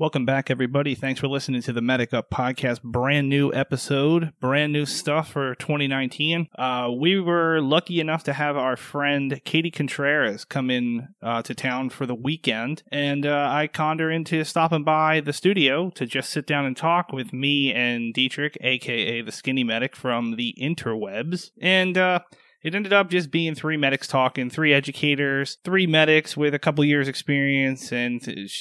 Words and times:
Welcome 0.00 0.24
back, 0.24 0.48
everybody. 0.48 0.94
Thanks 0.94 1.20
for 1.20 1.28
listening 1.28 1.60
to 1.60 1.74
the 1.74 1.82
Medic 1.82 2.14
Up 2.14 2.30
podcast. 2.30 2.82
Brand 2.82 3.28
new 3.28 3.52
episode, 3.52 4.32
brand 4.40 4.72
new 4.72 4.86
stuff 4.86 5.30
for 5.30 5.54
2019. 5.56 6.48
Uh, 6.58 6.88
we 6.98 7.20
were 7.20 7.60
lucky 7.60 8.00
enough 8.00 8.24
to 8.24 8.32
have 8.32 8.56
our 8.56 8.78
friend 8.78 9.42
Katie 9.44 9.70
Contreras 9.70 10.46
come 10.46 10.70
in 10.70 11.08
uh, 11.22 11.42
to 11.42 11.54
town 11.54 11.90
for 11.90 12.06
the 12.06 12.14
weekend, 12.14 12.82
and 12.90 13.26
uh, 13.26 13.50
I 13.52 13.66
conned 13.66 14.00
her 14.00 14.10
into 14.10 14.42
stopping 14.42 14.84
by 14.84 15.20
the 15.20 15.34
studio 15.34 15.90
to 15.90 16.06
just 16.06 16.30
sit 16.30 16.46
down 16.46 16.64
and 16.64 16.74
talk 16.74 17.12
with 17.12 17.34
me 17.34 17.70
and 17.70 18.14
Dietrich, 18.14 18.56
aka 18.62 19.20
the 19.20 19.32
Skinny 19.32 19.64
Medic 19.64 19.94
from 19.94 20.36
the 20.36 20.54
interwebs. 20.58 21.50
And 21.60 21.98
uh, 21.98 22.20
it 22.62 22.74
ended 22.74 22.92
up 22.92 23.10
just 23.10 23.30
being 23.30 23.54
three 23.54 23.76
medics 23.76 24.06
talking, 24.06 24.50
three 24.50 24.74
educators, 24.74 25.58
three 25.64 25.86
medics 25.86 26.36
with 26.36 26.54
a 26.54 26.58
couple 26.58 26.84
years 26.84 27.08
experience, 27.08 27.92
and 27.92 28.20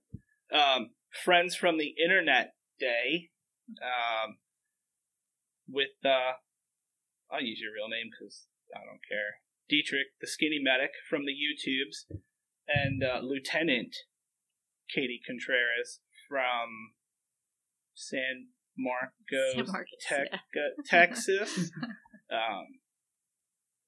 Um, 0.53 0.91
friends 1.23 1.55
from 1.55 1.77
the 1.77 1.93
internet 2.01 2.53
day. 2.79 3.29
Um, 3.81 4.37
with 5.71 5.89
uh, 6.05 6.33
I'll 7.31 7.41
use 7.41 7.59
your 7.63 7.73
real 7.73 7.87
name 7.87 8.11
because 8.11 8.47
I 8.75 8.83
don't 8.83 9.01
care. 9.07 9.41
Dietrich, 9.69 10.19
the 10.19 10.27
skinny 10.27 10.59
medic 10.61 10.91
from 11.09 11.23
the 11.25 11.31
YouTubes, 11.31 12.11
and 12.67 13.03
uh, 13.03 13.19
Lieutenant 13.23 13.95
Katie 14.93 15.21
Contreras 15.25 16.01
from 16.27 16.93
San 17.95 18.51
Marcos, 18.77 19.55
San 19.55 19.65
Marcos, 19.71 20.03
Tec- 20.03 20.27
yeah. 20.31 20.39
uh, 20.61 20.81
Texas. 20.85 21.71
um, 22.31 22.81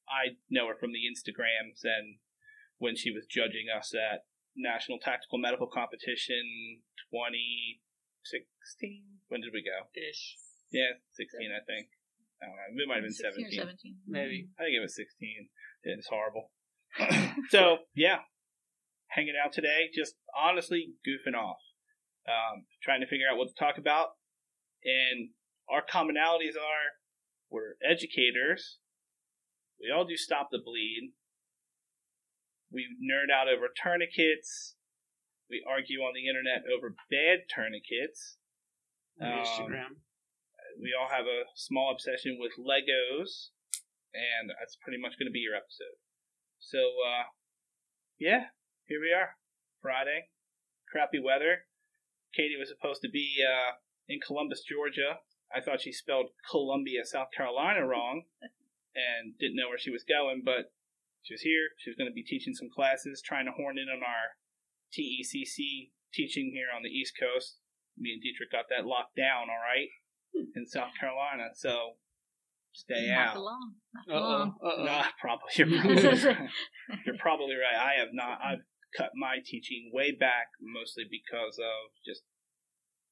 I 0.07 0.39
know 0.49 0.67
her 0.67 0.75
from 0.79 0.91
the 0.91 1.03
Instagrams 1.03 1.83
and 1.83 2.19
when 2.77 2.95
she 2.95 3.11
was 3.11 3.25
judging 3.25 3.67
us 3.67 3.93
at 3.95 4.25
National 4.55 4.99
Tactical 4.99 5.39
Medical 5.39 5.67
Competition 5.67 6.83
2016. 7.11 7.79
When 9.27 9.41
did 9.41 9.51
we 9.53 9.63
go? 9.63 9.87
Ish. 9.95 10.37
Yeah, 10.71 10.99
16, 11.15 11.49
I 11.49 11.63
think. 11.65 11.87
I 12.43 12.47
don't 12.47 12.75
know. 12.75 12.83
It 12.83 12.87
might 12.87 12.95
have 12.95 13.03
been 13.03 13.13
16 13.13 13.45
17. 13.51 13.59
or 13.59 13.63
17. 13.63 13.95
Maybe. 14.07 14.47
I 14.59 14.63
think 14.67 14.75
it 14.75 14.81
was 14.83 14.95
16. 14.95 15.47
It 15.83 15.95
was 15.97 16.07
horrible. 16.11 16.51
so, 17.49 17.77
yeah. 17.95 18.19
Hanging 19.07 19.35
out 19.37 19.53
today, 19.53 19.87
just 19.93 20.15
honestly 20.35 20.93
goofing 21.07 21.37
off. 21.37 21.61
Um, 22.27 22.65
trying 22.81 23.01
to 23.01 23.07
figure 23.07 23.25
out 23.31 23.37
what 23.37 23.47
to 23.49 23.53
talk 23.57 23.77
about. 23.77 24.17
And 24.83 25.29
our 25.69 25.81
commonalities 25.85 26.57
are 26.59 26.99
we're 27.49 27.75
educators. 27.87 28.79
We 29.79 29.91
all 29.91 30.05
do 30.05 30.17
stop 30.17 30.49
the 30.51 30.59
bleed. 30.63 31.13
We 32.71 32.87
nerd 32.97 33.31
out 33.31 33.47
over 33.47 33.67
tourniquets. 33.71 34.75
We 35.49 35.63
argue 35.67 35.99
on 35.99 36.13
the 36.15 36.27
internet 36.27 36.63
over 36.65 36.95
bad 37.11 37.45
tourniquets. 37.53 38.37
On 39.21 39.31
Um, 39.31 39.39
Instagram. 39.45 39.89
We 40.81 40.93
all 40.93 41.09
have 41.09 41.25
a 41.25 41.49
small 41.55 41.91
obsession 41.91 42.37
with 42.39 42.53
Legos 42.59 43.53
and 44.13 44.53
that's 44.53 44.77
pretty 44.77 45.01
much 45.01 45.17
going 45.17 45.29
to 45.29 45.33
be 45.33 45.41
your 45.41 45.57
episode. 45.57 45.97
So, 46.61 47.01
uh, 47.01 47.33
yeah, 48.21 48.53
here 48.85 49.01
we 49.01 49.11
are, 49.11 49.35
Friday, 49.81 50.29
crappy 50.89 51.19
weather. 51.19 51.65
Katie 52.33 52.57
was 52.57 52.69
supposed 52.69 53.01
to 53.01 53.09
be 53.09 53.41
uh, 53.41 53.81
in 54.07 54.21
Columbus, 54.21 54.63
Georgia. 54.63 55.21
I 55.53 55.61
thought 55.61 55.81
she 55.81 55.91
spelled 55.91 56.33
Columbia, 56.49 57.05
South 57.05 57.29
Carolina 57.35 57.85
wrong, 57.85 58.25
and 58.95 59.37
didn't 59.37 59.57
know 59.57 59.69
where 59.69 59.81
she 59.81 59.93
was 59.93 60.05
going, 60.05 60.41
but 60.45 60.73
she 61.21 61.33
was 61.33 61.41
here. 61.41 61.73
She 61.77 61.89
was 61.89 61.97
going 61.97 62.09
to 62.09 62.15
be 62.15 62.25
teaching 62.25 62.53
some 62.53 62.69
classes, 62.73 63.21
trying 63.21 63.45
to 63.45 63.53
horn 63.53 63.77
in 63.77 63.89
on 63.89 64.01
our 64.01 64.37
TECC 64.93 65.93
teaching 66.13 66.53
here 66.53 66.69
on 66.73 66.81
the 66.81 66.93
East 66.93 67.13
Coast. 67.17 67.57
Me 67.97 68.13
and 68.13 68.21
Dietrich 68.21 68.51
got 68.51 68.65
that 68.69 68.85
locked 68.85 69.15
down, 69.15 69.49
all 69.49 69.61
right, 69.61 69.89
in 70.55 70.65
South 70.67 70.91
Carolina. 70.99 71.49
So 71.55 71.97
stay 72.73 73.07
Not 73.09 73.17
out. 73.27 73.33
for 73.35 73.39
long. 73.41 73.73
Not 73.93 74.05
for 74.05 74.13
Uh-oh. 74.13 74.29
long. 74.29 74.55
Uh-oh. 74.63 74.83
No, 74.83 75.01
probably 75.21 75.51
you're 75.55 75.67
probably 75.81 76.25
right. 76.25 76.49
You're 77.05 77.17
probably 77.17 77.55
right. 77.55 77.77
I 77.79 77.99
have 77.99 78.09
not. 78.13 78.39
I've 78.43 78.65
cut 78.97 79.11
my 79.15 79.37
teaching 79.43 79.91
way 79.93 80.11
back, 80.11 80.47
mostly 80.61 81.03
because 81.09 81.57
of 81.57 81.93
just 82.05 82.21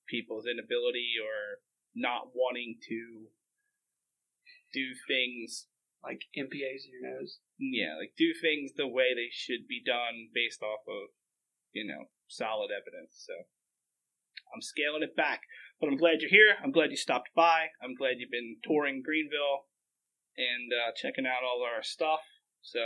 people's 0.08 0.46
inability 0.46 1.14
or 1.22 1.62
not 1.96 2.30
wanting 2.36 2.78
to 2.90 3.28
do 4.74 4.94
things. 5.08 5.68
Like 6.04 6.26
NPAs 6.34 6.90
in 6.90 6.98
your 6.98 7.14
nose. 7.14 7.38
Yeah, 7.60 7.94
like 8.02 8.14
do 8.18 8.34
things 8.34 8.74
the 8.74 8.88
way 8.90 9.14
they 9.14 9.30
should 9.30 9.68
be 9.70 9.78
done 9.86 10.34
based 10.34 10.64
off 10.64 10.82
of, 10.90 11.14
you 11.74 11.86
know, 11.86 12.10
solid 12.28 12.74
evidence. 12.74 13.22
So 13.22 13.46
I'm 14.54 14.62
scaling 14.62 15.04
it 15.04 15.16
back. 15.16 15.42
But 15.80 15.88
I'm 15.88 15.98
glad 15.98 16.22
you're 16.22 16.30
here. 16.30 16.56
I'm 16.64 16.72
glad 16.72 16.92
you 16.92 16.98
stopped 16.98 17.30
by. 17.36 17.68
I'm 17.82 17.96
glad 17.96 18.16
you've 18.18 18.32
been 18.32 18.58
touring 18.64 19.02
Greenville 19.04 19.66
and 20.38 20.72
uh, 20.72 20.92
checking 20.96 21.26
out 21.26 21.44
all 21.44 21.64
our 21.64 21.84
stuff. 21.84 22.22
So 22.62 22.80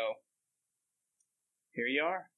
here 1.74 1.88
you 1.88 2.04
are. 2.04 2.32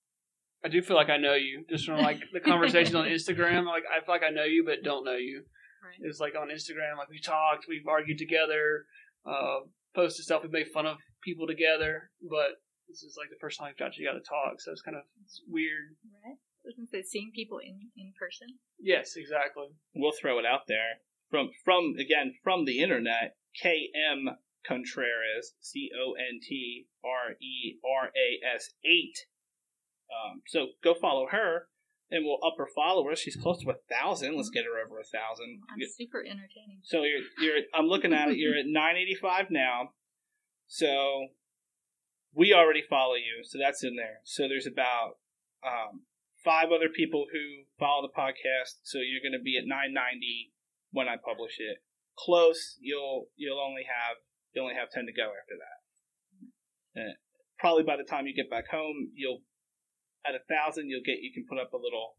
I 0.66 0.70
do 0.70 0.82
feel 0.82 0.98
like 0.98 1.10
I 1.10 1.18
know 1.18 1.36
you 1.36 1.64
just 1.70 1.86
from 1.86 2.02
like 2.02 2.20
the 2.34 2.40
conversations 2.52 2.96
on 2.96 3.06
Instagram. 3.06 3.66
Like 3.66 3.84
I 3.86 4.04
feel 4.04 4.16
like 4.16 4.24
I 4.28 4.34
know 4.34 4.44
you, 4.44 4.64
but 4.66 4.84
don't 4.84 5.06
know 5.06 5.16
you. 5.16 5.44
Right. 5.84 6.08
was 6.08 6.20
like 6.20 6.34
on 6.36 6.50
Instagram, 6.50 6.98
like 6.98 7.10
we 7.10 7.20
talked, 7.20 7.66
we've 7.70 7.88
argued 7.88 8.18
together, 8.18 8.86
uh, 9.26 9.62
posted 9.96 10.26
stuff, 10.26 10.42
we 10.42 10.50
made 10.50 10.68
fun 10.74 10.88
of 10.88 10.98
people 11.24 11.46
together, 11.46 12.10
but 12.28 12.58
this 12.90 13.04
is 13.04 13.16
like 13.18 13.30
the 13.30 13.40
first 13.40 13.60
time 13.60 13.70
we've 13.70 13.78
got 13.78 13.96
you 13.96 14.08
got 14.08 14.18
to 14.18 14.26
talk, 14.26 14.60
so 14.60 14.72
it's 14.72 14.82
kind 14.82 14.98
of 14.98 15.04
it's 15.24 15.42
weird. 15.48 15.96
Right. 16.26 16.38
I 16.68 16.76
was 16.76 16.76
gonna 16.76 16.88
say 16.92 17.08
seeing 17.08 17.32
people 17.34 17.60
in 17.60 17.80
in 17.96 18.12
person. 18.20 18.60
Yes, 18.78 19.16
exactly. 19.16 19.68
We'll 19.96 20.12
throw 20.12 20.38
it 20.38 20.46
out 20.46 20.68
there 20.68 21.00
from 21.32 21.52
from 21.64 21.96
again 21.98 22.36
from 22.44 22.66
the 22.66 22.80
internet. 22.80 23.36
KM 23.64 24.36
Contreras, 24.68 25.54
C 25.62 25.90
O 25.96 26.14
N 26.14 26.40
T 26.44 26.88
R 27.04 27.36
E 27.42 27.80
R 27.86 28.08
A 28.08 28.56
S 28.56 28.70
eight. 28.84 29.16
Um, 30.12 30.42
so 30.46 30.68
go 30.84 30.94
follow 30.94 31.28
her, 31.32 31.68
and 32.12 32.26
we'll 32.26 32.40
up 32.46 32.56
her 32.58 32.68
followers. 32.76 33.20
She's 33.20 33.38
close 33.38 33.62
to 33.64 33.72
a 33.72 33.76
thousand. 33.90 34.36
Let's 34.36 34.50
get 34.50 34.66
her 34.66 34.84
over 34.86 35.00
a 35.00 35.04
thousand. 35.04 35.62
I'm 35.72 35.80
super 35.98 36.20
entertaining. 36.20 36.82
So 36.84 37.04
you're 37.04 37.24
you're 37.40 37.64
I'm 37.74 37.88
looking 37.88 38.14
at 38.14 38.30
it. 38.30 38.38
You're 38.38 38.58
at 38.58 38.66
985 38.68 39.48
now. 39.52 39.92
So 40.68 41.28
we 42.34 42.54
already 42.54 42.84
follow 42.88 43.16
you. 43.16 43.44
So 43.44 43.58
that's 43.58 43.84
in 43.84 43.96
there. 43.96 44.20
So 44.24 44.48
there's 44.48 44.68
about 44.68 45.16
um, 45.66 46.02
five 46.48 46.72
other 46.72 46.88
people 46.88 47.28
who 47.28 47.68
follow 47.76 48.08
the 48.08 48.16
podcast. 48.16 48.80
So 48.88 49.04
you're 49.04 49.20
going 49.20 49.36
to 49.36 49.44
be 49.44 49.60
at 49.60 49.68
990 49.68 50.56
when 50.96 51.12
I 51.12 51.20
publish 51.20 51.60
it. 51.60 51.84
Close. 52.16 52.80
You'll 52.80 53.28
you'll 53.36 53.60
only 53.60 53.84
have 53.84 54.16
you 54.56 54.64
only 54.64 54.80
have 54.80 54.90
10 54.90 55.06
to 55.06 55.12
go 55.12 55.36
after 55.36 55.60
that. 55.60 55.80
And 56.96 57.14
probably 57.60 57.84
by 57.84 58.00
the 58.00 58.08
time 58.08 58.26
you 58.26 58.34
get 58.34 58.50
back 58.50 58.72
home, 58.72 59.12
you'll 59.14 59.44
at 60.26 60.34
a 60.34 60.42
thousand 60.48 60.88
you'll 60.88 61.06
get 61.06 61.20
you 61.20 61.36
can 61.36 61.46
put 61.46 61.60
up 61.60 61.74
a 61.74 61.78
little 61.78 62.16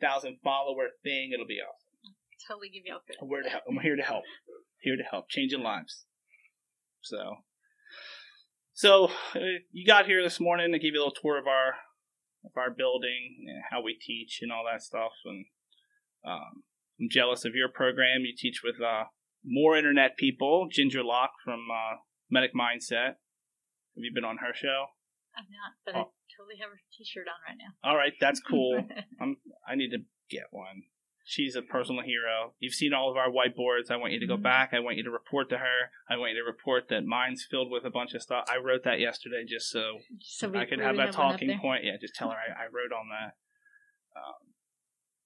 thousand 0.00 0.38
follower 0.46 0.94
thing. 1.02 1.34
It'll 1.34 1.50
be 1.50 1.58
awesome. 1.58 2.14
Totally 2.46 2.70
give 2.70 2.86
you 2.86 2.94
all 2.94 3.02
credit. 3.02 3.18
I'm 3.20 3.28
here 3.28 3.42
to 3.42 3.50
help. 3.50 3.64
I'm 3.68 3.82
here 3.82 3.96
to 3.96 4.06
help. 4.06 4.24
Here 4.80 4.96
to 4.96 5.02
help, 5.02 5.28
changing 5.28 5.62
lives. 5.62 6.06
So, 7.00 7.42
so 8.72 9.10
uh, 9.34 9.58
you 9.72 9.84
got 9.86 10.06
here 10.06 10.22
this 10.22 10.38
morning 10.38 10.70
to 10.72 10.78
give 10.78 10.94
you 10.94 11.00
a 11.00 11.02
little 11.02 11.14
tour 11.20 11.38
of 11.38 11.46
our 11.46 11.74
of 12.46 12.52
our 12.56 12.70
building 12.70 13.44
and 13.48 13.62
how 13.70 13.82
we 13.82 13.94
teach 14.00 14.38
and 14.42 14.50
all 14.52 14.64
that 14.70 14.82
stuff. 14.82 15.12
And 15.24 15.44
um, 16.26 16.62
I'm 17.00 17.08
jealous 17.10 17.44
of 17.44 17.54
your 17.54 17.68
program. 17.68 18.22
You 18.22 18.34
teach 18.36 18.62
with 18.64 18.76
uh, 18.80 19.04
more 19.44 19.76
internet 19.76 20.16
people. 20.16 20.68
Ginger 20.70 21.02
Locke 21.04 21.34
from 21.44 21.66
uh, 21.70 21.96
Medic 22.30 22.52
Mindset. 22.54 23.18
Have 23.96 24.04
you 24.04 24.12
been 24.14 24.24
on 24.24 24.38
her 24.38 24.54
show? 24.54 24.86
I'm 25.36 25.44
not, 25.50 25.72
but 25.84 25.94
I 25.94 25.98
Oh. 26.00 26.12
totally 26.36 26.56
have 26.60 26.70
her 26.70 26.80
T-shirt 26.96 27.26
on 27.28 27.40
right 27.48 27.58
now. 27.58 27.88
All 27.90 27.96
right, 27.96 28.12
that's 28.20 28.40
cool. 28.40 28.78
I'm. 29.20 29.36
I 29.68 29.74
need 29.74 29.90
to 29.90 29.98
get 30.30 30.44
one. 30.50 30.82
She's 31.28 31.56
a 31.56 31.62
personal 31.62 32.02
hero. 32.04 32.54
You've 32.60 32.72
seen 32.72 32.94
all 32.94 33.10
of 33.10 33.16
our 33.16 33.28
whiteboards. 33.28 33.90
I 33.90 33.96
want 33.96 34.12
you 34.12 34.20
to 34.20 34.28
go 34.28 34.36
Mhm. 34.36 34.42
back. 34.44 34.72
I 34.72 34.78
want 34.78 34.96
you 34.96 35.02
to 35.02 35.10
report 35.10 35.48
to 35.50 35.58
her. 35.58 35.90
I 36.08 36.16
want 36.16 36.32
you 36.34 36.38
to 36.38 36.44
report 36.44 36.86
that 36.88 37.04
mine's 37.04 37.44
filled 37.44 37.68
with 37.68 37.84
a 37.84 37.90
bunch 37.90 38.14
of 38.14 38.22
stuff. 38.22 38.44
I 38.48 38.58
wrote 38.58 38.84
that 38.84 39.00
yesterday 39.00 39.44
just 39.44 39.68
so 39.68 39.98
so 40.20 40.48
we 40.48 40.58
I 40.60 40.66
could 40.66 40.78
have 40.78 40.96
that 40.96 41.10
talking 41.12 41.58
point. 41.58 41.82
Yeah, 41.82 41.96
just 42.00 42.14
tell 42.14 42.30
her 42.30 42.38
I, 42.38 42.64
I 42.64 42.66
wrote 42.68 42.92
on 42.92 43.08
that. 43.08 43.34
Um, 44.16 44.54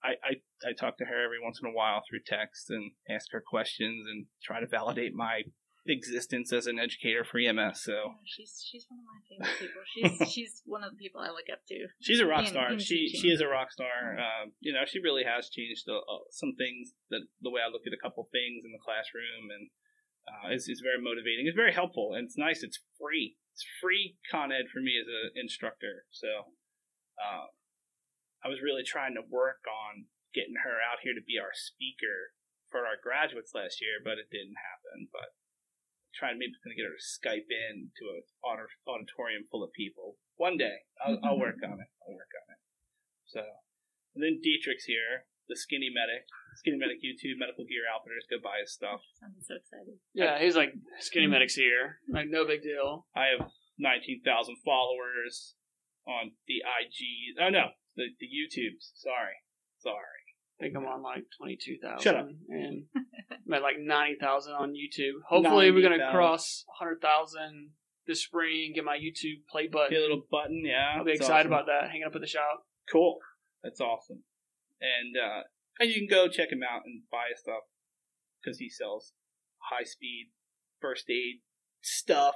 I, 0.03 0.15
I 0.25 0.69
I 0.71 0.73
talk 0.73 0.97
to 0.99 1.05
her 1.05 1.23
every 1.23 1.39
once 1.39 1.61
in 1.63 1.69
a 1.69 1.73
while 1.73 2.03
through 2.09 2.21
text 2.25 2.71
and 2.71 2.93
ask 3.07 3.33
her 3.33 3.43
questions 3.43 4.07
and 4.09 4.27
try 4.43 4.59
to 4.61 4.67
validate 4.67 5.13
my 5.13 5.43
existence 5.87 6.53
as 6.53 6.67
an 6.67 6.79
educator 6.79 7.25
for 7.25 7.39
EMS. 7.39 7.81
So 7.83 7.93
Yeah, 7.93 8.25
she's 8.25 8.61
she's 8.61 8.87
one 8.89 9.01
of 9.01 9.07
my 9.09 9.21
favorite 9.25 9.59
people. 9.59 9.83
She's 9.89 10.33
she's 10.33 10.63
one 10.67 10.85
of 10.85 10.93
the 10.93 11.01
people 11.01 11.21
I 11.21 11.29
look 11.33 11.49
up 11.53 11.65
to. 11.69 11.89
She's 12.01 12.21
a 12.21 12.27
rock 12.27 12.47
star. 12.47 12.73
in 12.73 12.79
she 12.79 13.09
teaching. 13.09 13.21
she 13.21 13.29
is 13.29 13.41
a 13.41 13.49
rock 13.49 13.73
star. 13.73 14.19
Um, 14.19 14.53
you 14.61 14.73
know, 14.73 14.85
she 14.87 15.01
really 15.01 15.25
has 15.25 15.49
changed 15.49 15.89
uh, 15.89 15.97
uh, 15.97 16.25
some 16.31 16.55
things 16.57 16.93
that 17.11 17.25
the 17.41 17.51
way 17.51 17.61
I 17.65 17.73
look 17.73 17.87
at 17.87 17.97
a 17.97 18.03
couple 18.03 18.29
things 18.33 18.65
in 18.65 18.73
the 18.73 18.83
classroom, 18.83 19.49
and 19.49 19.71
uh, 20.29 20.53
it's, 20.53 20.69
it's 20.69 20.85
very 20.85 21.01
motivating. 21.01 21.49
It's 21.49 21.57
very 21.57 21.73
helpful, 21.73 22.13
and 22.13 22.29
it's 22.29 22.37
nice. 22.37 22.63
It's 22.63 22.81
free. 23.01 23.37
It's 23.53 23.65
free 23.81 24.17
Con 24.31 24.53
Ed 24.53 24.69
for 24.69 24.81
me 24.81 25.01
as 25.01 25.09
an 25.09 25.33
instructor. 25.35 26.07
So, 26.13 26.55
uh, 27.19 27.49
I 28.45 28.49
was 28.49 28.65
really 28.65 28.85
trying 28.85 29.17
to 29.17 29.25
work 29.25 29.65
on 29.69 30.09
getting 30.33 30.63
her 30.63 30.81
out 30.81 31.03
here 31.03 31.13
to 31.13 31.25
be 31.25 31.37
our 31.37 31.53
speaker 31.53 32.33
for 32.71 32.87
our 32.87 32.97
graduates 32.97 33.53
last 33.53 33.83
year, 33.83 33.99
but 34.01 34.17
it 34.17 34.31
didn't 34.31 34.57
happen. 34.57 35.11
But 35.11 35.35
trying 36.15 36.35
to 36.37 36.41
maybe 36.41 36.55
going 36.63 36.75
to 36.75 36.79
get 36.81 36.89
her 36.89 36.97
to 36.97 37.03
Skype 37.03 37.49
in 37.51 37.91
to 37.99 38.05
an 38.15 38.23
auditor- 38.43 38.81
auditorium 38.87 39.47
full 39.51 39.63
of 39.63 39.73
people 39.73 40.17
one 40.37 40.57
day. 40.57 40.87
I'll, 41.01 41.19
I'll 41.23 41.39
work 41.47 41.61
on 41.63 41.79
it. 41.79 41.91
I'll 42.03 42.15
work 42.15 42.33
on 42.35 42.47
it. 42.55 42.61
So, 43.27 43.43
and 44.15 44.21
then 44.25 44.43
Dietrich's 44.43 44.85
here, 44.91 45.31
the 45.49 45.55
Skinny 45.57 45.91
Medic, 45.91 46.27
Skinny 46.59 46.79
Medic 46.79 46.99
YouTube, 46.99 47.39
Medical 47.39 47.65
Gear 47.65 47.87
Outfitters. 47.87 48.27
Go 48.31 48.43
buy 48.43 48.59
his 48.61 48.73
stuff. 48.75 49.01
I'm 49.23 49.39
so 49.39 49.55
excited. 49.55 49.99
Yeah, 50.15 50.39
he's 50.43 50.57
like 50.59 50.75
skinny 50.99 51.27
medics 51.27 51.55
here. 51.55 52.03
Like 52.11 52.27
no 52.29 52.47
big 52.47 52.63
deal. 52.63 53.07
I 53.15 53.31
have 53.35 53.47
19,000 53.79 54.27
followers 54.65 55.55
on 56.07 56.33
the 56.47 56.59
IG. 56.67 57.39
Oh 57.41 57.51
no, 57.51 57.71
the 57.97 58.07
the 58.19 58.27
YouTubes. 58.27 58.91
Sorry, 58.95 59.39
sorry. 59.79 60.19
I 60.61 60.65
think 60.65 60.77
I'm 60.77 60.85
on 60.87 61.03
like 61.03 61.25
twenty 61.39 61.57
two 61.61 61.79
thousand. 61.83 62.03
Shut 62.03 62.17
up. 62.17 62.29
And 62.49 62.85
I'm 63.51 63.55
at 63.55 63.63
like 63.63 63.81
ninety 63.81 64.17
thousand 64.21 64.53
on 64.53 64.75
YouTube. 64.75 65.23
Hopefully 65.29 65.71
we're 65.73 65.83
gonna 65.83 65.99
90,000. 65.99 66.15
cross 66.15 66.65
hundred 66.79 67.01
thousand 67.01 67.71
this 68.07 68.23
spring. 68.23 68.73
Get 68.75 68.85
my 68.85 68.97
YouTube 68.97 69.47
play 69.51 69.67
button. 69.67 69.91
Get 69.91 69.99
a 69.99 70.03
little 70.03 70.23
button, 70.31 70.63
yeah. 70.65 70.95
I'll 70.97 71.05
be 71.05 71.11
that's 71.13 71.21
excited 71.21 71.51
awesome. 71.51 71.53
about 71.53 71.67
that. 71.67 71.91
Hanging 71.91 72.05
up 72.07 72.15
at 72.15 72.21
the 72.21 72.29
shop. 72.29 72.65
Cool. 72.91 73.19
That's 73.65 73.81
awesome. 73.81 74.23
And 74.81 75.17
uh, 75.17 75.43
and 75.81 75.91
you 75.91 75.97
can 75.97 76.09
go 76.09 76.29
check 76.29 76.53
him 76.53 76.63
out 76.63 76.83
and 76.85 77.03
buy 77.11 77.25
his 77.31 77.41
stuff 77.41 77.65
because 78.41 78.59
he 78.59 78.71
sells 78.71 79.15
high 79.59 79.85
speed 79.85 80.31
first 80.81 81.11
aid 81.11 81.41
stuff. 81.81 82.35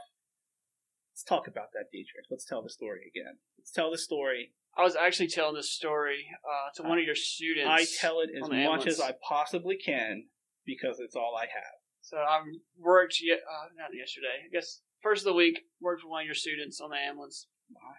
Let's 1.12 1.22
talk 1.22 1.46
about 1.46 1.68
that, 1.74 1.92
Dietrich. 1.92 2.26
Let's 2.28 2.44
tell 2.44 2.62
the 2.62 2.70
story 2.70 3.02
again. 3.06 3.38
Let's 3.56 3.70
tell 3.70 3.92
the 3.92 3.98
story. 3.98 4.50
I 4.76 4.82
was 4.82 4.96
actually 4.96 5.28
telling 5.28 5.54
this 5.54 5.70
story 5.70 6.26
uh, 6.44 6.74
to 6.74 6.88
one 6.88 6.98
of 6.98 7.04
your 7.04 7.14
students. 7.14 7.70
I 7.70 7.86
tell 8.00 8.18
it 8.18 8.30
as 8.36 8.50
much 8.50 8.88
as 8.88 9.00
I 9.00 9.12
possibly 9.22 9.76
can 9.76 10.24
because 10.66 11.00
it's 11.00 11.16
all 11.16 11.36
I 11.36 11.46
have. 11.46 11.78
So 12.00 12.18
I 12.18 12.40
worked 12.78 13.16
uh, 13.24 13.68
not 13.76 13.96
yesterday. 13.96 14.44
I 14.44 14.52
guess 14.52 14.82
first 15.02 15.22
of 15.22 15.32
the 15.32 15.36
week 15.36 15.60
worked 15.80 16.02
with 16.04 16.10
one 16.10 16.22
of 16.22 16.26
your 16.26 16.34
students 16.34 16.80
on 16.80 16.90
the 16.90 16.96
ambulance. 16.96 17.46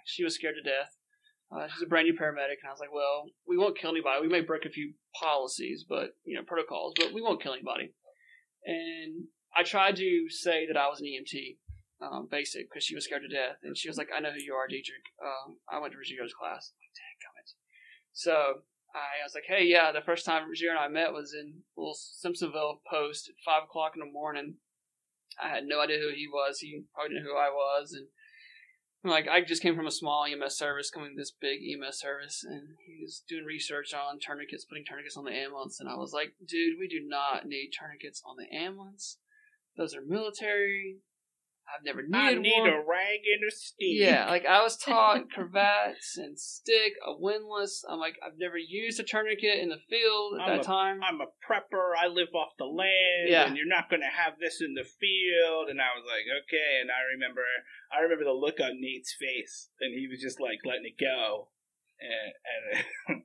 She 0.05 0.23
was 0.23 0.35
scared 0.35 0.55
to 0.55 0.69
death. 0.69 0.97
Uh, 1.51 1.67
she's 1.67 1.83
a 1.83 1.87
brand 1.87 2.07
new 2.07 2.13
paramedic, 2.13 2.61
and 2.61 2.67
I 2.67 2.71
was 2.71 2.79
like, 2.79 2.93
"Well, 2.93 3.29
we 3.47 3.57
won't 3.57 3.77
kill 3.77 3.91
anybody. 3.91 4.21
We 4.21 4.27
may 4.27 4.41
break 4.41 4.65
a 4.65 4.69
few 4.69 4.93
policies, 5.13 5.85
but 5.87 6.17
you 6.23 6.35
know 6.35 6.43
protocols, 6.43 6.93
but 6.97 7.13
we 7.13 7.21
won't 7.21 7.41
kill 7.41 7.53
anybody." 7.53 7.93
And 8.65 9.25
I 9.55 9.63
tried 9.63 9.95
to 9.97 10.29
say 10.29 10.65
that 10.67 10.77
I 10.77 10.89
was 10.89 11.01
an 11.01 11.07
EMT, 11.07 11.57
um, 12.01 12.27
basic, 12.29 12.69
because 12.69 12.83
she 12.83 12.95
was 12.95 13.05
scared 13.05 13.21
to 13.21 13.27
death, 13.27 13.57
and 13.63 13.77
she 13.77 13.87
was 13.87 13.97
like, 13.97 14.09
"I 14.13 14.19
know 14.19 14.31
who 14.31 14.41
you 14.41 14.53
are, 14.53 14.67
Dietrich. 14.67 15.05
Um, 15.23 15.59
I 15.69 15.79
went 15.79 15.93
to 15.93 15.99
Rogero's 15.99 16.33
class." 16.33 16.73
I'm 16.73 16.81
like, 16.81 16.93
dang, 16.97 17.17
comment. 17.21 17.49
So 18.11 18.63
I 18.95 19.23
was 19.23 19.35
like, 19.35 19.43
hey, 19.47 19.65
yeah, 19.65 19.91
the 19.91 20.01
first 20.01 20.25
time 20.25 20.47
Roger 20.47 20.69
and 20.69 20.79
I 20.79 20.87
met 20.87 21.11
was 21.11 21.33
in 21.33 21.63
little 21.75 21.95
Simpsonville 21.95 22.79
Post 22.89 23.27
at 23.29 23.35
five 23.43 23.63
o'clock 23.63 23.91
in 23.95 23.99
the 23.99 24.11
morning, 24.11 24.55
I 25.41 25.49
had 25.49 25.65
no 25.65 25.81
idea 25.81 25.99
who 25.99 26.09
he 26.15 26.27
was. 26.31 26.59
He 26.59 26.83
probably 26.93 27.15
didn't 27.15 27.25
know 27.25 27.33
who 27.33 27.37
I 27.37 27.49
was, 27.49 27.91
and 27.91 28.07
I'm 29.03 29.11
like 29.11 29.27
I 29.27 29.41
just 29.41 29.61
came 29.61 29.75
from 29.75 29.87
a 29.87 29.91
small 29.91 30.25
EMS 30.25 30.57
service, 30.57 30.89
coming 30.89 31.11
to 31.11 31.19
this 31.19 31.31
big 31.31 31.59
EMS 31.59 31.99
service, 31.99 32.43
and 32.47 32.79
he 32.85 32.97
was 33.01 33.23
doing 33.27 33.43
research 33.43 33.93
on 33.93 34.19
tourniquets, 34.19 34.65
putting 34.65 34.85
tourniquets 34.85 35.17
on 35.17 35.25
the 35.25 35.35
ambulance, 35.35 35.79
and 35.79 35.89
I 35.89 35.95
was 35.95 36.13
like, 36.13 36.33
dude, 36.47 36.79
we 36.79 36.87
do 36.87 37.05
not 37.05 37.45
need 37.45 37.71
tourniquets 37.77 38.21
on 38.25 38.37
the 38.37 38.55
ambulance. 38.55 39.19
Those 39.77 39.93
are 39.93 40.01
military. 40.01 40.99
I've 41.65 41.83
never 41.83 42.01
needed 42.03 42.15
I 42.15 42.33
need 42.35 42.59
one. 42.61 42.69
a 42.69 42.77
rag 42.85 43.25
and 43.25 43.41
a 43.47 43.51
stick. 43.51 43.75
Yeah, 43.97 44.29
like 44.29 44.45
I 44.45 44.61
was 44.61 44.77
taught 44.77 45.29
cravats 45.33 46.15
and 46.17 46.39
stick, 46.39 46.93
a 47.05 47.11
windlass. 47.17 47.83
I'm 47.89 47.99
like, 47.99 48.15
I've 48.25 48.37
never 48.37 48.57
used 48.57 48.99
a 48.99 49.03
tourniquet 49.03 49.59
in 49.59 49.69
the 49.69 49.81
field 49.89 50.35
at 50.39 50.41
I'm 50.47 50.57
that 50.57 50.61
a- 50.61 50.63
time. 50.63 51.01
I'm 51.03 51.21
a 51.21 51.31
prepper. 51.41 51.91
I 51.97 52.07
live 52.07 52.29
off 52.35 52.53
the 52.59 52.65
land, 52.65 53.27
Yeah. 53.29 53.47
and 53.47 53.57
you're 53.57 53.67
not 53.67 53.89
going 53.89 54.01
to 54.03 54.13
have 54.13 54.33
this 54.39 54.61
in 54.61 54.75
the 54.75 54.85
field. 54.85 55.69
And 55.69 55.81
I 55.81 55.89
was 55.97 56.05
like, 56.05 56.25
okay. 56.45 56.79
And 56.81 56.91
I 56.91 57.01
remember, 57.13 57.41
I 57.91 58.01
remember 58.01 58.25
the 58.25 58.37
look 58.37 58.59
on 58.61 58.79
Nate's 58.79 59.13
face, 59.17 59.69
and 59.81 59.91
he 59.93 60.07
was 60.07 60.21
just 60.21 60.39
like 60.39 60.59
letting 60.65 60.85
it 60.85 61.01
go. 61.01 61.49
And, 61.97 62.33
and 63.09 63.23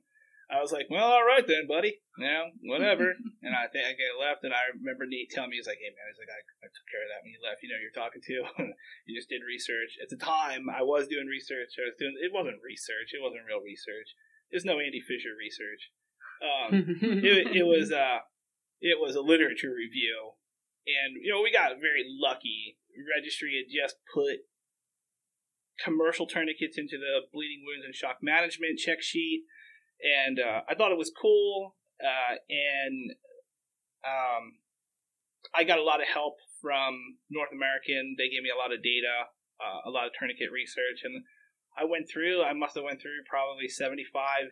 I 0.51 0.59
was 0.59 0.75
like, 0.75 0.91
well, 0.91 1.07
all 1.07 1.23
right 1.23 1.47
then, 1.47 1.63
buddy. 1.63 2.03
You 2.19 2.27
know, 2.27 2.43
whatever. 2.67 3.15
and 3.45 3.55
I 3.55 3.71
think 3.71 3.87
I 3.87 3.95
get 3.95 4.19
left, 4.19 4.43
and 4.43 4.51
I 4.51 4.75
remember 4.75 5.07
Nate 5.07 5.31
telling 5.31 5.49
me, 5.49 5.57
he's 5.57 5.69
like, 5.69 5.79
hey 5.79 5.95
man, 5.95 6.11
he's 6.11 6.19
like, 6.19 6.29
I, 6.29 6.43
I 6.61 6.67
took 6.67 6.87
care 6.91 7.01
of 7.01 7.09
that 7.09 7.23
when 7.23 7.31
you 7.31 7.39
left. 7.39 7.63
You 7.63 7.71
know, 7.71 7.79
you're 7.79 7.95
talking 7.95 8.19
to. 8.19 8.37
you 9.07 9.15
just 9.15 9.31
did 9.31 9.47
research. 9.47 9.95
At 10.03 10.11
the 10.11 10.19
time, 10.19 10.67
I 10.67 10.83
was 10.83 11.07
doing 11.07 11.31
research. 11.31 11.79
I 11.79 11.87
was 11.87 11.97
doing. 11.97 12.19
It 12.19 12.35
wasn't 12.35 12.59
research. 12.59 13.15
It 13.15 13.23
wasn't 13.23 13.47
real 13.47 13.63
research. 13.63 14.11
There's 14.51 14.67
no 14.67 14.83
Andy 14.83 14.99
Fisher 14.99 15.31
research. 15.39 15.95
Um, 16.43 16.99
it, 16.99 17.63
it 17.63 17.65
was 17.65 17.91
uh 17.95 18.27
it 18.81 18.97
was 18.99 19.15
a 19.15 19.21
literature 19.21 19.71
review 19.71 20.41
and 20.87 21.21
you 21.21 21.31
know 21.31 21.41
we 21.41 21.53
got 21.53 21.77
very 21.79 22.03
lucky 22.05 22.77
registry 22.97 23.53
had 23.55 23.69
just 23.69 24.01
put 24.13 24.49
commercial 25.77 26.25
tourniquets 26.25 26.77
into 26.77 26.97
the 26.97 27.29
bleeding 27.31 27.63
wounds 27.65 27.85
and 27.85 27.95
shock 27.95 28.17
management 28.21 28.77
check 28.77 29.01
sheet 29.01 29.45
and 30.03 30.39
uh, 30.39 30.61
i 30.69 30.75
thought 30.75 30.91
it 30.91 30.97
was 30.97 31.11
cool 31.19 31.75
uh, 32.03 32.35
and 32.49 33.11
um, 34.05 34.57
i 35.55 35.63
got 35.63 35.79
a 35.79 35.83
lot 35.83 36.01
of 36.01 36.07
help 36.07 36.35
from 36.61 37.17
north 37.29 37.49
american. 37.51 38.15
They 38.17 38.29
gave 38.29 38.43
me 38.43 38.51
a 38.53 38.57
lot 38.57 38.73
of 38.73 38.83
data 38.83 39.29
uh, 39.61 39.89
a 39.89 39.91
lot 39.91 40.05
of 40.05 40.13
tourniquet 40.17 40.51
research 40.51 41.01
and 41.03 41.23
i 41.77 41.85
went 41.85 42.09
through 42.09 42.43
i 42.43 42.53
must 42.53 42.75
have 42.75 42.83
went 42.83 43.01
through 43.01 43.25
probably 43.29 43.67
75 43.67 44.51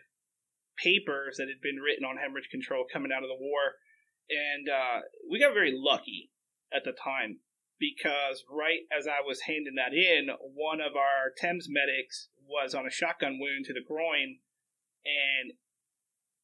papers 0.81 1.37
that 1.37 1.47
had 1.51 1.61
been 1.61 1.83
written 1.83 2.05
on 2.05 2.17
hemorrhage 2.17 2.49
control 2.49 2.85
coming 2.91 3.11
out 3.11 3.23
of 3.23 3.29
the 3.29 3.39
war, 3.39 3.79
and 4.29 4.69
uh, 4.69 4.99
we 5.29 5.39
got 5.39 5.53
very 5.53 5.73
lucky 5.75 6.31
at 6.73 6.83
the 6.83 6.93
time 6.95 7.39
because 7.79 8.43
right 8.49 8.87
as 8.91 9.07
I 9.07 9.25
was 9.25 9.47
handing 9.47 9.75
that 9.75 9.93
in, 9.93 10.29
one 10.39 10.79
of 10.81 10.95
our 10.95 11.31
TEMS 11.35 11.67
medics 11.69 12.29
was 12.39 12.73
on 12.73 12.85
a 12.85 12.91
shotgun 12.91 13.39
wound 13.39 13.65
to 13.65 13.73
the 13.73 13.85
groin 13.85 14.39
and 15.05 15.57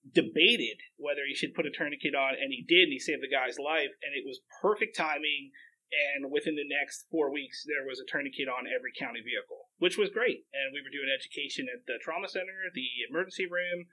debated 0.05 0.77
whether 0.97 1.25
he 1.25 1.33
should 1.33 1.57
put 1.57 1.65
a 1.65 1.74
tourniquet 1.74 2.13
on, 2.13 2.38
and 2.38 2.53
he 2.53 2.62
did, 2.62 2.91
and 2.91 2.95
he 2.95 3.01
saved 3.01 3.24
the 3.24 3.31
guy's 3.31 3.57
life, 3.57 3.93
and 4.05 4.13
it 4.13 4.25
was 4.25 4.45
perfect 4.62 4.95
timing. 4.95 5.51
And 5.93 6.33
within 6.33 6.57
the 6.57 6.67
next 6.67 7.07
four 7.13 7.31
weeks, 7.31 7.63
there 7.63 7.85
was 7.85 8.01
a 8.01 8.09
tourniquet 8.09 8.50
on 8.50 8.67
every 8.67 8.91
county 8.97 9.21
vehicle, 9.21 9.69
which 9.77 9.95
was 9.95 10.09
great. 10.09 10.43
And 10.51 10.74
we 10.74 10.81
were 10.81 10.91
doing 10.91 11.07
education 11.07 11.69
at 11.71 11.85
the 11.85 12.01
trauma 12.01 12.27
center, 12.27 12.67
the 12.74 13.05
emergency 13.07 13.45
room, 13.45 13.88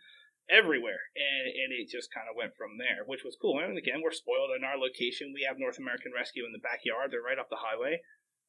everywhere, 0.51 1.13
and, 1.15 1.47
and 1.47 1.71
it 1.71 1.93
just 1.93 2.11
kind 2.11 2.27
of 2.27 2.35
went 2.35 2.57
from 2.59 2.81
there, 2.81 3.07
which 3.07 3.23
was 3.23 3.39
cool. 3.39 3.61
And 3.61 3.79
again, 3.79 4.03
we're 4.03 4.17
spoiled 4.17 4.51
in 4.57 4.67
our 4.67 4.81
location. 4.81 5.31
We 5.31 5.47
have 5.47 5.61
North 5.61 5.79
American 5.79 6.11
Rescue 6.11 6.45
in 6.45 6.53
the 6.53 6.65
backyard; 6.65 7.13
they're 7.13 7.23
right 7.23 7.39
off 7.39 7.53
the 7.53 7.63
highway. 7.63 8.03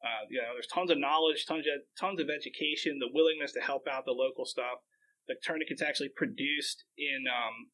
Uh, 0.04 0.28
you 0.28 0.42
know, 0.42 0.52
there's 0.56 0.68
tons 0.68 0.92
of 0.92 0.98
knowledge, 0.98 1.46
tons 1.46 1.68
of 1.68 1.86
tons 2.00 2.20
of 2.20 2.30
education, 2.32 3.00
the 3.00 3.14
willingness 3.14 3.54
to 3.54 3.62
help 3.62 3.88
out 3.88 4.06
the 4.06 4.16
local 4.16 4.46
stuff. 4.46 4.82
The 5.28 5.36
tourniquet's 5.44 5.82
actually 5.82 6.10
produced 6.10 6.84
in. 6.98 7.26
Um, 7.28 7.72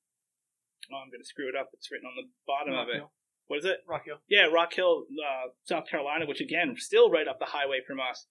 oh, 0.93 1.01
I'm 1.01 1.09
going 1.09 1.21
to 1.21 1.27
screw 1.27 1.49
it 1.49 1.55
up. 1.55 1.69
It's 1.73 1.89
written 1.91 2.07
on 2.07 2.15
the 2.15 2.29
bottom 2.45 2.73
of 2.73 2.89
it. 2.89 3.01
Hill. 3.01 3.11
What 3.47 3.59
is 3.59 3.65
it? 3.65 3.81
Rock 3.89 4.05
Hill. 4.05 4.21
Yeah, 4.29 4.45
Rock 4.45 4.73
Hill, 4.73 5.09
uh, 5.09 5.49
South 5.65 5.89
Carolina, 5.89 6.29
which 6.29 6.41
again, 6.41 6.75
still 6.77 7.09
right 7.09 7.27
up 7.27 7.39
the 7.39 7.49
highway 7.49 7.81
from 7.85 7.99
us. 7.99 8.27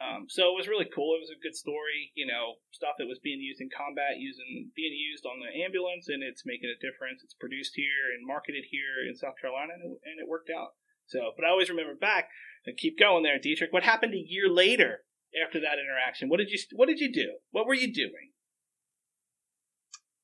Um, 0.00 0.32
so 0.32 0.48
it 0.48 0.56
was 0.56 0.68
really 0.68 0.88
cool. 0.88 1.12
It 1.12 1.24
was 1.24 1.32
a 1.32 1.44
good 1.44 1.56
story, 1.56 2.12
you 2.16 2.24
know, 2.24 2.56
stuff 2.72 2.96
that 2.96 3.08
was 3.08 3.20
being 3.20 3.40
used 3.40 3.60
in 3.60 3.68
combat, 3.68 4.16
using 4.16 4.72
being 4.72 4.96
used 4.96 5.28
on 5.28 5.44
the 5.44 5.52
ambulance, 5.60 6.08
and 6.08 6.24
it's 6.24 6.48
making 6.48 6.72
a 6.72 6.80
difference. 6.80 7.20
It's 7.20 7.36
produced 7.36 7.76
here 7.76 8.08
and 8.16 8.24
marketed 8.24 8.64
here 8.72 9.04
in 9.04 9.12
South 9.12 9.36
Carolina, 9.36 9.76
and 9.76 9.84
it, 9.84 9.92
and 10.08 10.16
it 10.16 10.28
worked 10.28 10.48
out. 10.48 10.72
So, 11.04 11.36
but 11.36 11.44
I 11.44 11.52
always 11.52 11.68
remember 11.68 11.94
back 11.94 12.32
and 12.64 12.80
keep 12.80 12.98
going 12.98 13.24
there, 13.24 13.38
Dietrich. 13.38 13.72
What 13.72 13.84
happened 13.84 14.14
a 14.14 14.24
year 14.24 14.48
later 14.48 15.04
after 15.36 15.60
that 15.60 15.76
interaction? 15.76 16.32
What 16.32 16.40
did 16.40 16.48
you 16.48 16.58
What 16.72 16.88
did 16.88 17.00
you 17.00 17.12
do? 17.12 17.36
What 17.52 17.66
were 17.68 17.76
you 17.76 17.92
doing? 17.92 18.32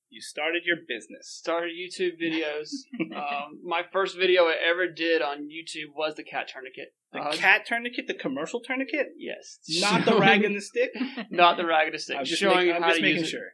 You 0.08 0.20
started 0.20 0.62
your 0.64 0.76
business. 0.88 1.28
Started 1.28 1.72
YouTube 1.72 2.12
videos. 2.22 2.68
um, 3.14 3.60
my 3.64 3.82
first 3.92 4.16
video 4.16 4.44
I 4.44 4.54
ever 4.70 4.86
did 4.88 5.20
on 5.22 5.48
YouTube 5.48 5.94
was 5.96 6.14
the 6.14 6.22
cat 6.24 6.48
tourniquet. 6.52 6.94
The 7.12 7.18
Uh, 7.20 7.32
cat 7.36 7.66
tourniquet, 7.66 8.06
the 8.06 8.14
commercial 8.14 8.60
tourniquet, 8.60 9.08
Yes. 9.18 9.58
not 9.80 10.04
the 10.04 10.16
rag 10.18 10.44
and 10.44 10.56
the 10.56 10.60
stick. 10.60 10.90
not 11.30 11.56
the 11.56 11.66
rag 11.66 11.86
and 11.88 11.94
the 11.94 11.98
stick. 11.98 12.16
I'm 12.18 12.24
just, 12.24 12.40
showing 12.40 12.56
making, 12.68 12.74
I'm 12.76 12.82
how 12.82 12.88
just 12.88 12.98
to 12.98 13.02
making 13.02 13.18
use 13.18 13.28
it. 13.28 13.30
sure. 13.30 13.48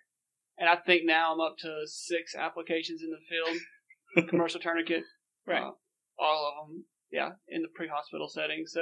And 0.59 0.69
I 0.69 0.77
think 0.77 1.03
now 1.07 1.33
I'm 1.33 1.41
up 1.41 1.57
to 1.61 1.81
six 1.87 2.35
applications 2.35 3.01
in 3.03 3.11
the 3.11 3.19
field. 3.29 4.29
Commercial 4.29 4.61
tourniquet. 4.61 5.05
Right. 5.47 5.63
Uh, 5.63 5.71
all 6.19 6.47
of 6.63 6.69
them, 6.69 6.85
yeah, 7.11 7.31
in 7.49 7.63
the 7.63 7.69
pre-hospital 7.75 8.29
setting. 8.29 8.65
So, 8.67 8.81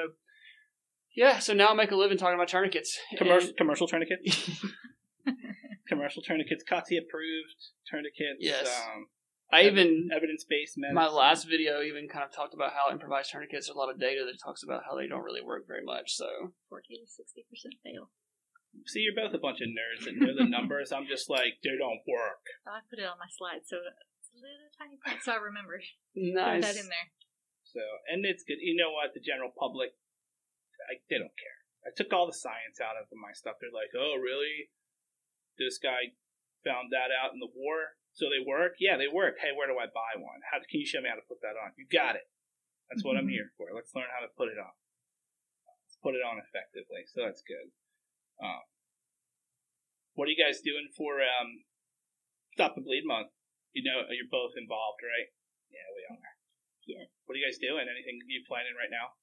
yeah, 1.16 1.38
so 1.38 1.54
now 1.54 1.68
I 1.68 1.74
make 1.74 1.92
a 1.92 1.96
living 1.96 2.18
talking 2.18 2.34
about 2.34 2.48
tourniquets. 2.48 2.98
Commercial 3.16 3.52
commercial 3.56 3.86
tourniquet. 3.86 4.18
Commercial 5.90 6.22
tourniquets, 6.22 6.62
COTSI 6.62 7.02
approved 7.02 7.58
tourniquets. 7.90 8.38
Yes. 8.38 8.70
Um, 8.70 9.10
I 9.50 9.66
even 9.66 10.14
evidence 10.14 10.46
based 10.46 10.78
medicine. 10.78 10.94
my 10.94 11.10
last 11.10 11.50
video 11.50 11.82
even 11.82 12.06
kind 12.06 12.22
of 12.22 12.30
talked 12.30 12.54
about 12.54 12.70
how 12.70 12.94
improvised 12.94 13.34
tourniquets. 13.34 13.66
There's 13.66 13.74
a 13.74 13.78
lot 13.78 13.90
of 13.90 13.98
data 13.98 14.22
that 14.22 14.38
talks 14.38 14.62
about 14.62 14.86
how 14.86 14.94
they 14.94 15.10
don't 15.10 15.26
really 15.26 15.42
work 15.42 15.66
very 15.66 15.82
much. 15.82 16.14
So 16.14 16.54
40 16.70 17.02
to 17.02 17.10
60% 17.10 17.82
fail. 17.82 18.14
See, 18.86 19.02
you're 19.02 19.18
both 19.18 19.34
a 19.34 19.42
bunch 19.42 19.58
of 19.58 19.66
nerds 19.74 20.06
that 20.06 20.14
know 20.14 20.30
the 20.30 20.46
numbers. 20.46 20.94
I'm 20.94 21.10
just 21.10 21.26
like, 21.26 21.58
they 21.66 21.74
don't 21.74 22.06
work. 22.06 22.46
I 22.62 22.86
put 22.86 23.02
it 23.02 23.10
on 23.10 23.18
my 23.18 23.26
slide, 23.26 23.66
so 23.66 23.82
it's 23.82 24.30
a 24.30 24.38
little 24.38 24.70
tiny 24.78 24.94
point, 25.02 25.18
so 25.26 25.34
I 25.34 25.42
remember. 25.42 25.82
Put 26.14 26.38
nice. 26.38 26.62
that 26.62 26.78
in 26.78 26.86
there. 26.86 27.10
So, 27.66 27.82
and 28.06 28.22
it's 28.22 28.46
good. 28.46 28.62
You 28.62 28.78
know 28.78 28.94
what? 28.94 29.10
The 29.10 29.18
general 29.18 29.50
public, 29.50 29.98
I, 30.86 31.02
they 31.10 31.18
don't 31.18 31.34
care. 31.34 31.58
I 31.82 31.90
took 31.90 32.14
all 32.14 32.30
the 32.30 32.36
science 32.36 32.78
out 32.78 32.94
of 32.94 33.10
my 33.10 33.34
stuff. 33.34 33.58
They're 33.58 33.74
like, 33.74 33.90
oh, 33.98 34.14
really? 34.22 34.70
This 35.60 35.76
guy 35.76 36.16
found 36.64 36.88
that 36.96 37.12
out 37.12 37.36
in 37.36 37.40
the 37.44 37.52
war, 37.52 38.00
so 38.16 38.32
they 38.32 38.40
work? 38.40 38.80
Yeah, 38.80 38.96
they 38.96 39.12
work. 39.12 39.36
Hey, 39.44 39.52
where 39.52 39.68
do 39.68 39.76
I 39.76 39.92
buy 39.92 40.16
one? 40.16 40.40
How 40.48 40.56
can 40.64 40.80
you 40.80 40.88
show 40.88 41.04
me 41.04 41.12
how 41.12 41.20
to 41.20 41.28
put 41.28 41.44
that 41.44 41.60
on? 41.60 41.76
You 41.76 41.84
got 41.84 42.16
it. 42.16 42.24
That's 42.88 43.04
what 43.04 43.20
I'm 43.20 43.28
here 43.28 43.52
for. 43.60 43.68
Let's 43.76 43.92
learn 43.92 44.08
how 44.08 44.24
to 44.24 44.32
put 44.32 44.48
it 44.48 44.56
on. 44.58 44.72
Let's 45.84 46.00
put 46.00 46.16
it 46.16 46.24
on 46.24 46.40
effectively. 46.40 47.04
So 47.12 47.22
that's 47.22 47.44
good. 47.44 47.70
Um, 48.40 48.64
what 50.16 50.26
are 50.26 50.32
you 50.34 50.40
guys 50.40 50.64
doing 50.64 50.88
for 50.96 51.20
um, 51.20 51.68
Stop 52.56 52.74
the 52.74 52.82
Bleed 52.82 53.04
Month? 53.04 53.30
You 53.76 53.84
know, 53.86 54.08
you're 54.10 54.26
both 54.32 54.56
involved, 54.58 55.04
right? 55.06 55.30
Yeah, 55.70 55.86
we 55.94 56.02
are. 56.08 56.32
Yeah. 56.88 57.06
What 57.28 57.36
are 57.36 57.38
you 57.38 57.46
guys 57.46 57.60
doing? 57.62 57.86
Anything 57.86 58.18
you 58.26 58.42
planning 58.48 58.74
right 58.74 58.90
now? 58.90 59.14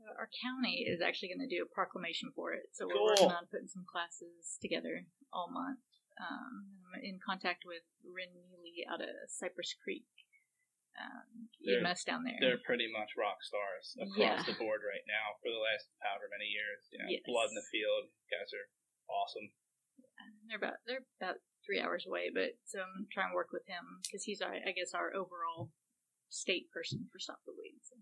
Uh, 0.00 0.14
Our 0.16 0.30
county 0.32 0.88
is 0.88 1.04
actually 1.04 1.34
going 1.34 1.44
to 1.44 1.50
do 1.50 1.60
a 1.60 1.68
proclamation 1.68 2.32
for 2.32 2.54
it, 2.56 2.72
so 2.72 2.86
we're 2.88 2.96
Cool. 2.96 3.12
working 3.12 3.34
on 3.34 3.44
putting 3.52 3.68
some 3.68 3.84
classes 3.84 4.56
together 4.62 5.04
all 5.32 5.50
month. 5.50 5.80
Um, 6.18 6.82
I'm 6.94 7.04
in 7.04 7.20
contact 7.22 7.62
with 7.64 7.84
Rin 8.02 8.32
Neely 8.34 8.82
out 8.90 9.00
of 9.00 9.12
Cypress 9.30 9.74
Creek, 9.78 10.08
um, 10.98 11.46
EMS 11.62 12.02
down 12.02 12.24
there. 12.26 12.34
They're 12.42 12.64
pretty 12.66 12.90
much 12.90 13.14
rock 13.14 13.38
stars 13.46 13.94
across 14.02 14.18
Yeah. 14.18 14.42
the 14.42 14.58
board 14.58 14.82
right 14.82 15.06
now 15.06 15.38
for 15.38 15.50
the 15.52 15.62
last 15.62 15.86
however 16.02 16.26
many 16.32 16.50
years. 16.50 16.88
You 16.90 16.98
know, 16.98 17.08
Yes. 17.08 17.22
blood 17.24 17.48
in 17.50 17.54
the 17.54 17.68
field. 17.70 18.10
You 18.10 18.28
guys 18.34 18.50
are 18.52 18.66
awesome. 19.06 19.52
They're 20.50 20.58
about 20.58 20.82
they're 20.86 21.06
about 21.20 21.38
three 21.64 21.78
hours 21.78 22.02
away, 22.06 22.30
but 22.34 22.58
so 22.66 22.82
I'm 22.82 23.06
trying 23.12 23.30
to 23.30 23.34
work 23.38 23.52
with 23.52 23.66
him 23.68 24.00
because 24.02 24.24
he's 24.24 24.40
our, 24.42 24.54
I 24.54 24.72
guess 24.74 24.94
our 24.94 25.14
overall 25.14 25.70
state 26.30 26.70
person 26.72 27.06
for 27.12 27.18
Stop 27.20 27.44
the 27.46 27.52
Bleed. 27.52 27.78
So. 27.84 27.94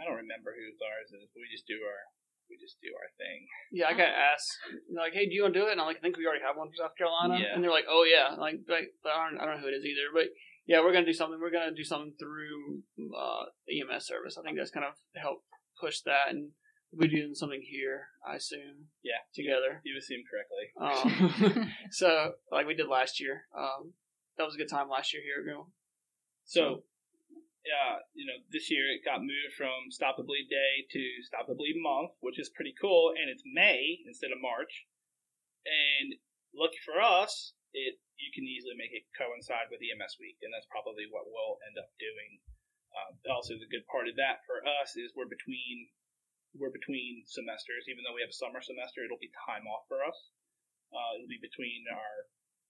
I 0.00 0.04
don't 0.08 0.16
remember 0.16 0.56
who 0.56 0.72
ours 0.80 1.12
is, 1.12 1.28
but 1.30 1.40
we 1.44 1.48
just 1.52 1.68
do 1.68 1.84
our 1.84 2.02
we 2.50 2.58
just 2.58 2.82
do 2.82 2.90
our 2.98 3.08
thing. 3.14 3.46
Yeah, 3.70 3.86
I 3.86 3.94
got 3.94 4.10
asked 4.10 4.50
like, 4.90 5.14
"Hey, 5.14 5.30
do 5.30 5.34
you 5.34 5.46
want 5.46 5.54
to 5.54 5.60
do 5.60 5.66
it?" 5.70 5.72
And 5.72 5.80
I'm 5.80 5.86
like, 5.86 5.98
"I 5.98 6.04
think 6.04 6.18
we 6.18 6.26
already 6.26 6.42
have 6.42 6.58
one 6.58 6.68
for 6.68 6.76
South 6.76 6.98
Carolina." 6.98 7.38
Yeah. 7.38 7.54
And 7.54 7.62
they're 7.62 7.70
like, 7.70 7.88
"Oh 7.88 8.02
yeah," 8.02 8.34
like, 8.34 8.66
like 8.68 8.92
I 9.06 9.30
don't, 9.30 9.38
I 9.40 9.46
don't 9.46 9.56
know 9.56 9.62
who 9.62 9.72
it 9.72 9.78
is 9.78 9.86
either, 9.86 10.10
but 10.12 10.34
yeah, 10.66 10.82
we're 10.82 10.92
gonna 10.92 11.06
do 11.06 11.14
something. 11.14 11.38
We're 11.38 11.54
gonna 11.54 11.74
do 11.74 11.86
something 11.86 12.14
through 12.18 12.82
uh, 13.14 13.48
EMS 13.70 14.06
service. 14.06 14.36
I 14.36 14.42
think 14.42 14.58
that's 14.58 14.74
kind 14.74 14.84
of 14.84 14.98
helped 15.14 15.46
push 15.80 16.02
that, 16.02 16.28
and 16.28 16.50
we'll 16.92 17.08
be 17.08 17.16
doing 17.16 17.34
something 17.34 17.62
here. 17.62 18.10
I 18.26 18.36
assume. 18.36 18.90
Yeah. 19.02 19.22
Together. 19.34 19.80
You 19.84 19.96
assumed 19.96 20.26
correctly. 20.26 20.66
Um, 20.76 21.70
so 21.90 22.34
like 22.50 22.66
we 22.66 22.74
did 22.74 22.88
last 22.88 23.20
year. 23.20 23.46
Um, 23.56 23.94
that 24.36 24.44
was 24.44 24.54
a 24.54 24.58
good 24.58 24.70
time 24.70 24.88
last 24.88 25.12
year 25.12 25.22
here. 25.22 25.42
Ago. 25.42 25.68
So 26.44 26.82
uh, 27.68 28.00
you 28.16 28.24
know, 28.24 28.40
this 28.48 28.72
year 28.72 28.88
it 28.88 29.04
got 29.04 29.20
moved 29.20 29.52
from 29.56 29.92
Stop 29.92 30.16
the 30.16 30.24
Bleed 30.24 30.48
Day 30.48 30.88
to 30.90 31.02
Stop 31.28 31.44
the 31.44 31.58
Bleed 31.58 31.76
Month, 31.76 32.16
which 32.24 32.40
is 32.40 32.48
pretty 32.48 32.72
cool, 32.80 33.12
and 33.12 33.28
it's 33.28 33.44
May 33.44 34.00
instead 34.08 34.32
of 34.32 34.40
March. 34.40 34.88
And 35.68 36.16
lucky 36.56 36.80
for 36.80 36.96
us, 36.96 37.52
it 37.76 38.00
you 38.16 38.32
can 38.32 38.44
easily 38.44 38.76
make 38.76 38.92
it 38.92 39.08
coincide 39.16 39.72
with 39.72 39.80
EMS 39.80 40.20
week, 40.20 40.40
and 40.44 40.52
that's 40.52 40.68
probably 40.68 41.08
what 41.08 41.28
we'll 41.28 41.60
end 41.64 41.76
up 41.80 41.92
doing. 41.96 42.40
Um, 42.92 43.16
also, 43.28 43.56
the 43.56 43.70
good 43.70 43.86
part 43.88 44.08
of 44.08 44.16
that 44.20 44.44
for 44.44 44.60
us 44.64 44.96
is 44.96 45.12
we're 45.12 45.30
between 45.30 45.88
we're 46.56 46.74
between 46.74 47.24
semesters. 47.28 47.86
Even 47.88 48.02
though 48.02 48.16
we 48.16 48.24
have 48.24 48.32
a 48.32 48.40
summer 48.40 48.60
semester, 48.64 49.04
it'll 49.04 49.20
be 49.20 49.32
time 49.46 49.68
off 49.68 49.86
for 49.86 50.00
us. 50.02 50.16
Uh, 50.90 51.20
it'll 51.20 51.30
be 51.30 51.40
between 51.40 51.86
our 51.92 52.14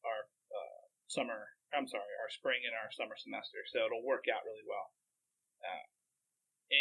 our 0.03 0.21
uh, 0.51 0.83
summer. 1.07 1.55
I'm 1.75 1.87
sorry, 1.87 2.13
our 2.21 2.31
spring 2.31 2.63
and 2.67 2.75
our 2.75 2.91
summer 2.91 3.15
semester, 3.15 3.63
so 3.71 3.87
it'll 3.87 4.03
work 4.07 4.27
out 4.27 4.43
really 4.47 4.67
well. 4.67 4.91
Uh, 5.63 5.85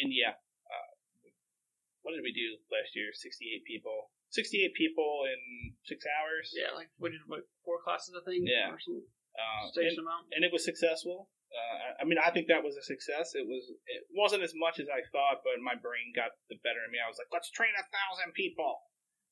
and 0.01 0.09
yeah, 0.13 0.33
uh, 0.65 0.91
what 2.01 2.15
did 2.15 2.23
we 2.25 2.33
do 2.33 2.57
last 2.73 2.95
year? 2.95 3.11
68 3.13 3.65
people. 3.65 4.09
68 4.31 4.73
people 4.77 5.25
in 5.25 5.73
six 5.85 6.05
hours. 6.05 6.53
Yeah, 6.53 6.73
like 6.77 6.89
what 7.01 7.11
did 7.13 7.21
what 7.25 7.45
four 7.65 7.81
classes 7.81 8.13
I 8.13 8.21
think. 8.25 8.45
Yeah. 8.45 8.69
Um, 8.69 8.77
and, 8.77 9.71
station 9.73 10.05
amount. 10.05 10.29
and 10.33 10.41
it 10.45 10.51
was 10.53 10.61
successful. 10.65 11.29
Uh, 11.49 11.77
I- 11.81 11.95
I 12.01 12.03
mean, 12.05 12.21
I 12.21 12.29
think 12.29 12.45
that 12.47 12.61
was 12.61 12.77
a 12.77 12.85
success. 12.85 13.33
It 13.33 13.43
was. 13.49 13.65
It 13.89 14.05
wasn't 14.13 14.45
as 14.45 14.53
much 14.53 14.77
as 14.79 14.85
I 14.87 15.01
thought, 15.09 15.41
but 15.43 15.57
my 15.65 15.73
brain 15.73 16.13
got 16.15 16.31
the 16.47 16.61
better 16.61 16.79
of 16.85 16.91
me. 16.93 17.01
I 17.01 17.09
was 17.09 17.17
like, 17.17 17.27
"Let's 17.33 17.49
train 17.49 17.73
a 17.73 17.83
thousand 17.89 18.33
people." 18.37 18.85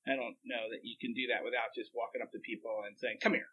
I 0.10 0.16
don't 0.18 0.36
know 0.44 0.66
that 0.74 0.82
you 0.84 0.98
can 1.00 1.14
do 1.14 1.28
that 1.30 1.44
without 1.46 1.76
just 1.78 1.92
walking 1.94 2.22
up 2.26 2.32
to 2.34 2.40
people 2.42 2.84
and 2.90 2.98
saying, 2.98 3.20
"Come 3.22 3.34
here." 3.38 3.48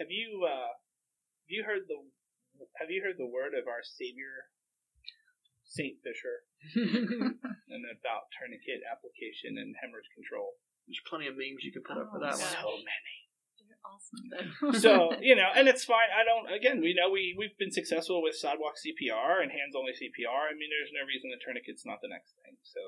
Have 0.00 0.08
you 0.08 0.48
uh, 0.48 0.72
have 1.44 1.52
you 1.52 1.60
heard 1.68 1.84
the 1.84 2.00
Have 2.80 2.88
you 2.88 3.04
heard 3.04 3.20
the 3.20 3.28
word 3.28 3.52
of 3.52 3.68
our 3.68 3.84
Savior, 3.84 4.48
Saint 5.68 6.00
Fisher, 6.00 6.48
and 7.68 7.82
about 7.84 8.32
tourniquet 8.32 8.80
application 8.88 9.60
and 9.60 9.76
hemorrhage 9.76 10.08
control? 10.16 10.56
There's 10.88 11.04
plenty 11.04 11.28
of 11.28 11.36
memes 11.36 11.60
you 11.60 11.70
could 11.76 11.84
put 11.84 12.00
up 12.00 12.08
for 12.08 12.16
Oh, 12.16 12.24
that 12.24 12.40
yeah. 12.40 12.64
one. 12.64 12.64
So 12.64 12.72
many. 12.80 13.16
They're 13.60 13.84
awesome 13.84 14.24
so 14.80 14.92
you 15.20 15.36
know, 15.36 15.52
and 15.52 15.68
it's 15.68 15.84
fine. 15.84 16.08
I 16.16 16.24
don't. 16.24 16.48
Again, 16.48 16.80
we 16.80 16.96
know 16.96 17.12
we 17.12 17.36
we've 17.36 17.54
been 17.60 17.70
successful 17.70 18.24
with 18.24 18.40
sidewalk 18.40 18.80
CPR 18.80 19.44
and 19.44 19.52
hands 19.52 19.76
only 19.76 19.92
CPR. 19.92 20.48
I 20.48 20.56
mean, 20.56 20.72
there's 20.72 20.96
no 20.96 21.04
reason 21.04 21.28
the 21.28 21.44
tourniquet's 21.44 21.84
not 21.84 22.00
the 22.00 22.08
next 22.08 22.40
thing. 22.40 22.56
So, 22.64 22.80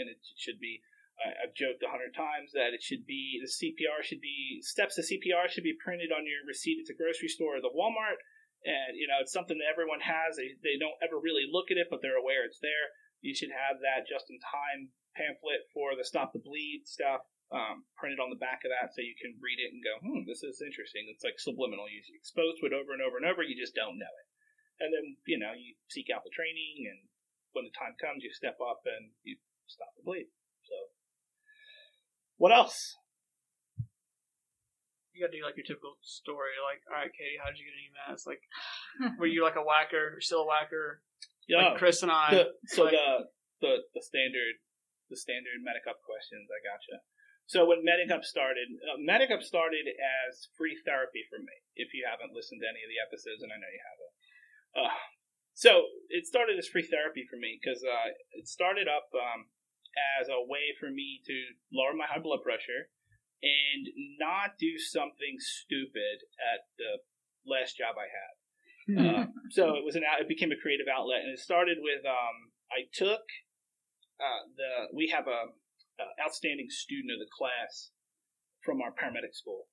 and 0.00 0.08
it 0.08 0.24
should 0.40 0.56
be. 0.56 0.80
I- 1.22 1.44
I've 1.44 1.54
joked 1.54 1.82
a 1.82 1.88
hundred 1.88 2.14
times 2.14 2.52
that 2.52 2.74
it 2.74 2.82
should 2.82 3.06
be 3.06 3.40
the 3.40 3.48
CPR 3.48 4.02
should 4.02 4.20
be 4.20 4.60
steps 4.62 4.96
to 4.96 5.02
CPR 5.02 5.48
should 5.48 5.64
be 5.64 5.76
printed 5.76 6.12
on 6.12 6.26
your 6.26 6.44
receipt 6.46 6.80
at 6.80 6.86
the 6.86 6.94
grocery 6.94 7.28
store 7.28 7.56
or 7.56 7.60
the 7.60 7.72
Walmart, 7.72 8.20
and 8.64 8.96
you 8.96 9.06
know 9.08 9.20
it's 9.20 9.32
something 9.32 9.56
that 9.58 9.70
everyone 9.70 10.00
has. 10.00 10.36
They 10.36 10.56
they 10.62 10.76
don't 10.76 10.98
ever 11.02 11.18
really 11.18 11.48
look 11.48 11.70
at 11.70 11.78
it, 11.78 11.88
but 11.90 12.02
they're 12.02 12.20
aware 12.20 12.44
it's 12.44 12.60
there. 12.60 12.92
You 13.20 13.34
should 13.34 13.50
have 13.50 13.80
that 13.80 14.06
just 14.06 14.28
in 14.28 14.38
time 14.40 14.92
pamphlet 15.16 15.64
for 15.72 15.96
the 15.96 16.04
stop 16.04 16.32
the 16.36 16.38
bleed 16.38 16.84
stuff 16.84 17.24
um, 17.50 17.88
printed 17.96 18.20
on 18.20 18.28
the 18.28 18.36
back 18.42 18.66
of 18.66 18.70
that 18.74 18.92
so 18.92 19.00
you 19.00 19.16
can 19.16 19.38
read 19.40 19.56
it 19.56 19.72
and 19.72 19.80
go, 19.80 19.94
hmm, 20.02 20.26
this 20.26 20.42
is 20.42 20.60
interesting. 20.60 21.08
It's 21.08 21.24
like 21.24 21.38
subliminal. 21.38 21.88
You 21.88 22.02
expose 22.18 22.58
to 22.60 22.66
it 22.66 22.76
over 22.76 22.92
and 22.92 23.00
over 23.00 23.16
and 23.16 23.24
over, 23.26 23.40
you 23.40 23.54
just 23.56 23.74
don't 23.74 23.96
know 23.96 24.10
it. 24.10 24.26
And 24.82 24.92
then, 24.92 25.16
you 25.24 25.40
know, 25.40 25.56
you 25.56 25.72
seek 25.88 26.12
out 26.12 26.20
the 26.20 26.34
training, 26.36 26.84
and 26.84 27.08
when 27.56 27.64
the 27.64 27.72
time 27.72 27.96
comes, 27.96 28.20
you 28.20 28.28
step 28.28 28.60
up 28.60 28.84
and 28.84 29.08
you 29.24 29.40
stop 29.64 29.88
the 29.96 30.04
bleed. 30.04 30.28
So, 30.68 30.76
what 32.36 32.52
else? 32.52 32.96
You 35.16 35.24
gotta 35.24 35.32
do 35.32 35.40
like 35.44 35.56
your 35.56 35.64
typical 35.64 35.96
story, 36.04 36.52
like, 36.60 36.84
all 36.92 37.00
right, 37.00 37.08
Katie, 37.08 37.40
how 37.40 37.48
did 37.48 37.56
you 37.56 37.64
get 37.64 37.72
an 37.80 38.12
EMS? 38.12 38.28
Like, 38.28 38.44
were 39.18 39.24
you 39.30 39.40
like 39.40 39.56
a 39.56 39.64
whacker, 39.64 40.12
or 40.16 40.20
still 40.20 40.44
a 40.44 40.48
whacker? 40.48 41.00
Yeah, 41.48 41.72
Like 41.72 41.80
Chris 41.80 42.04
and 42.04 42.12
I. 42.12 42.36
the, 42.36 42.44
so 42.68 42.84
like- 42.84 42.92
the, 42.92 43.32
the 43.64 43.72
the 43.96 44.02
standard 44.04 44.60
the 45.08 45.16
standard 45.16 45.62
Medic 45.64 45.86
Up 45.88 46.02
questions. 46.04 46.50
I 46.52 46.60
gotcha. 46.60 47.00
So 47.46 47.62
when 47.64 47.86
Medic 47.86 48.10
Up 48.10 48.26
started, 48.26 48.66
uh, 48.90 48.98
Medic 48.98 49.30
Up 49.30 49.38
started 49.40 49.86
as 49.86 50.50
free 50.58 50.74
therapy 50.82 51.22
for 51.30 51.38
me. 51.38 51.54
If 51.78 51.94
you 51.94 52.02
haven't 52.04 52.34
listened 52.34 52.58
to 52.60 52.68
any 52.68 52.82
of 52.82 52.90
the 52.90 52.98
episodes, 52.98 53.40
and 53.46 53.54
I 53.54 53.56
know 53.56 53.70
you 53.70 53.84
haven't, 53.86 54.14
uh, 54.76 54.94
so 55.54 55.86
it 56.12 56.26
started 56.26 56.58
as 56.60 56.66
free 56.68 56.84
therapy 56.84 57.24
for 57.24 57.38
me 57.40 57.56
because 57.56 57.80
uh, 57.86 58.12
it 58.36 58.50
started 58.50 58.90
up 58.90 59.06
um, 59.16 59.46
as 60.20 60.28
a 60.28 60.44
way 60.44 60.76
for 60.78 60.90
me 60.90 61.20
to 61.26 61.36
lower 61.72 61.94
my 61.96 62.06
high 62.06 62.20
blood 62.20 62.42
pressure 62.44 62.92
and 63.42 63.88
not 64.18 64.58
do 64.58 64.78
something 64.78 65.36
stupid 65.38 66.24
at 66.40 66.68
the 66.78 67.00
last 67.44 67.76
job 67.76 67.96
I 67.96 68.08
had. 68.08 68.32
Uh, 68.86 69.26
so 69.50 69.74
it 69.74 69.84
was 69.84 69.96
an 69.96 70.06
out, 70.06 70.20
it 70.20 70.28
became 70.28 70.52
a 70.52 70.62
creative 70.62 70.86
outlet, 70.86 71.26
and 71.26 71.34
it 71.34 71.42
started 71.42 71.78
with 71.82 72.06
um, 72.06 72.54
I 72.70 72.86
took 72.94 73.26
uh, 74.22 74.46
the 74.54 74.94
we 74.94 75.10
have 75.10 75.26
a, 75.26 75.50
a 75.98 76.06
outstanding 76.22 76.70
student 76.70 77.10
of 77.10 77.18
the 77.18 77.26
class 77.26 77.90
from 78.62 78.80
our 78.80 78.94
paramedic 78.94 79.34
school, 79.34 79.66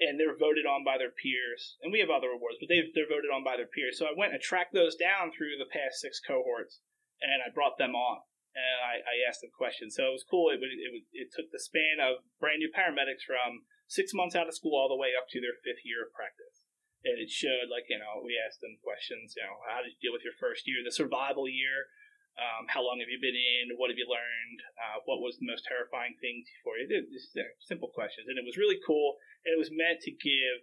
and 0.00 0.20
they're 0.20 0.36
voted 0.36 0.66
on 0.68 0.84
by 0.84 1.00
their 1.00 1.10
peers, 1.10 1.80
and 1.80 1.90
we 1.90 2.00
have 2.00 2.12
other 2.12 2.28
awards, 2.28 2.60
but 2.60 2.68
they 2.68 2.84
they're 2.92 3.08
voted 3.08 3.32
on 3.32 3.42
by 3.42 3.56
their 3.56 3.72
peers. 3.72 3.96
So 3.96 4.04
I 4.04 4.12
went 4.12 4.36
and 4.36 4.42
tracked 4.42 4.76
those 4.76 5.00
down 5.00 5.32
through 5.32 5.56
the 5.56 5.72
past 5.72 6.04
six 6.04 6.20
cohorts, 6.20 6.84
and 7.24 7.40
I 7.40 7.48
brought 7.48 7.78
them 7.80 7.96
on. 7.96 8.20
And 8.58 8.78
I, 8.82 8.94
I 9.06 9.16
asked 9.22 9.40
them 9.40 9.54
questions, 9.54 9.94
so 9.94 10.10
it 10.10 10.16
was 10.18 10.26
cool. 10.26 10.50
It, 10.50 10.58
it, 10.58 11.06
it 11.14 11.28
took 11.30 11.54
the 11.54 11.62
span 11.62 12.02
of 12.02 12.26
brand 12.42 12.58
new 12.58 12.74
paramedics 12.74 13.22
from 13.22 13.62
six 13.86 14.10
months 14.10 14.34
out 14.34 14.50
of 14.50 14.58
school 14.58 14.74
all 14.74 14.90
the 14.90 14.98
way 14.98 15.14
up 15.14 15.30
to 15.30 15.38
their 15.38 15.54
fifth 15.62 15.86
year 15.86 16.02
of 16.02 16.10
practice. 16.10 16.66
And 17.06 17.22
it 17.22 17.30
showed 17.30 17.70
like 17.70 17.86
you 17.86 18.02
know 18.02 18.18
we 18.26 18.34
asked 18.34 18.58
them 18.58 18.74
questions 18.82 19.38
you 19.38 19.46
know 19.46 19.62
how 19.70 19.86
did 19.86 19.94
you 19.94 20.02
deal 20.02 20.16
with 20.16 20.26
your 20.26 20.34
first 20.34 20.66
year 20.66 20.82
the 20.82 20.90
survival 20.90 21.46
year? 21.46 21.94
Um, 22.38 22.70
how 22.70 22.86
long 22.86 23.02
have 23.02 23.10
you 23.10 23.18
been 23.18 23.34
in? 23.34 23.74
What 23.78 23.90
have 23.90 23.98
you 23.98 24.06
learned? 24.06 24.60
Uh, 24.78 25.02
what 25.06 25.18
was 25.18 25.38
the 25.38 25.46
most 25.46 25.66
terrifying 25.66 26.14
thing 26.22 26.46
for 26.62 26.78
you? 26.78 26.86
Just 26.86 27.34
simple 27.66 27.90
questions. 27.90 28.30
And 28.30 28.38
it 28.38 28.46
was 28.46 28.54
really 28.54 28.78
cool. 28.78 29.18
And 29.42 29.54
it 29.54 29.58
was 29.58 29.74
meant 29.74 30.06
to 30.06 30.14
give 30.14 30.62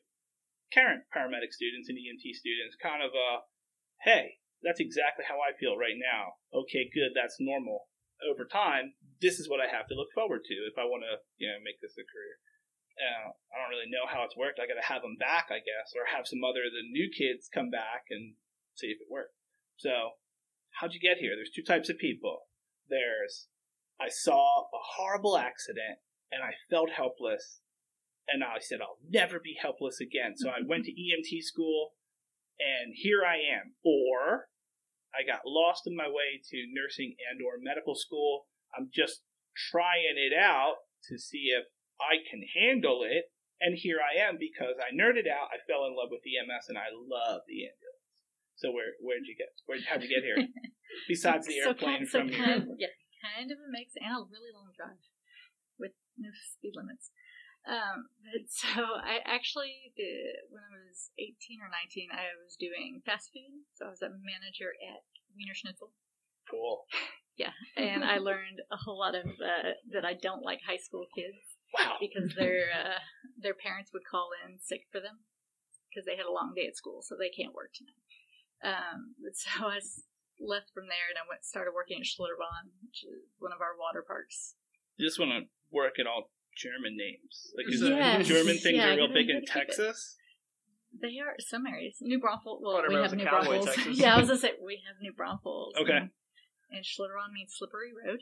current 0.72 1.04
paramedic 1.12 1.52
students 1.52 1.90
and 1.90 1.98
emt 1.98 2.26
students 2.36 2.76
kind 2.82 3.04
of 3.04 3.12
a 3.14 3.46
hey 4.02 4.40
that's 4.64 4.80
exactly 4.80 5.26
how 5.28 5.42
i 5.42 5.56
feel 5.58 5.76
right 5.76 5.98
now 6.00 6.40
okay 6.54 6.88
good 6.94 7.12
that's 7.16 7.38
normal 7.40 7.88
over 8.24 8.46
time 8.46 8.94
this 9.22 9.40
is 9.40 9.50
what 9.50 9.60
i 9.60 9.68
have 9.68 9.88
to 9.88 9.96
look 9.96 10.12
forward 10.16 10.42
to 10.46 10.56
if 10.70 10.78
i 10.78 10.86
want 10.86 11.04
to 11.04 11.20
you 11.38 11.48
know 11.48 11.60
make 11.64 11.80
this 11.82 11.98
a 12.00 12.06
career 12.06 12.40
uh, 12.96 13.36
I 13.52 13.60
don't 13.60 13.72
really 13.72 13.92
know 13.92 14.08
how 14.08 14.24
it's 14.24 14.40
worked. 14.40 14.60
I 14.60 14.68
got 14.68 14.80
to 14.80 14.94
have 14.94 15.04
them 15.04 15.20
back, 15.20 15.52
I 15.52 15.60
guess, 15.60 15.92
or 15.96 16.08
have 16.08 16.28
some 16.28 16.44
other 16.48 16.64
the 16.72 16.84
new 16.88 17.12
kids 17.12 17.52
come 17.52 17.70
back 17.70 18.08
and 18.10 18.36
see 18.76 18.88
if 18.88 19.04
it 19.04 19.12
worked. 19.12 19.36
So, 19.76 20.16
how'd 20.80 20.96
you 20.96 21.04
get 21.04 21.20
here? 21.20 21.36
There's 21.36 21.52
two 21.52 21.64
types 21.64 21.90
of 21.90 22.00
people. 22.00 22.48
There's 22.88 23.48
I 24.00 24.08
saw 24.10 24.68
a 24.72 24.84
horrible 24.96 25.38
accident 25.38 26.00
and 26.32 26.44
I 26.44 26.56
felt 26.70 26.92
helpless, 26.92 27.60
and 28.28 28.44
I 28.44 28.60
said 28.60 28.80
I'll 28.82 29.00
never 29.04 29.40
be 29.40 29.58
helpless 29.60 30.00
again. 30.00 30.36
So 30.36 30.50
I 30.50 30.64
went 30.66 30.86
to 30.86 30.92
EMT 30.92 31.44
school, 31.44 31.92
and 32.60 32.94
here 32.96 33.22
I 33.26 33.38
am. 33.42 33.76
Or 33.84 34.48
I 35.16 35.24
got 35.26 35.44
lost 35.48 35.88
in 35.88 35.96
my 35.96 36.08
way 36.08 36.40
to 36.52 36.58
nursing 36.74 37.16
and 37.32 37.40
or 37.44 37.60
medical 37.62 37.96
school. 37.96 38.48
I'm 38.76 38.90
just 38.94 39.24
trying 39.72 40.16
it 40.20 40.36
out 40.36 40.84
to 41.10 41.18
see 41.18 41.52
if 41.56 41.66
I 42.00 42.20
can 42.28 42.44
handle 42.56 43.04
it. 43.08 43.32
And 43.64 43.72
here 43.80 44.04
I 44.04 44.20
am 44.20 44.36
because 44.36 44.76
I 44.84 44.92
nerded 44.92 45.32
out. 45.32 45.48
I 45.56 45.64
fell 45.64 45.88
in 45.88 45.96
love 45.96 46.12
with 46.12 46.28
EMS 46.28 46.68
and 46.68 46.76
I 46.78 46.92
love 46.92 47.48
the 47.48 47.64
ambulance. 47.72 48.04
So 48.60 48.72
where 48.76 48.96
where 49.00 49.16
did 49.20 49.28
you 49.32 49.36
get? 49.40 49.52
Where 49.68 49.80
how'd 49.80 50.04
you 50.04 50.12
get 50.12 50.24
here? 50.28 50.40
Besides 51.12 51.48
the 51.48 51.60
So 51.64 51.72
airplane 51.72 52.04
kind- 52.04 52.08
so 52.12 52.20
from 52.20 52.30
kind, 52.36 52.64
here. 52.76 52.88
yeah, 52.88 52.96
kind 53.24 53.48
of 53.52 53.60
a 53.60 53.68
mix 53.72 53.96
and 54.00 54.12
a 54.12 54.24
really 54.28 54.52
long 54.56 54.72
drive 54.76 55.00
with 55.80 55.92
no 56.20 56.32
speed 56.36 56.76
limits. 56.76 57.12
Um, 57.66 58.10
but 58.22 58.46
so 58.50 58.82
I 59.02 59.20
actually 59.26 59.92
did 59.98 60.46
when 60.54 60.62
I 60.62 60.72
was 60.86 61.10
18 61.18 61.62
or 61.62 61.70
19. 61.70 62.10
I 62.14 62.34
was 62.42 62.56
doing 62.56 63.02
fast 63.06 63.34
food, 63.34 63.66
so 63.74 63.88
I 63.88 63.90
was 63.90 64.02
a 64.06 64.10
manager 64.14 64.74
at 64.80 65.02
Wienerschnitzel, 65.36 65.92
Cool. 66.50 66.86
Yeah. 67.36 67.52
And 67.76 68.06
I 68.08 68.16
learned 68.24 68.64
a 68.72 68.80
whole 68.80 68.96
lot 68.98 69.12
of 69.12 69.28
uh, 69.28 69.76
that 69.92 70.06
I 70.08 70.14
don't 70.16 70.40
like 70.40 70.64
high 70.64 70.80
school 70.80 71.04
kids 71.12 71.60
Wow. 71.76 72.00
because 72.00 72.32
their 72.32 72.72
uh, 72.72 73.04
their 73.36 73.54
parents 73.54 73.92
would 73.92 74.08
call 74.08 74.30
in 74.40 74.56
sick 74.64 74.88
for 74.88 75.04
them 75.04 75.20
because 75.92 76.08
they 76.08 76.16
had 76.16 76.24
a 76.24 76.32
long 76.32 76.56
day 76.56 76.64
at 76.64 76.80
school, 76.80 77.04
so 77.04 77.20
they 77.20 77.28
can't 77.28 77.52
work 77.52 77.76
tonight. 77.76 78.00
Um, 78.64 79.20
but 79.20 79.36
so 79.44 79.68
I 79.68 79.84
left 80.40 80.72
from 80.72 80.88
there 80.88 81.12
and 81.12 81.20
I 81.20 81.28
went 81.28 81.44
started 81.44 81.76
working 81.76 82.00
at 82.00 82.08
Schlitterbahn, 82.08 82.72
which 82.88 83.04
is 83.04 83.28
one 83.44 83.52
of 83.52 83.60
our 83.60 83.76
water 83.76 84.00
parks. 84.00 84.56
You 84.96 85.04
just 85.04 85.20
want 85.20 85.36
to 85.36 85.52
work 85.76 86.00
at 86.00 86.08
all 86.08 86.32
German 86.56 86.96
names. 86.98 87.52
Like 87.58 87.74
is 87.74 87.82
Yes. 87.82 88.28
German 88.28 88.58
things 88.58 88.78
Yeah, 88.78 88.94
are 88.94 88.98
real 88.98 89.14
big 89.14 89.30
in. 89.30 89.44
Texas. 89.46 90.16
They 91.02 91.20
are 91.20 91.36
some 91.40 91.66
areas. 91.68 91.98
New 92.02 92.20
Braunfels. 92.20 92.62
Well, 92.64 92.82
we 92.88 92.96
have 92.96 93.14
New 93.14 93.26
cowboy, 93.26 93.60
Braunfels. 93.60 93.66
Texas. 93.76 93.98
yeah, 94.00 94.16
I 94.16 94.20
was 94.20 94.28
gonna 94.30 94.40
say 94.40 94.52
we 94.64 94.82
have 94.88 94.96
New 95.02 95.12
Braunfels. 95.14 95.74
Okay. 95.82 95.98
And, 95.98 96.10
and 96.72 96.84
Schlitterbahn 96.86 97.34
means 97.34 97.54
slippery 97.58 97.92
road. 97.92 98.22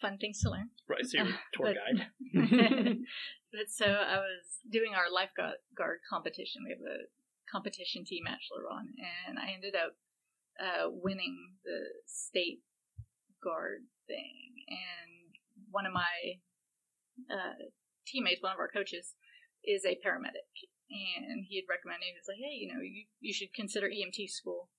Fun 0.00 0.18
things 0.18 0.40
to 0.42 0.50
learn. 0.50 0.68
Right, 0.86 1.04
so 1.06 1.16
you're 1.16 1.26
a 1.26 1.30
Uh, 1.30 1.36
tour 1.54 1.66
but- 1.72 1.76
guide. 1.80 2.06
but 3.52 3.68
so 3.70 3.86
I 3.86 4.16
was 4.18 4.60
doing 4.70 4.92
our 4.94 5.10
lifeguard 5.10 5.98
competition. 6.10 6.62
We 6.64 6.70
have 6.76 6.84
a 6.84 7.08
competition 7.50 8.04
team 8.04 8.24
at 8.28 8.38
Schlitterbahn, 8.44 8.92
and 9.28 9.38
I 9.38 9.52
ended 9.54 9.74
up 9.74 9.96
uh, 10.60 10.90
winning 10.90 11.54
the 11.64 11.78
state 12.06 12.60
guard 13.42 13.84
thing, 14.06 14.52
and 14.68 15.32
one 15.70 15.86
of 15.86 15.92
my 15.94 16.40
uh, 17.30 17.56
teammates, 18.06 18.42
one 18.42 18.52
of 18.52 18.60
our 18.62 18.70
coaches, 18.70 19.14
is 19.64 19.84
a 19.84 19.98
paramedic, 20.04 20.46
and 20.90 21.44
he 21.48 21.56
had 21.58 21.66
recommended. 21.68 22.06
He 22.06 22.18
was 22.18 22.28
like, 22.30 22.38
"Hey, 22.38 22.56
you 22.60 22.68
know, 22.72 22.80
you 22.80 23.06
you 23.20 23.34
should 23.34 23.52
consider 23.54 23.88
EMT 23.88 24.28
school." 24.30 24.70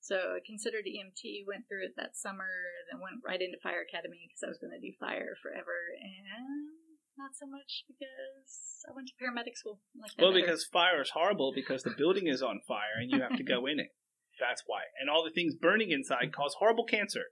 So 0.00 0.36
I 0.36 0.44
considered 0.44 0.84
EMT, 0.84 1.48
went 1.48 1.64
through 1.64 1.88
it 1.88 1.96
that 1.96 2.12
summer, 2.12 2.50
then 2.92 3.00
went 3.00 3.24
right 3.24 3.40
into 3.40 3.56
fire 3.64 3.80
academy 3.80 4.28
because 4.28 4.44
I 4.44 4.52
was 4.52 4.60
going 4.60 4.76
to 4.76 4.82
do 4.84 4.92
fire 5.00 5.32
forever, 5.40 5.72
and 5.96 6.68
not 7.16 7.32
so 7.32 7.46
much 7.46 7.88
because 7.88 8.84
I 8.84 8.92
went 8.92 9.08
to 9.08 9.16
paramedic 9.16 9.56
school. 9.56 9.80
Like 9.96 10.12
Well, 10.18 10.32
better. 10.32 10.44
because 10.44 10.64
fire 10.68 11.00
is 11.00 11.10
horrible 11.16 11.52
because 11.54 11.82
the 11.82 11.94
building 11.96 12.26
is 12.26 12.42
on 12.42 12.60
fire 12.68 13.00
and 13.00 13.10
you 13.10 13.22
have 13.22 13.36
to 13.36 13.44
go 13.44 13.64
in 13.70 13.80
it. 13.80 13.96
That's 14.40 14.64
why. 14.66 14.82
And 15.00 15.08
all 15.08 15.24
the 15.24 15.30
things 15.30 15.54
burning 15.54 15.90
inside 15.90 16.34
cause 16.34 16.56
horrible 16.58 16.84
cancer. 16.84 17.30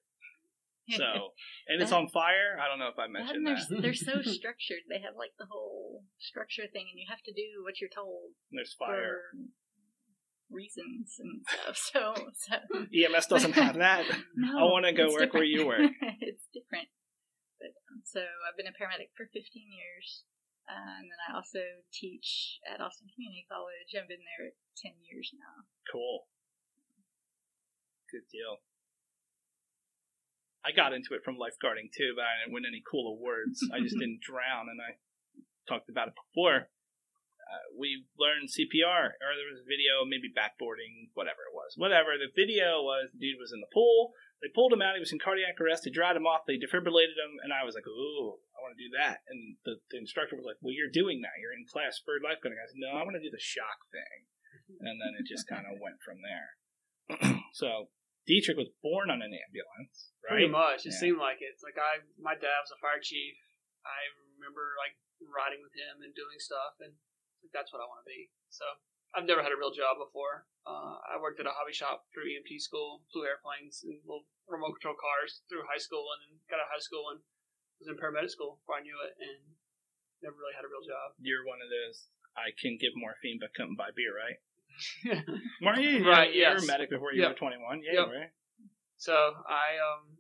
So, 1.03 1.33
and 1.69 1.81
it's 1.81 1.93
on 1.93 2.09
fire. 2.09 2.61
I 2.61 2.69
don't 2.69 2.79
know 2.79 2.93
if 2.93 2.99
I 2.99 3.09
mentioned 3.09 3.47
they're, 3.47 3.57
that. 3.57 3.83
they're 3.83 3.95
so 3.97 4.21
structured. 4.39 4.85
They 4.89 5.01
have 5.01 5.17
like 5.17 5.33
the 5.39 5.49
whole 5.49 6.05
structure 6.19 6.69
thing, 6.69 6.87
and 6.91 6.99
you 7.01 7.07
have 7.09 7.23
to 7.25 7.33
do 7.33 7.65
what 7.65 7.81
you're 7.81 7.93
told 7.93 8.37
There's 8.53 8.75
fire. 8.77 9.33
for 9.33 9.49
reasons 10.53 11.17
and 11.19 11.41
stuff. 11.49 11.77
So, 11.93 12.03
so 12.37 12.57
EMS 12.93 13.27
doesn't 13.27 13.57
have 13.57 13.77
that. 13.81 14.05
no, 14.37 14.53
I 14.53 14.65
wanna 14.69 14.93
go 14.93 15.09
it's 15.09 15.17
work 15.17 15.33
where 15.33 15.49
you 15.49 15.67
work. 15.67 15.91
it's 16.21 16.45
different. 16.53 16.89
But 17.57 17.73
um, 17.89 18.03
so 18.05 18.21
I've 18.45 18.57
been 18.59 18.69
a 18.69 18.77
paramedic 18.77 19.15
for 19.17 19.31
15 19.31 19.39
years, 19.71 20.25
uh, 20.69 20.99
and 21.01 21.09
then 21.09 21.21
I 21.31 21.37
also 21.39 21.63
teach 21.95 22.61
at 22.67 22.83
Austin 22.83 23.09
Community 23.15 23.47
College. 23.49 23.95
I've 23.95 24.11
been 24.11 24.25
there 24.37 24.53
10 24.83 24.99
years 25.07 25.31
now. 25.33 25.65
Cool. 25.89 26.27
Good 28.11 28.29
deal. 28.29 28.61
I 30.63 30.71
got 30.71 30.95
into 30.95 31.15
it 31.19 31.27
from 31.27 31.37
lifeguarding 31.37 31.91
too, 31.91 32.15
but 32.15 32.23
I 32.23 32.39
didn't 32.39 32.55
win 32.55 32.67
any 32.67 32.83
cool 32.87 33.19
awards. 33.19 33.59
I 33.75 33.83
just 33.83 33.99
didn't 34.03 34.23
drown, 34.23 34.71
and 34.71 34.79
I 34.79 34.99
talked 35.67 35.91
about 35.91 36.09
it 36.09 36.19
before. 36.19 36.71
Uh, 37.53 37.67
we 37.77 38.07
learned 38.17 38.49
CPR, 38.49 39.19
or 39.19 39.31
there 39.37 39.51
was 39.51 39.61
a 39.61 39.69
video, 39.69 40.07
maybe 40.07 40.31
backboarding, 40.31 41.13
whatever 41.13 41.45
it 41.45 41.53
was. 41.53 41.75
Whatever. 41.77 42.17
The 42.17 42.33
video 42.33 42.81
was 42.81 43.13
the 43.13 43.21
dude 43.21 43.43
was 43.43 43.53
in 43.53 43.61
the 43.61 43.69
pool. 43.75 44.15
They 44.41 44.49
pulled 44.51 44.73
him 44.73 44.81
out. 44.81 44.97
He 44.97 45.05
was 45.05 45.13
in 45.13 45.23
cardiac 45.23 45.59
arrest. 45.61 45.85
They 45.85 45.93
dried 45.93 46.17
him 46.17 46.27
off. 46.27 46.47
They 46.47 46.57
defibrillated 46.57 47.19
him, 47.19 47.43
and 47.43 47.53
I 47.53 47.67
was 47.67 47.75
like, 47.75 47.87
"Ooh, 47.87 48.41
I 48.55 48.63
want 48.63 48.79
to 48.79 48.83
do 48.83 48.91
that." 48.97 49.27
And 49.29 49.59
the, 49.67 49.83
the 49.91 49.99
instructor 49.99 50.39
was 50.39 50.47
like, 50.47 50.59
"Well, 50.63 50.73
you're 50.75 50.91
doing 50.91 51.21
that. 51.27 51.37
You're 51.43 51.55
in 51.55 51.67
class 51.67 51.99
for 51.99 52.17
lifeguarding." 52.23 52.59
I 52.59 52.71
said, 52.71 52.81
"No, 52.81 52.95
I 52.95 53.05
want 53.05 53.19
to 53.19 53.27
do 53.27 53.35
the 53.35 53.43
shock 53.43 53.91
thing." 53.91 54.31
And 54.81 54.97
then 55.03 55.19
it 55.19 55.29
just 55.29 55.51
kind 55.51 55.67
of 55.67 55.83
went 55.83 56.01
from 56.01 56.23
there. 56.23 56.57
so 57.53 57.91
Dietrich 58.27 58.57
was 58.57 58.71
born 58.83 59.11
on 59.11 59.19
an 59.23 59.35
ambulance, 59.35 60.15
right? 60.23 60.39
Pretty 60.39 60.51
much. 60.51 60.87
It 60.87 60.95
Yeah. 60.95 61.03
seemed 61.03 61.19
like 61.19 61.43
it. 61.43 61.51
It's 61.59 61.63
like 61.67 61.79
I, 61.79 62.07
my 62.19 62.35
dad 62.39 62.61
was 62.63 62.71
a 62.71 62.79
fire 62.79 63.03
chief. 63.03 63.35
I 63.83 63.99
remember 64.39 64.75
like 64.79 64.95
riding 65.23 65.63
with 65.63 65.75
him 65.75 66.03
and 66.03 66.15
doing 66.15 66.39
stuff, 66.39 66.79
and 66.79 66.95
like, 67.43 67.51
that's 67.55 67.73
what 67.75 67.83
I 67.83 67.87
want 67.91 68.07
to 68.07 68.09
be. 68.11 68.31
So 68.51 68.63
I've 69.15 69.27
never 69.27 69.43
had 69.43 69.51
a 69.51 69.59
real 69.59 69.75
job 69.75 69.99
before. 69.99 70.47
Uh, 70.63 71.03
I 71.03 71.19
worked 71.19 71.43
at 71.43 71.47
a 71.51 71.55
hobby 71.55 71.75
shop 71.75 72.07
through 72.15 72.31
EMT 72.31 72.63
school, 72.63 73.03
flew 73.11 73.27
airplanes 73.27 73.83
and 73.83 73.99
little 74.07 74.27
remote 74.47 74.79
control 74.79 74.95
cars 74.95 75.43
through 75.51 75.67
high 75.67 75.83
school, 75.83 76.07
and 76.15 76.19
then 76.23 76.33
got 76.47 76.63
out 76.63 76.71
of 76.71 76.75
high 76.79 76.83
school 76.83 77.11
and 77.11 77.19
was 77.83 77.91
in 77.91 77.99
paramedic 77.99 78.31
school 78.31 78.63
before 78.63 78.79
I 78.79 78.87
knew 78.87 78.95
it, 79.03 79.19
and 79.19 79.59
never 80.23 80.39
really 80.39 80.55
had 80.55 80.63
a 80.63 80.71
real 80.71 80.87
job. 80.87 81.19
You're 81.19 81.43
one 81.43 81.59
of 81.59 81.67
those. 81.67 82.07
I 82.39 82.55
can 82.55 82.79
give 82.79 82.95
morphine, 82.95 83.43
but 83.43 83.53
couldn't 83.59 83.75
buy 83.77 83.91
beer, 83.91 84.15
right? 84.15 84.39
Weren't 85.63 85.83
you? 85.83 86.09
Right, 86.09 86.33
You 86.35 86.43
were 86.45 86.55
yes. 86.55 86.65
a 86.65 86.67
medic 86.67 86.91
before 86.91 87.13
you 87.13 87.23
Yep. 87.23 87.31
were 87.33 87.37
21. 87.37 87.83
Yeah, 87.83 88.01
Yep. 88.01 88.09
right. 88.09 88.31
So 88.97 89.13
I 89.15 89.79
um 89.83 90.19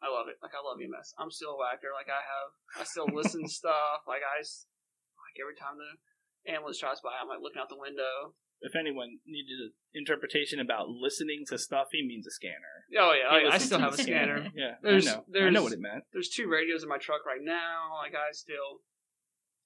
I 0.00 0.08
love 0.08 0.28
it. 0.28 0.38
Like 0.42 0.52
I 0.54 0.62
love 0.62 0.78
EMS. 0.80 1.14
I'm 1.18 1.30
still 1.30 1.50
a 1.54 1.58
whacker. 1.58 1.90
Like 1.92 2.08
I 2.08 2.22
have 2.22 2.50
I 2.80 2.84
still 2.84 3.06
listen 3.12 3.42
to 3.42 3.48
stuff. 3.62 4.06
Like 4.06 4.22
I 4.22 4.38
like 4.40 5.36
every 5.42 5.54
time 5.58 5.76
the 5.78 6.52
ambulance 6.52 6.78
drives 6.80 7.00
by, 7.02 7.10
I'm 7.20 7.28
like 7.28 7.40
looking 7.42 7.60
out 7.60 7.68
the 7.68 7.78
window. 7.78 8.34
If 8.60 8.74
anyone 8.74 9.18
needed 9.26 9.54
an 9.60 9.72
interpretation 9.94 10.58
about 10.58 10.88
listening 10.88 11.44
to 11.48 11.58
stuff, 11.58 11.88
he 11.92 12.02
means 12.06 12.26
a 12.26 12.30
scanner. 12.30 12.86
Oh 12.98 13.12
yeah, 13.14 13.28
I, 13.30 13.54
I 13.54 13.58
still 13.58 13.78
have 13.78 13.94
a 13.94 13.96
the 13.96 14.02
scanner. 14.02 14.48
Yeah, 14.54 14.74
There's- 14.82 15.06
I 15.06 15.20
know. 15.30 15.46
I 15.46 15.50
know 15.50 15.62
what 15.62 15.72
it 15.72 15.78
meant. 15.80 16.02
There's 16.12 16.28
two 16.28 16.48
radios 16.48 16.82
in 16.82 16.88
my 16.88 16.98
truck 16.98 17.24
right 17.26 17.42
now. 17.42 17.94
Like 18.02 18.14
I 18.14 18.32
still 18.32 18.82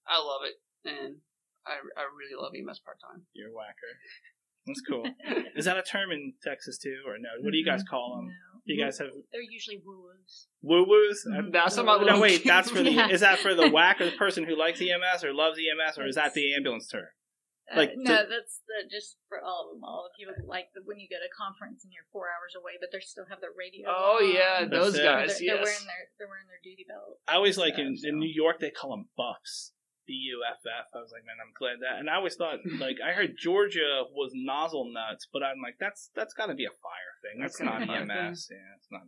I 0.06 0.18
love 0.18 0.42
it 0.44 0.56
and 0.88 1.16
I 1.66 1.78
I 1.96 2.04
really 2.16 2.36
love 2.40 2.52
EMS 2.56 2.80
part 2.80 2.98
time. 3.00 3.22
You're 3.32 3.50
a 3.50 3.54
whacker. 3.54 3.92
That's 4.66 4.80
cool. 4.82 5.02
Is 5.56 5.64
that 5.64 5.76
a 5.76 5.82
term 5.82 6.12
in 6.12 6.34
Texas 6.42 6.78
too, 6.78 7.02
or 7.06 7.18
no? 7.18 7.30
What 7.42 7.50
do 7.50 7.58
you 7.58 7.64
guys 7.66 7.82
call 7.82 8.14
them? 8.16 8.26
No. 8.26 8.60
Do 8.64 8.72
you 8.74 8.78
guys 8.82 8.98
have 8.98 9.08
They're 9.32 9.42
usually 9.42 9.82
woo-woos. 9.84 10.46
woo 10.62 10.86
woos? 10.86 11.26
Mhm. 11.26 11.50
That's 11.52 11.76
what 11.76 11.86
my 11.86 12.04
No, 12.04 12.20
wait. 12.20 12.44
That's 12.44 12.70
for 12.70 12.82
the. 12.82 12.92
Yeah. 12.92 13.08
Is 13.14 13.20
that 13.22 13.38
for 13.40 13.54
the 13.54 13.68
whack 13.70 14.00
or 14.00 14.06
the 14.06 14.12
person 14.16 14.44
who 14.44 14.54
likes 14.56 14.80
EMS 14.80 15.24
or 15.24 15.34
loves 15.34 15.58
EMS, 15.58 15.98
or 15.98 16.06
is 16.06 16.14
that 16.14 16.34
the 16.34 16.54
ambulance 16.54 16.86
term? 16.86 17.08
Uh, 17.72 17.76
Like, 17.76 17.90
no, 17.96 18.10
the- 18.22 18.28
that's 18.30 18.60
the, 18.66 18.86
just 18.88 19.16
for 19.28 19.42
all 19.42 19.66
of 19.66 19.74
them. 19.74 19.82
All 19.82 20.06
the 20.06 20.14
people 20.14 20.34
like 20.46 20.66
the, 20.74 20.82
when 20.84 20.98
you 21.00 21.08
go 21.10 21.18
to 21.18 21.26
a 21.26 21.34
conference 21.34 21.82
and 21.82 21.92
you're 21.92 22.06
four 22.12 22.26
hours 22.30 22.54
away, 22.54 22.78
but 22.78 22.90
they 22.92 23.00
still 23.02 23.26
have 23.30 23.40
their 23.40 23.54
radio. 23.58 23.90
Oh 23.90 24.18
on. 24.22 24.30
yeah, 24.32 24.64
those 24.70 24.94
it. 24.94 25.02
They're, 25.02 25.26
guys. 25.26 25.38
they're 25.42 25.58
yes. 25.58 25.64
wearing 25.66 25.86
their 25.90 26.02
they're 26.18 26.28
wearing 26.30 26.46
their 26.46 26.62
duty 26.62 26.86
belt. 26.86 27.18
I 27.26 27.34
always 27.34 27.58
like 27.58 27.78
in, 27.82 27.96
Yeah, 27.98 28.10
in 28.10 28.18
New 28.22 28.30
York 28.30 28.60
they 28.62 28.70
call 28.70 28.90
them 28.94 29.10
buffs. 29.16 29.72
B 30.06 30.12
U 30.34 30.42
F 30.42 30.60
F. 30.66 30.90
I 30.94 30.98
was 30.98 31.12
like, 31.12 31.24
man, 31.24 31.38
I'm 31.38 31.54
glad 31.54 31.78
that. 31.80 32.00
And 32.00 32.10
I 32.10 32.16
always 32.16 32.34
thought 32.36 32.58
like 32.80 32.98
I 32.98 33.12
heard 33.12 33.34
Georgia 33.38 34.02
was 34.10 34.32
nozzle 34.34 34.90
nuts, 34.92 35.26
but 35.32 35.42
I'm 35.42 35.62
like, 35.62 35.76
that's 35.78 36.10
that's 36.14 36.34
got 36.34 36.46
to 36.46 36.54
be 36.54 36.64
a 36.66 36.74
fire 36.82 37.12
thing. 37.22 37.40
That's, 37.40 37.58
That's 37.58 37.64
not 37.66 37.86
gotta 37.86 37.86
be 37.86 38.02
a 38.02 38.06
fire 38.06 38.28
EMS. 38.34 38.48
Yeah, 38.50 38.76
it's 38.78 38.88
not. 38.90 39.02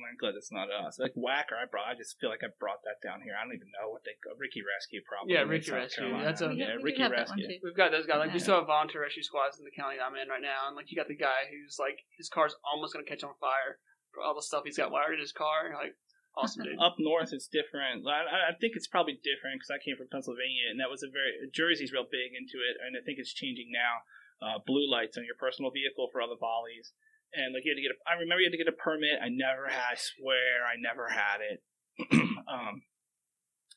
I'm 0.00 0.16
glad 0.16 0.32
it's 0.38 0.48
not 0.54 0.70
us. 0.72 0.96
Like 0.96 1.12
whacker, 1.12 1.58
I 1.60 1.66
brought. 1.68 1.90
I 1.90 1.98
just 1.98 2.16
feel 2.22 2.30
like 2.32 2.40
I 2.40 2.48
brought 2.56 2.80
that 2.88 3.04
down 3.04 3.20
here. 3.20 3.34
I 3.36 3.44
don't 3.44 3.52
even 3.52 3.68
know 3.74 3.90
what 3.92 4.00
they. 4.06 4.16
Call 4.22 4.32
Ricky 4.38 4.62
Rescue 4.64 5.02
probably. 5.04 5.34
Yeah, 5.36 5.44
Ricky 5.44 5.74
Rescue. 5.74 6.08
Carolina. 6.08 6.24
That's 6.24 6.40
a- 6.40 6.54
yeah, 6.56 6.78
we, 6.80 6.88
we 6.88 6.94
Ricky 6.94 7.04
do 7.04 7.10
have 7.10 7.12
Rescue. 7.12 7.60
We've 7.60 7.76
got 7.76 7.92
those 7.92 8.06
guys. 8.08 8.22
Like 8.22 8.32
we 8.32 8.40
Yeah. 8.40 8.46
still 8.48 8.58
have 8.64 8.70
volunteer 8.70 9.02
rescue 9.04 9.20
squads 9.26 9.58
in 9.60 9.66
the 9.68 9.74
county 9.76 10.00
I'm 10.00 10.16
in 10.16 10.30
right 10.32 10.40
now, 10.40 10.70
and 10.70 10.78
like 10.78 10.88
you 10.88 10.96
got 10.96 11.10
the 11.10 11.18
guy 11.18 11.50
who's 11.52 11.76
like 11.76 12.00
his 12.16 12.30
car's 12.32 12.54
almost 12.64 12.94
gonna 12.96 13.04
catch 13.04 13.20
on 13.26 13.34
fire 13.44 13.76
for 14.14 14.22
all 14.24 14.32
the 14.32 14.40
stuff 14.46 14.64
he's 14.64 14.78
got 14.80 14.88
wired 14.94 15.18
in 15.18 15.20
his 15.20 15.36
car. 15.36 15.68
and, 15.68 15.74
Like 15.76 15.98
awesome 16.36 16.64
dude. 16.64 16.78
Up 16.80 16.96
north, 16.98 17.32
it's 17.32 17.48
different. 17.48 18.06
I, 18.06 18.52
I- 18.52 18.58
think 18.60 18.74
it's 18.76 18.86
probably 18.86 19.18
different 19.22 19.58
because 19.60 19.72
I 19.72 19.78
came 19.82 19.96
from 19.96 20.08
Pennsylvania, 20.12 20.68
and 20.70 20.78
that 20.80 20.90
was 20.90 21.02
a 21.02 21.10
very 21.10 21.48
Jersey's 21.52 21.92
real 21.92 22.06
big 22.06 22.36
into 22.36 22.60
it, 22.60 22.76
and 22.84 22.96
I 22.96 23.02
think 23.04 23.18
it's 23.18 23.32
changing 23.32 23.70
now. 23.72 24.04
Uh, 24.40 24.56
blue 24.64 24.88
lights 24.88 25.18
on 25.20 25.24
your 25.28 25.36
personal 25.36 25.70
vehicle 25.70 26.08
for 26.08 26.20
all 26.24 26.28
the 26.28 26.40
volleys, 26.40 26.96
and 27.36 27.52
like 27.52 27.60
you 27.64 27.72
had 27.72 27.80
to 27.80 27.84
get. 27.84 27.92
A, 27.92 27.98
I 28.08 28.16
remember 28.16 28.40
you 28.40 28.48
had 28.48 28.56
to 28.56 28.62
get 28.62 28.72
a 28.72 28.76
permit. 28.76 29.20
I 29.20 29.28
never 29.28 29.68
had. 29.68 29.92
I 29.92 29.98
swear, 30.00 30.64
I 30.64 30.80
never 30.80 31.12
had 31.12 31.44
it. 31.44 31.60
um, 32.48 32.80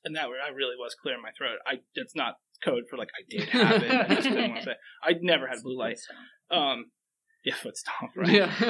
and 0.06 0.16
that 0.16 0.28
I 0.28 0.50
really 0.56 0.76
was 0.80 0.96
clearing 0.96 1.22
my 1.22 1.32
throat. 1.36 1.60
I 1.68 1.80
it's 1.96 2.16
not 2.16 2.39
code 2.63 2.86
for 2.89 2.98
like 2.98 3.10
I 3.12 3.24
did 3.30 3.50
have 3.50 3.84
it. 3.84 3.92
I 3.92 4.16
just 4.16 4.24
didn't 4.24 4.50
want 4.52 4.63
to 4.63 4.72
say. 4.72 4.76
I 5.04 5.13
never 5.22 5.48
had 5.48 5.63
blue 5.63 5.78
lights. 5.78 6.08
Um, 6.52 6.92
yeah, 7.44 7.56
foot 7.56 7.78
stomp, 7.78 8.12
right? 8.16 8.32
Yeah. 8.32 8.52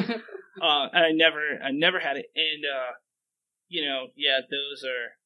uh, 0.62 0.88
and 0.94 1.06
I 1.06 1.12
never, 1.14 1.42
I 1.64 1.72
never 1.72 2.00
had 2.00 2.18
it. 2.18 2.26
And 2.36 2.64
uh, 2.66 2.92
you 3.74 3.82
know, 3.84 4.14
yeah, 4.16 4.40
those 4.46 4.86
are. 4.86 5.18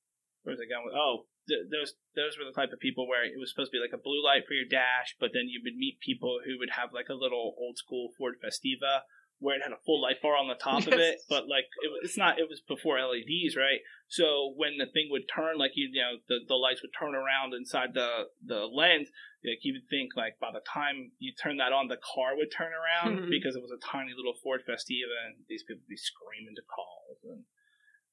Where's 0.44 0.64
it 0.64 0.72
going? 0.72 0.88
With? 0.88 0.96
Oh, 0.96 1.28
th- 1.52 1.68
those 1.68 2.00
those 2.16 2.40
were 2.40 2.48
the 2.48 2.56
type 2.56 2.72
of 2.72 2.80
people 2.80 3.04
where 3.04 3.28
it 3.28 3.36
was 3.36 3.52
supposed 3.52 3.72
to 3.72 3.76
be 3.76 3.84
like 3.84 3.92
a 3.94 4.00
blue 4.00 4.24
light 4.24 4.48
for 4.48 4.56
your 4.56 4.68
dash, 4.70 5.20
but 5.20 5.36
then 5.36 5.52
you 5.52 5.60
would 5.64 5.76
meet 5.76 6.00
people 6.00 6.40
who 6.48 6.56
would 6.58 6.80
have 6.80 6.96
like 6.96 7.12
a 7.12 7.20
little 7.20 7.52
old 7.60 7.76
school 7.78 8.16
Ford 8.18 8.40
Festiva 8.40 9.04
where 9.40 9.54
it 9.54 9.62
had 9.62 9.70
a 9.76 9.78
full 9.86 10.02
light 10.02 10.18
bar 10.18 10.34
on 10.34 10.50
the 10.50 10.58
top 10.58 10.82
of 10.90 10.98
it, 10.98 11.22
but 11.30 11.46
like 11.46 11.70
it, 11.86 11.92
it's 12.02 12.18
not. 12.18 12.40
It 12.40 12.50
was 12.50 12.64
before 12.64 12.98
LEDs, 12.98 13.54
right? 13.60 13.86
So 14.08 14.50
when 14.56 14.80
the 14.82 14.90
thing 14.90 15.10
would 15.12 15.28
turn, 15.30 15.60
like 15.62 15.76
you, 15.76 15.92
you 15.94 16.02
know, 16.02 16.18
the, 16.32 16.40
the 16.48 16.56
lights 16.58 16.82
would 16.82 16.96
turn 16.98 17.14
around 17.14 17.54
inside 17.54 17.92
the 17.94 18.32
the 18.42 18.66
lens. 18.66 19.12
Like 19.46 19.62
you 19.62 19.78
would 19.78 19.88
think, 19.92 20.18
like 20.18 20.42
by 20.42 20.50
the 20.52 20.66
time 20.66 21.12
you 21.20 21.32
turn 21.38 21.62
that 21.62 21.72
on, 21.72 21.88
the 21.88 22.02
car 22.02 22.34
would 22.36 22.50
turn 22.52 22.74
around 22.74 23.28
Mhm. 23.28 23.30
because 23.30 23.56
it 23.56 23.62
was 23.62 23.72
a 23.72 23.80
tiny 23.86 24.12
little 24.18 24.34
Ford 24.42 24.66
Festiva, 24.66 25.14
and 25.30 25.46
these 25.48 25.62
people 25.64 25.86
would 25.86 25.94
be 25.94 26.02
screaming 26.02 26.56
to 26.58 26.66
calls, 26.66 27.22
and 27.24 27.46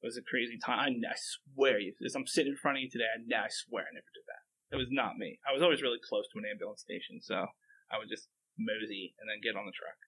was 0.05 0.21
a 0.21 0.23
crazy 0.29 0.59
time. 0.61 0.79
I, 0.79 1.13
I 1.13 1.17
swear, 1.17 1.81
you- 1.81 1.97
as 2.05 2.15
I'm 2.15 2.27
sitting 2.29 2.53
in 2.53 2.61
front 2.61 2.77
of 2.79 2.83
you 2.85 2.91
today, 2.93 3.09
I, 3.09 3.19
I 3.45 3.49
swear 3.49 3.85
I 3.89 3.93
never 3.97 4.13
did 4.13 4.27
that. 4.29 4.43
It 4.77 4.79
was 4.79 4.89
not 4.93 5.17
me. 5.17 5.39
I 5.49 5.53
was 5.53 5.63
always 5.63 5.81
really 5.83 6.03
close 6.03 6.27
to 6.33 6.39
an 6.39 6.45
ambulance 6.51 6.83
station, 6.83 7.21
so 7.23 7.47
I 7.91 7.99
would 7.99 8.09
just 8.13 8.29
mosey 8.59 9.15
and 9.19 9.27
then 9.31 9.39
get 9.43 9.57
on 9.59 9.67
the 9.67 9.75
truck. 9.75 9.99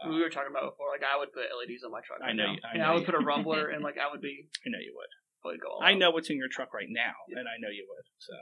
Uh, 0.00 0.08
we 0.16 0.22
were 0.24 0.30
talking 0.32 0.48
about 0.50 0.72
before. 0.72 0.88
Like 0.94 1.04
I 1.04 1.18
would 1.18 1.32
put 1.36 1.44
LEDs 1.52 1.84
on 1.84 1.92
my 1.92 2.00
truck. 2.00 2.24
I 2.24 2.32
know 2.32 2.56
you- 2.56 2.62
I 2.64 2.72
and 2.72 2.80
know 2.80 2.88
I 2.88 2.92
would 2.96 3.04
you- 3.04 3.10
put 3.12 3.18
a 3.20 3.24
rumbler, 3.24 3.68
and 3.74 3.84
like 3.84 3.98
I 4.00 4.08
would 4.10 4.22
be 4.24 4.48
I 4.64 4.70
know 4.72 4.80
you 4.80 4.94
would. 4.96 5.12
I 5.82 5.94
know 5.94 6.10
what's 6.10 6.28
in 6.30 6.36
your 6.36 6.48
truck 6.50 6.74
right 6.74 6.88
now, 6.90 7.12
and 7.30 7.46
I 7.48 7.56
know 7.62 7.68
you 7.70 7.86
would. 7.88 8.04
So 8.18 8.34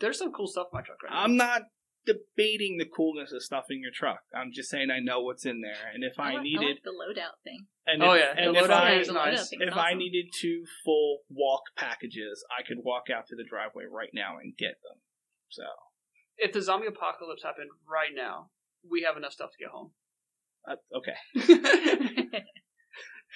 There's 0.00 0.16
some 0.18 0.32
cool 0.32 0.46
stuff 0.46 0.68
in 0.72 0.76
my 0.78 0.82
truck 0.82 1.02
right 1.02 1.12
now. 1.12 1.22
I'm 1.24 1.36
not 1.36 1.62
debating 2.06 2.78
the 2.78 2.86
coolness 2.86 3.32
of 3.32 3.42
stuff 3.42 3.64
in 3.70 3.80
your 3.80 3.90
truck. 3.92 4.20
I'm 4.34 4.50
just 4.52 4.70
saying 4.70 4.90
I 4.90 5.00
know 5.00 5.20
what's 5.20 5.44
in 5.44 5.60
there, 5.60 5.90
and 5.92 6.04
if 6.04 6.18
I, 6.18 6.34
like- 6.34 6.42
needed, 6.42 6.60
like 6.60 6.82
the 6.84 6.90
loadout 6.90 7.42
thing. 7.44 7.66
and 7.86 8.02
Oh, 8.02 8.12
if, 8.12 8.20
yeah, 8.20 8.34
and 8.36 8.54
the 8.54 8.60
if 8.60 8.64
loadout 8.66 8.70
I 8.70 8.94
is 8.94 9.08
loadout 9.08 9.14
nice. 9.14 9.48
thing 9.48 9.60
is 9.60 9.68
if 9.68 9.76
I 9.76 9.94
needed 9.94 10.26
two 10.32 10.64
full 10.84 11.18
walk 11.28 11.62
packages, 11.76 12.44
I 12.56 12.62
could 12.66 12.78
walk 12.82 13.10
out 13.14 13.26
to 13.28 13.36
the 13.36 13.44
driveway 13.44 13.84
right 13.90 14.10
now 14.14 14.38
and 14.40 14.56
get 14.56 14.78
them. 14.82 15.00
So 15.48 15.64
if 16.38 16.52
the 16.52 16.62
zombie 16.62 16.86
apocalypse 16.86 17.42
happened 17.42 17.70
right 17.90 18.10
now, 18.14 18.50
we 18.88 19.02
have 19.02 19.16
enough 19.16 19.32
stuff 19.32 19.50
to 19.50 19.58
get 19.58 19.70
home. 19.70 19.90
Uh, 20.68 20.76
okay. 20.96 22.42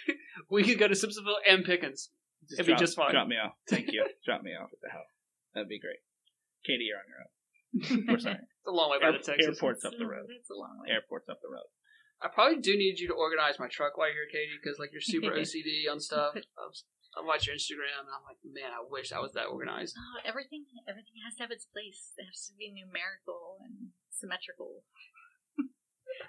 we 0.51 0.65
could 0.65 0.79
go 0.79 0.89
to 0.89 0.95
Simpsonville 0.95 1.41
and 1.49 1.65
Pickens. 1.65 2.11
It'd 2.53 2.67
be 2.67 2.75
just 2.75 2.97
fine. 2.97 3.13
Drop 3.13 3.29
me 3.29 3.37
off. 3.37 3.53
Thank 3.69 3.93
you. 3.93 4.05
drop 4.25 4.43
me 4.43 4.53
off 4.53 4.71
at 4.73 4.81
the 4.83 4.91
house. 4.91 5.07
That'd 5.55 5.69
be 5.69 5.79
great. 5.79 5.99
Katie, 6.65 6.85
you're 6.89 6.99
on 6.99 7.05
your 7.09 7.19
own. 7.21 7.31
We're 7.75 8.19
sorry. 8.19 8.39
It's 8.61 8.69
a 8.69 8.77
long 8.77 8.93
way 8.93 9.01
by 9.01 9.09
Air- 9.09 9.17
to 9.17 9.25
Texas. 9.25 9.57
airport's 9.57 9.85
up 9.89 9.97
the 9.97 10.05
road. 10.05 10.29
It's 10.29 10.53
a 10.53 10.59
long 10.59 10.77
way. 10.85 10.93
Airport's 10.93 11.33
up 11.33 11.41
the 11.41 11.49
road. 11.49 11.65
I 12.21 12.29
probably 12.29 12.61
do 12.61 12.77
need 12.77 13.01
you 13.01 13.09
to 13.09 13.17
organize 13.17 13.57
my 13.57 13.73
truck 13.73 13.97
while 13.97 14.13
you're 14.13 14.29
here, 14.29 14.45
Katie, 14.45 14.53
because 14.61 14.77
like 14.77 14.93
you're 14.93 15.01
super 15.01 15.33
OCD 15.41 15.89
on 15.89 15.97
stuff. 15.97 16.37
I'm, 16.37 16.73
I 17.17 17.25
watch 17.25 17.49
your 17.49 17.57
Instagram 17.57 18.05
and 18.05 18.13
I'm 18.13 18.21
like, 18.29 18.37
man, 18.45 18.69
I 18.77 18.85
wish 18.85 19.17
I 19.17 19.19
was 19.25 19.33
that 19.33 19.49
organized. 19.49 19.97
Oh, 19.97 20.21
everything, 20.29 20.69
everything 20.85 21.17
has 21.25 21.41
to 21.41 21.49
have 21.49 21.51
its 21.51 21.65
place. 21.73 22.13
It 22.21 22.29
has 22.29 22.53
to 22.53 22.55
be 22.61 22.69
numerical 22.69 23.65
and 23.65 23.97
symmetrical. 24.13 24.85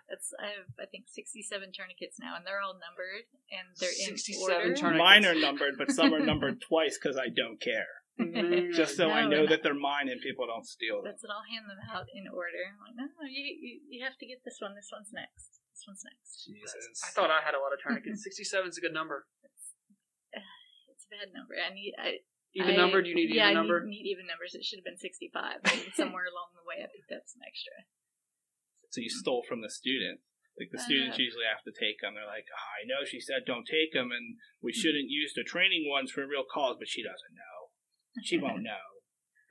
That's 0.08 0.32
I 0.40 0.56
have 0.56 0.72
I 0.80 0.88
think 0.88 1.12
sixty 1.12 1.44
seven 1.44 1.76
tourniquets 1.76 2.16
now, 2.16 2.40
and 2.40 2.48
they're 2.48 2.64
all 2.64 2.80
numbered 2.80 3.28
and 3.52 3.68
they're 3.76 3.92
in 4.08 4.16
67 4.16 4.40
order. 4.40 4.72
tourniquets. 4.72 5.04
Mine 5.04 5.26
are 5.28 5.36
numbered, 5.36 5.76
but 5.78 5.92
some 5.92 6.14
are 6.16 6.24
numbered 6.24 6.64
twice 6.64 6.96
because 6.96 7.20
I 7.20 7.28
don't 7.28 7.60
care. 7.60 8.01
Man. 8.30 8.70
Just 8.72 8.94
so 8.96 9.10
I 9.10 9.26
know 9.26 9.50
that 9.50 9.64
they're 9.66 9.74
mine 9.74 10.08
and 10.10 10.22
people 10.22 10.46
don't 10.46 10.66
steal 10.66 11.02
them. 11.02 11.10
That's 11.10 11.24
it. 11.26 11.32
I'll 11.34 11.48
hand 11.50 11.66
them 11.66 11.82
out 11.90 12.06
in 12.14 12.30
order. 12.30 12.62
I'm 12.70 12.78
like, 12.86 12.96
no, 13.00 13.06
no, 13.10 13.26
you, 13.26 13.42
you 13.42 13.72
you 13.90 14.00
have 14.06 14.18
to 14.22 14.26
get 14.30 14.46
this 14.46 14.62
one. 14.62 14.78
This 14.78 14.90
one's 14.94 15.10
next. 15.12 15.60
This 15.74 15.84
one's 15.90 16.04
next. 16.06 16.46
Jesus. 16.46 17.02
I 17.02 17.10
thought 17.16 17.32
I 17.34 17.42
had 17.42 17.58
a 17.58 17.62
lot 17.64 17.74
of 17.74 17.80
tourniquets. 17.82 18.22
67 18.22 18.70
is 18.70 18.78
a 18.78 18.84
good 18.84 18.94
number. 18.94 19.26
It's 20.92 21.06
a 21.08 21.12
bad 21.12 21.34
number. 21.34 21.56
I 21.58 21.74
need 21.74 21.94
I 21.98 22.22
Even 22.54 22.76
I- 22.76 22.82
number? 22.84 23.02
Do 23.02 23.10
you 23.10 23.16
need 23.18 23.32
yeah, 23.34 23.50
even 23.50 23.58
I 23.58 23.60
number? 23.60 23.78
Need, 23.84 24.04
need 24.04 24.08
even 24.12 24.28
numbers. 24.28 24.54
It 24.56 24.64
should 24.64 24.80
have 24.80 24.88
been 24.88 25.00
sixty 25.02 25.32
five. 25.34 25.64
somewhere 25.96 26.28
along 26.34 26.54
the 26.56 26.66
way, 26.68 26.84
I 26.84 26.88
picked 26.92 27.12
up 27.16 27.24
some 27.26 27.42
extra. 27.42 27.88
So 28.92 29.00
you 29.02 29.10
stole 29.10 29.44
from 29.48 29.62
the 29.64 29.72
students. 29.72 30.24
Like 30.60 30.68
the 30.68 30.84
students 30.84 31.16
Uh, 31.16 31.24
usually 31.24 31.48
have 31.48 31.64
to 31.64 31.72
take 31.72 32.04
them. 32.04 32.14
They're 32.20 32.28
like, 32.28 32.44
oh, 32.52 32.70
I 32.76 32.84
know 32.84 33.08
she 33.08 33.24
said 33.24 33.48
don't 33.48 33.64
take 33.64 33.96
them, 33.96 34.12
and 34.12 34.36
we 34.60 34.76
shouldn't 34.76 35.08
use 35.08 35.32
the 35.32 35.48
training 35.48 35.88
ones 35.88 36.12
for 36.12 36.28
real 36.28 36.44
calls, 36.44 36.76
but 36.78 36.92
she 36.92 37.00
doesn't 37.02 37.34
know. 37.34 37.51
She 38.24 38.38
won't 38.38 38.64
know. 38.64 38.84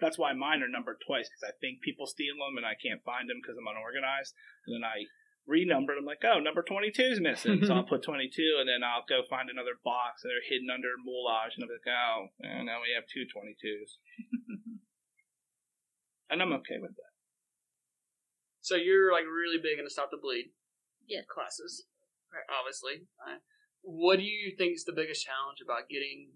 That's 0.01 0.17
why 0.17 0.33
mine 0.33 0.65
are 0.65 0.69
numbered 0.69 1.01
twice 1.05 1.29
because 1.29 1.45
I 1.45 1.53
think 1.61 1.85
people 1.85 2.09
steal 2.09 2.37
them 2.41 2.57
and 2.57 2.65
I 2.65 2.73
can't 2.77 3.05
find 3.05 3.29
them 3.29 3.37
because 3.41 3.57
I'm 3.61 3.69
unorganized. 3.69 4.33
And 4.65 4.81
then 4.81 4.85
I 4.85 5.05
renumbered. 5.47 5.99
I'm 6.01 6.09
like, 6.09 6.25
oh, 6.25 6.41
number 6.41 6.63
22 6.65 6.93
is 7.03 7.21
missing, 7.21 7.61
so 7.65 7.75
I'll 7.75 7.89
put 7.91 8.05
22, 8.07 8.33
and 8.61 8.69
then 8.69 8.81
I'll 8.81 9.05
go 9.09 9.27
find 9.29 9.51
another 9.51 9.77
box 9.85 10.23
and 10.25 10.31
they're 10.31 10.47
hidden 10.49 10.71
under 10.73 10.95
moulage, 11.05 11.57
and 11.59 11.65
I'm 11.65 11.73
like, 11.73 11.89
oh, 11.91 12.29
and 12.41 12.65
now 12.71 12.81
we 12.81 12.95
have 12.97 13.05
two 13.11 13.27
22s, 13.29 13.99
and 16.31 16.41
I'm 16.41 16.53
okay 16.65 16.79
with 16.81 16.95
that. 16.97 17.13
So 18.61 18.77
you're 18.77 19.13
like 19.13 19.25
really 19.25 19.59
big 19.61 19.79
into 19.81 19.91
stop 19.91 20.11
the 20.13 20.21
bleed 20.21 20.53
Yes. 21.09 21.25
classes, 21.27 21.87
right, 22.33 22.47
obviously. 22.47 23.09
Uh, 23.19 23.41
what 23.83 24.21
do 24.21 24.25
you 24.25 24.55
think 24.57 24.77
is 24.77 24.85
the 24.85 24.95
biggest 24.95 25.27
challenge 25.27 25.59
about 25.65 25.89
getting 25.91 26.31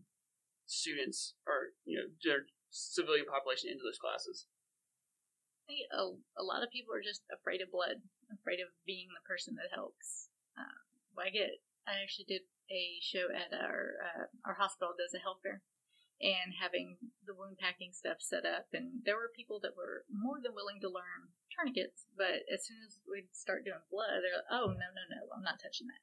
students 0.67 1.35
or 1.47 1.77
you 1.85 1.99
know 1.99 2.09
their 2.25 2.47
civilian 2.71 3.27
population 3.27 3.71
into 3.71 3.85
those 3.85 4.01
classes? 4.01 4.47
I 5.65 5.73
think 5.73 5.89
a, 5.93 6.03
a 6.41 6.45
lot 6.45 6.61
of 6.61 6.75
people 6.75 6.93
are 6.93 7.05
just 7.05 7.25
afraid 7.33 7.65
of 7.65 7.73
blood, 7.73 8.05
afraid 8.29 8.61
of 8.61 8.69
being 8.85 9.09
the 9.09 9.25
person 9.25 9.57
that 9.57 9.73
helps. 9.73 10.29
Um, 10.61 10.85
I 11.17 11.31
get. 11.31 11.63
I 11.89 12.01
actually 12.01 12.29
did 12.29 12.45
a 12.73 13.01
show 13.01 13.29
at 13.33 13.53
our 13.53 14.01
uh, 14.01 14.25
our 14.45 14.57
hospital 14.57 14.97
does 14.97 15.17
a 15.17 15.21
health 15.21 15.41
fair, 15.45 15.65
and 16.21 16.57
having 16.57 16.97
the 17.25 17.37
wound 17.37 17.61
packing 17.61 17.93
stuff 17.93 18.21
set 18.21 18.45
up, 18.45 18.73
and 18.73 19.05
there 19.05 19.17
were 19.17 19.33
people 19.33 19.61
that 19.65 19.77
were 19.77 20.05
more 20.13 20.41
than 20.41 20.57
willing 20.57 20.81
to 20.81 20.89
learn 20.93 21.33
tourniquets, 21.53 22.09
but 22.17 22.45
as 22.49 22.65
soon 22.65 22.81
as 22.85 23.01
we'd 23.09 23.33
start 23.33 23.65
doing 23.65 23.85
blood, 23.89 24.21
they're 24.21 24.41
like, 24.41 24.53
"Oh 24.53 24.73
no, 24.73 24.89
no, 24.93 25.05
no, 25.09 25.29
I'm 25.33 25.45
not 25.45 25.61
touching 25.61 25.89
that." 25.89 26.03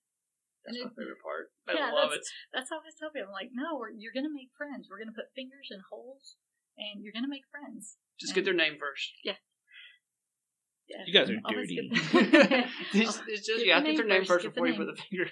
That's 0.65 0.78
And 0.78 0.86
my 0.86 0.91
it- 0.91 0.97
favorite 0.97 1.21
part. 1.26 1.45
I 1.67 1.74
Yeah, 1.74 1.91
love 1.93 2.13
it. 2.13 2.21
That's 2.54 2.69
how 2.69 2.78
I 2.78 2.86
always 2.86 2.95
tell 3.00 3.10
people. 3.10 3.30
I'm 3.30 3.34
like, 3.34 3.50
no, 3.54 3.78
we're, 3.82 3.91
you're 3.91 4.13
gonna 4.13 4.34
make 4.34 4.54
friends. 4.58 4.88
We're 4.89 5.00
gonna 5.02 5.15
put 5.15 5.34
fingers 5.34 5.69
in 5.74 5.82
holes, 5.89 6.38
and 6.78 7.02
you're 7.02 7.13
gonna 7.13 7.32
make 7.32 7.47
friends. 7.50 7.97
Just 8.19 8.36
get 8.38 8.45
their 8.45 8.54
name 8.58 8.78
first. 8.78 9.10
Yeah, 9.26 11.04
You 11.08 11.13
guys 11.15 11.30
are 11.32 11.39
always 11.45 11.69
dirty. 11.71 11.89
it's, 12.93 13.17
it's 13.26 13.47
just 13.47 13.63
Get 13.63 13.65
you 13.65 13.74
have 13.74 13.82
to 13.88 13.89
the 13.89 13.95
get 13.95 14.04
their 14.04 14.12
name 14.12 14.21
name 14.21 14.30
first 14.30 14.43
first, 14.43 14.43
get 14.45 14.54
the 14.54 14.62
before 14.62 14.67
you 14.69 14.78
put 14.78 14.89
the 14.91 15.00
finger. 15.02 15.28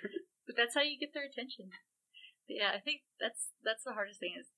but 0.48 0.56
that's 0.58 0.74
how 0.74 0.82
you 0.82 0.98
get 0.98 1.14
their 1.14 1.28
attention. 1.28 1.70
But 2.48 2.56
yeah, 2.58 2.72
I 2.74 2.80
think 2.82 3.06
that's 3.22 3.54
that's 3.62 3.84
the 3.86 3.94
hardest 3.94 4.18
thing 4.24 4.34
is 4.40 4.50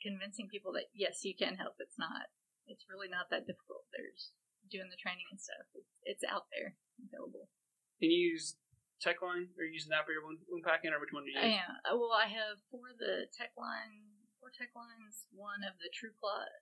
convincing 0.00 0.48
people 0.48 0.72
that 0.78 0.88
yes, 0.96 1.20
you 1.26 1.34
can 1.36 1.56
help. 1.60 1.76
It's 1.82 1.98
not. 2.00 2.32
It's 2.64 2.86
really 2.88 3.12
not 3.12 3.28
that 3.28 3.44
difficult. 3.44 3.84
There's 3.92 4.32
doing 4.72 4.88
the 4.88 4.96
training 4.96 5.28
and 5.28 5.36
stuff. 5.36 5.68
It's, 5.76 5.92
it's 6.08 6.24
out 6.24 6.48
there, 6.56 6.72
available. 7.04 7.52
Can 8.00 8.08
you 8.08 8.32
use 8.32 8.56
Techline? 9.02 9.50
Are 9.58 9.66
you 9.66 9.74
using 9.74 9.90
that 9.90 10.06
for 10.06 10.12
your 10.14 10.22
wound, 10.24 10.38
wound 10.48 10.64
packing, 10.64 10.92
or 10.94 11.00
which 11.02 11.12
one 11.12 11.24
do 11.26 11.30
you 11.32 11.38
use? 11.38 11.44
I 11.44 11.60
am. 11.62 11.72
Uh, 11.84 11.96
Well, 11.98 12.14
I 12.14 12.30
have 12.30 12.62
four 12.70 12.92
of 12.94 12.98
the 12.98 13.26
tech 13.34 13.52
line, 13.58 14.14
four 14.40 14.50
tech 14.54 14.70
lines, 14.76 15.26
one 15.34 15.62
of 15.66 15.76
the 15.82 15.90
TrueClot, 15.92 16.52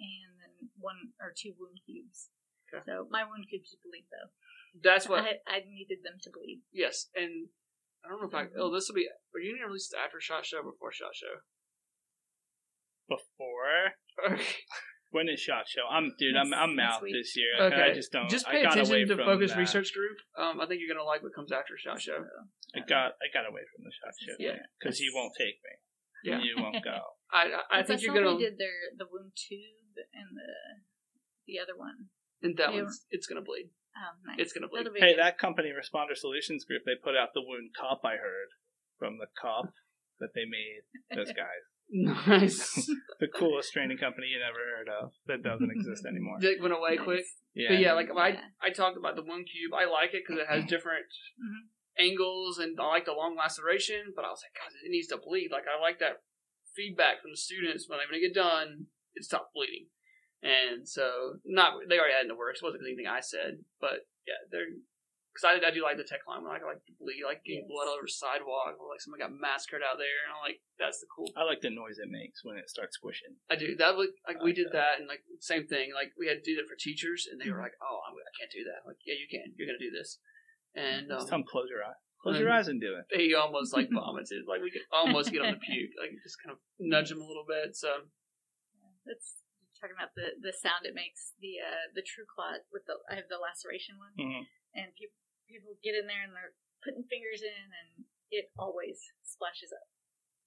and 0.00 0.30
then 0.40 0.54
one 0.80 1.12
or 1.20 1.30
two 1.36 1.52
wound 1.60 1.78
cubes. 1.84 2.32
Okay. 2.72 2.82
So 2.88 3.06
my 3.12 3.22
wound 3.22 3.46
cubes 3.50 3.76
bleed 3.84 4.08
though. 4.08 4.32
That's 4.80 5.06
what. 5.08 5.20
I, 5.22 5.38
I 5.46 5.60
needed 5.68 6.00
them 6.02 6.16
to 6.24 6.30
bleed. 6.32 6.64
Yes, 6.72 7.12
and 7.14 7.48
I 8.04 8.08
don't 8.08 8.20
know 8.24 8.28
if 8.28 8.34
I. 8.34 8.48
Oh, 8.56 8.72
this 8.72 8.88
will 8.88 8.96
be. 8.96 9.06
Are 9.34 9.40
you 9.40 9.54
gonna 9.56 9.68
release 9.68 9.88
this 9.92 9.98
after 10.00 10.18
Shot 10.20 10.46
Show 10.48 10.64
or 10.64 10.72
before 10.72 10.90
Shot 10.92 11.14
Show? 11.14 11.44
Before 13.08 13.92
when 15.12 15.28
is 15.28 15.38
Shot 15.40 15.68
Show? 15.68 15.86
I'm 15.88 16.12
dude. 16.18 16.34
I'm 16.36 16.52
I'm 16.52 16.74
out 16.80 17.02
week. 17.02 17.14
this 17.14 17.36
year. 17.36 17.52
Okay. 17.70 17.92
I 17.92 17.94
just 17.94 18.10
don't. 18.12 18.28
Just 18.28 18.48
I 18.48 18.52
pay 18.52 18.62
got 18.64 18.74
away 18.76 19.06
attention 19.06 19.08
to 19.08 19.16
from 19.16 19.26
Focus 19.26 19.52
that. 19.52 19.58
Research 19.60 19.92
Group. 19.94 20.16
Um, 20.36 20.60
I 20.60 20.66
think 20.66 20.80
you're 20.82 20.92
gonna 20.92 21.06
like 21.06 21.22
what 21.22 21.34
comes 21.34 21.52
after 21.52 21.76
Shot 21.78 22.00
Show. 22.00 22.18
I 22.74 22.80
got 22.80 23.14
I 23.22 23.28
got 23.32 23.44
away 23.48 23.62
from 23.70 23.84
the 23.84 23.92
Shot 23.92 24.14
Show. 24.18 24.34
Yeah. 24.40 24.58
because 24.80 24.98
you 25.00 25.12
won't 25.14 25.32
take 25.38 25.56
me. 25.62 25.72
Yeah. 26.24 26.40
you 26.40 26.54
won't 26.58 26.82
go. 26.82 26.98
I 27.32 27.46
I, 27.46 27.60
I 27.70 27.76
think 27.84 28.00
That's 28.00 28.02
you're 28.02 28.14
gonna. 28.14 28.36
They 28.36 28.50
did 28.50 28.58
their 28.58 28.90
the 28.98 29.06
wound 29.10 29.32
tube 29.36 29.94
and 30.12 30.34
the 30.36 30.52
the 31.46 31.58
other 31.60 31.76
one. 31.76 32.08
And 32.42 32.56
that 32.58 32.74
Yeah. 32.74 32.82
one's 32.82 33.06
it's 33.10 33.26
gonna 33.26 33.42
bleed. 33.44 33.70
Um, 33.94 34.16
nice. 34.26 34.36
It's 34.40 34.52
gonna 34.52 34.68
bleed. 34.68 34.86
That'll 34.86 34.96
Hey, 34.98 35.12
good. 35.14 35.20
that 35.22 35.36
company, 35.38 35.68
Responder 35.70 36.16
Solutions 36.16 36.64
Group, 36.64 36.82
they 36.86 36.96
put 36.96 37.14
out 37.16 37.34
the 37.34 37.42
wound 37.44 37.70
cup. 37.78 38.00
I 38.04 38.16
heard 38.16 38.48
from 38.98 39.18
the 39.18 39.28
cup 39.36 39.74
that 40.18 40.32
they 40.34 40.46
made. 40.48 40.82
Those 41.14 41.28
guys, 41.36 41.62
Nice. 41.94 42.86
the 43.20 43.28
coolest 43.28 43.72
training 43.72 43.98
company 43.98 44.28
you 44.28 44.40
never 44.40 44.58
heard 44.76 44.88
of 44.88 45.12
that 45.26 45.42
doesn't 45.42 45.70
exist 45.70 46.06
anymore. 46.06 46.38
It 46.40 46.60
went 46.60 46.72
away 46.72 46.96
Nice. 46.96 47.04
quick. 47.04 47.24
Yeah, 47.54 47.68
But 47.68 47.78
yeah, 47.80 47.92
like 47.92 48.08
I 48.16 48.28
Yeah. 48.28 48.40
I 48.62 48.70
talked 48.70 48.96
about 48.96 49.14
the 49.14 49.22
wound 49.22 49.46
cube. 49.52 49.74
I 49.74 49.84
like 49.84 50.14
it 50.14 50.24
because 50.26 50.40
it 50.40 50.48
has 50.48 50.64
different 50.64 51.04
Mhm. 51.38 51.68
angles, 51.98 52.58
and 52.58 52.80
I 52.80 52.86
like 52.88 53.04
the 53.04 53.12
long 53.12 53.36
laceration. 53.36 54.12
But 54.16 54.24
I 54.24 54.30
was 54.30 54.42
like, 54.42 54.54
God, 54.56 54.72
it 54.82 54.88
needs 54.90 55.08
to 55.08 55.18
bleed. 55.18 55.50
Like 55.52 55.68
I 55.68 55.78
like 55.78 55.98
that 55.98 56.22
feedback 56.74 57.20
from 57.20 57.32
the 57.32 57.36
students 57.36 57.86
when 57.88 57.98
they 57.98 58.06
when 58.08 58.20
they 58.20 58.26
get 58.26 58.34
done, 58.34 58.86
it 59.14 59.24
stops 59.24 59.50
bleeding. 59.54 59.88
And 60.42 60.88
so, 60.88 61.38
not 61.44 61.74
they 61.88 61.98
already 61.98 62.14
had 62.14 62.22
in 62.22 62.28
the 62.28 62.34
works. 62.34 62.60
It 62.62 62.64
wasn't 62.64 62.84
anything 62.86 63.06
I 63.06 63.20
said, 63.20 63.64
but 63.80 64.08
yeah, 64.26 64.40
they're 64.50 64.66
because 65.32 65.48
I, 65.48 65.56
I 65.64 65.72
do 65.72 65.80
like 65.82 65.96
the 65.96 66.04
tech 66.04 66.20
line. 66.28 66.44
When 66.44 66.52
I 66.52 66.60
like 66.60 66.84
bleed, 67.00 67.24
like 67.24 67.40
getting 67.42 67.64
Yes. 67.64 67.72
blood 67.72 67.88
all 67.88 67.96
over 67.96 68.06
sidewalk, 68.06 68.76
or 68.76 68.92
like 68.92 69.00
someone 69.00 69.18
got 69.24 69.32
massacred 69.32 69.80
out 69.80 69.96
there, 69.96 70.20
and 70.28 70.36
I'm 70.36 70.44
like, 70.44 70.60
that's 70.76 71.00
the 71.00 71.08
cool 71.08 71.32
I 71.32 71.48
like 71.48 71.64
the 71.64 71.72
noise 71.72 71.96
it 71.96 72.12
makes 72.12 72.44
when 72.44 72.60
it 72.60 72.68
starts 72.68 73.00
squishing. 73.00 73.40
I 73.48 73.56
do. 73.56 73.72
That 73.80 73.96
was 73.96 74.12
like 74.28 74.38
we 74.44 74.52
like 74.52 74.60
did 74.60 74.68
that. 74.76 74.96
that. 74.96 75.00
and 75.00 75.08
like 75.08 75.24
same 75.40 75.64
thing. 75.66 75.96
Like 75.96 76.12
we 76.20 76.28
had 76.28 76.44
to 76.44 76.46
do 76.46 76.54
that 76.60 76.68
for 76.68 76.76
teachers, 76.76 77.24
and 77.30 77.40
they 77.40 77.48
were 77.48 77.56
Mhm. 77.58 77.72
like, 77.72 77.78
"Oh, 77.80 78.04
I'm, 78.04 78.12
I 78.14 78.32
can't 78.36 78.52
do 78.52 78.62
that." 78.68 78.84
I'm 78.84 78.92
like, 78.92 79.00
yeah, 79.08 79.16
you 79.16 79.24
can. 79.30 79.56
You're 79.56 79.66
gonna 79.72 79.80
do 79.80 79.90
this. 79.94 80.20
And 80.76 81.08
Just 81.08 81.28
um, 81.28 81.28
tell 81.28 81.38
them 81.40 81.48
close 81.48 81.68
your 81.72 81.80
eyes. 81.84 81.96
Close 82.20 82.38
your 82.38 82.52
eyes 82.54 82.68
and 82.68 82.80
do 82.80 82.94
it. 83.00 83.04
they 83.10 83.34
almost 83.34 83.72
like 83.74 83.88
vomited. 83.94 84.44
Like 84.46 84.60
we 84.62 84.70
could 84.70 84.86
almost 84.92 85.32
get 85.32 85.42
on 85.42 85.56
the 85.56 85.60
puke. 85.64 85.96
Like 85.96 86.12
just 86.22 86.38
kind 86.40 86.52
of 86.54 86.60
nudge 86.78 87.08
them 87.10 87.20
a 87.20 87.26
little 87.26 87.44
bit. 87.48 87.74
So 87.76 88.06
That's 89.04 89.42
talking 89.80 89.96
about 89.98 90.14
the 90.14 90.38
the 90.38 90.54
sound 90.54 90.86
it 90.86 90.94
makes. 90.94 91.34
The 91.42 91.58
uh 91.58 91.90
the 91.94 92.02
TrueClot 92.06 92.68
with 92.70 92.86
the 92.86 93.02
I 93.10 93.18
have 93.18 93.26
the 93.26 93.42
laceration 93.42 93.98
one, 93.98 94.14
Mhm. 94.14 94.46
and 94.78 94.94
people 94.94 95.18
people 95.52 95.76
get 95.84 95.94
in 95.94 96.08
there 96.08 96.24
and 96.24 96.32
they're 96.32 96.56
putting 96.82 97.04
fingers 97.06 97.44
in, 97.44 97.68
and 97.70 98.08
it 98.32 98.50
always 98.58 98.98
splashes 99.22 99.70
up 99.70 99.86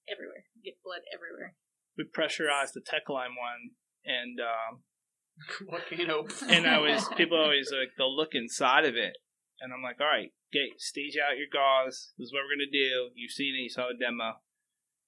everywhere. 0.09 0.49
You 0.57 0.73
get 0.73 0.83
blood 0.83 1.05
everywhere. 1.13 1.55
We 1.95 2.03
pressurized 2.09 2.73
the 2.73 2.83
tech 2.83 3.07
line 3.07 3.37
one, 3.37 3.77
and 4.03 4.41
um, 4.41 4.83
what 5.71 5.87
can 5.87 6.09
hope? 6.09 6.31
and 6.49 6.67
I 6.67 6.79
was 6.79 7.07
people 7.15 7.37
always 7.37 7.71
like 7.71 7.95
they'll 7.97 8.13
look 8.13 8.35
inside 8.35 8.83
of 8.83 8.95
it, 8.95 9.15
and 9.61 9.71
I'm 9.71 9.85
like, 9.85 10.01
all 10.01 10.11
right, 10.11 10.33
get 10.51 10.81
stage 10.81 11.15
out 11.15 11.39
your 11.39 11.51
gauze. 11.51 12.11
This 12.17 12.27
is 12.29 12.33
what 12.33 12.43
we're 12.43 12.59
gonna 12.59 12.71
do. 12.71 13.15
You've 13.15 13.31
seen 13.31 13.55
it. 13.55 13.63
You 13.63 13.71
saw 13.71 13.87
the 13.87 13.99
demo, 13.99 14.43